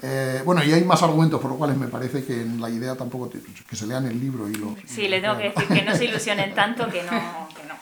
Eh, 0.00 0.42
bueno, 0.44 0.62
y 0.62 0.72
hay 0.72 0.84
más 0.84 1.02
argumentos 1.02 1.40
por 1.40 1.50
los 1.50 1.58
cuales 1.58 1.76
me 1.76 1.88
parece 1.88 2.24
que 2.24 2.42
en 2.42 2.60
la 2.60 2.70
idea 2.70 2.94
tampoco 2.94 3.30
que 3.30 3.76
se 3.76 3.86
lean 3.86 4.06
el 4.06 4.20
libro 4.20 4.48
y 4.48 4.54
lo... 4.54 4.76
Sí, 4.86 5.08
le 5.08 5.20
tengo 5.20 5.36
que 5.36 5.50
decir 5.50 5.66
que 5.66 5.82
no 5.82 5.94
se 5.94 6.04
ilusionen 6.04 6.54
tanto 6.54 6.88
que 6.88 7.02
no, 7.02 7.48
que 7.48 7.64
no. 7.66 7.74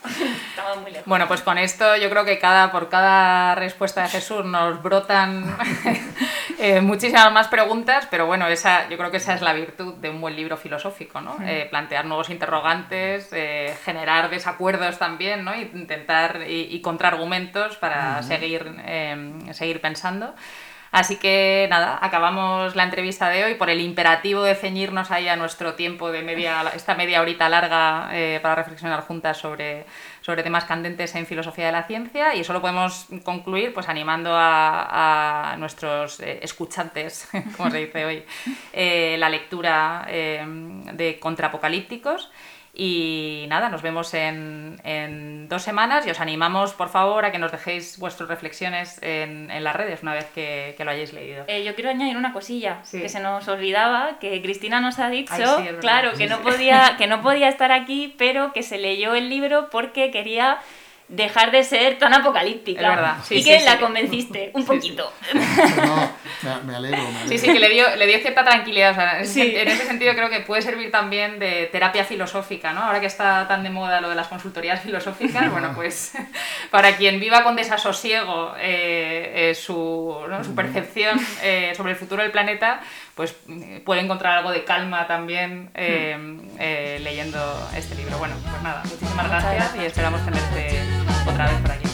Estamos 0.49 0.81
muy 0.81 0.93
lejos. 0.93 1.07
Bueno, 1.07 1.29
pues 1.29 1.43
con 1.43 1.59
esto 1.59 1.95
yo 1.97 2.09
creo 2.09 2.25
que 2.25 2.39
cada, 2.39 2.73
por 2.73 2.89
cada 2.89 3.55
respuesta 3.55 4.03
de 4.03 4.09
Jesús 4.09 4.47
nos 4.47 4.83
brotan 4.83 5.59
eh, 6.59 6.81
muchísimas 6.81 7.31
más 7.33 7.49
preguntas, 7.49 8.09
pero 8.11 8.25
bueno, 8.25 8.47
esa, 8.47 8.89
yo 8.89 8.97
creo 8.97 9.11
que 9.11 9.19
esa 9.19 9.35
es 9.35 9.43
la 9.43 9.53
virtud 9.53 9.95
de 9.97 10.09
un 10.09 10.23
buen 10.23 10.37
libro 10.37 10.57
filosófico, 10.57 11.21
¿no? 11.21 11.37
Eh, 11.45 11.67
plantear 11.69 12.07
nuevos 12.07 12.31
interrogantes, 12.31 13.29
generar 13.85 14.31
desacuerdos 14.31 14.99
también, 14.99 15.45
¿no? 15.45 15.55
Intentar 15.55 16.45
y, 16.49 16.75
y 16.75 16.81
contraargumentos 16.81 17.77
para 17.77 18.23
seguir, 18.23 18.75
seguir 19.53 19.83
pensando. 19.83 20.35
Así 20.97 21.17
que 21.17 21.67
nada, 21.69 21.99
acabamos 22.01 22.75
la 22.75 22.83
entrevista 22.83 23.29
de 23.29 23.45
hoy 23.45 23.57
por 23.57 23.69
el 23.69 23.83
imperativo 23.83 24.43
de 24.45 24.55
ceñirnos 24.55 25.11
ahí 25.11 25.29
a 25.29 25.37
nuestro 25.37 25.75
tiempo 25.75 26.11
de 26.11 26.23
media, 26.23 26.73
esta 26.75 26.95
media 26.95 27.21
horita 27.21 27.51
larga 27.51 28.09
eh, 28.13 28.41
para 28.41 28.55
reflexionar 28.55 29.03
juntas 29.03 29.37
sobre, 29.37 29.85
sobre 30.23 30.43
temas 30.43 30.65
candentes 30.65 31.15
en 31.15 31.27
filosofía 31.27 31.67
de 31.67 31.73
la 31.73 31.83
ciencia 31.83 32.35
y 32.35 32.41
eso 32.41 32.55
lo 32.55 32.63
podemos 32.63 33.09
concluir 33.25 33.75
pues 33.75 33.91
animando 33.91 34.31
a, 34.33 35.55
nuestros 35.59 36.19
eh, 36.21 36.39
escuchantes, 36.41 37.29
como 37.59 37.71
se 37.71 37.77
dice 37.77 38.07
hoy, 38.07 38.25
eh, 38.73 39.17
la 39.19 39.29
lectura 39.29 40.07
de 40.09 41.19
contraapocalípticos. 41.21 42.31
Y 42.79 43.47
nada, 43.49 43.71
nos 43.71 43.81
vemos 43.81 44.13
en, 44.13 45.49
dos 45.49 45.63
semanas 45.63 46.07
y 46.07 46.11
os 46.11 46.21
animamos, 46.21 46.75
por 46.75 46.91
favor, 46.91 47.25
a 47.25 47.33
que 47.33 47.39
nos 47.39 47.51
dejéis 47.51 47.99
vuestras 47.99 48.29
reflexiones 48.29 48.99
en, 49.01 49.49
las 49.65 49.75
redes 49.75 50.03
una 50.03 50.13
vez 50.13 50.27
que, 50.35 50.77
lo 50.79 50.91
hayáis 50.91 51.15
leído. 51.15 51.45
Eh, 51.49 51.65
yo 51.65 51.75
quiero 51.75 51.89
añadir 51.89 52.19
una 52.19 52.35
cosilla 52.35 52.83
que 52.91 53.09
se 53.09 53.21
nos 53.21 53.49
olvidaba, 53.49 54.19
que 54.21 54.43
Cristina 54.43 54.81
nos 54.81 54.99
ha 54.99 55.09
dicho, 55.09 55.33
claro, 55.81 56.13
que 56.19 56.27
no, 56.27 56.41
podía, 56.41 56.95
que 56.99 57.07
no 57.07 57.23
podía 57.23 57.49
estar 57.49 57.73
aquí, 57.73 58.15
pero 58.19 58.53
que 58.53 58.63
se 58.63 58.77
leyó 58.77 59.15
el 59.15 59.31
libro 59.31 59.71
porque 59.71 60.11
quería 60.11 60.59
dejar 61.09 61.53
de 61.53 61.63
ser 61.63 61.99
tan 61.99 62.13
apocalíptica. 62.15 62.81
Es 62.81 62.89
verdad. 62.89 63.17
y 63.31 63.45
que 63.45 63.61
la 63.61 63.79
convenciste 63.79 64.51
un 64.55 64.65
poquito. 64.65 65.13
No, 66.43 66.63
me, 66.65 66.77
alegro, 66.77 66.99
Sí, 67.27 67.39
sí, 67.39 67.47
que 67.47 67.59
le 67.59 67.69
dio, 67.71 67.97
le 67.97 68.07
dio 68.07 68.19
cierta 68.19 68.45
tranquilidad. 68.45 69.21
en, 69.21 69.25
ese, 69.25 69.87
sentido 69.87 70.15
creo 70.15 70.29
que 70.29 70.41
puede 70.41 70.63
servir 70.63 70.91
también 70.91 71.39
de 71.39 71.69
terapia 71.73 72.05
filosófica, 72.05 72.73
¿no? 72.73 72.83
Ahora 72.83 73.01
que 73.01 73.07
está 73.07 73.47
tan 73.49 73.63
de 73.63 73.71
moda 73.71 74.01
lo 74.01 74.11
de 74.11 74.15
las 74.15 74.29
consultorías 74.29 74.83
filosóficas, 74.83 75.51
bueno, 75.51 75.73
pues 75.75 76.13
para 76.71 76.97
quien 76.97 77.21
viva 77.21 77.43
con 77.43 77.57
desasosiego 77.57 78.55
eh, 78.59 79.53
sobre 79.55 80.37
su, 80.43 80.45
su 80.45 80.55
percepción 80.55 81.19
eh, 81.43 81.73
sobre 81.77 81.93
el 81.93 81.97
futuro 81.97 82.23
del 82.23 82.33
planeta, 82.33 82.81
pues 83.15 83.35
puede 83.85 84.03
encontrar 84.03 84.39
algo 84.39 84.51
de 84.51 84.65
calma 84.65 85.07
también 85.07 85.71
eh, 85.75 86.99
leyendo 87.03 87.71
este 87.75 87.95
libro. 87.95 88.19
Bueno, 88.19 88.35
pues 88.43 88.63
nada, 88.63 88.83
muchísimas 88.85 89.29
gracias, 89.29 89.77
y 89.77 89.85
esperamos 89.87 90.25
tenerte 90.25 90.96
otra 91.29 91.47
vez 91.47 91.61
por 91.61 91.71
aquí. 91.71 91.87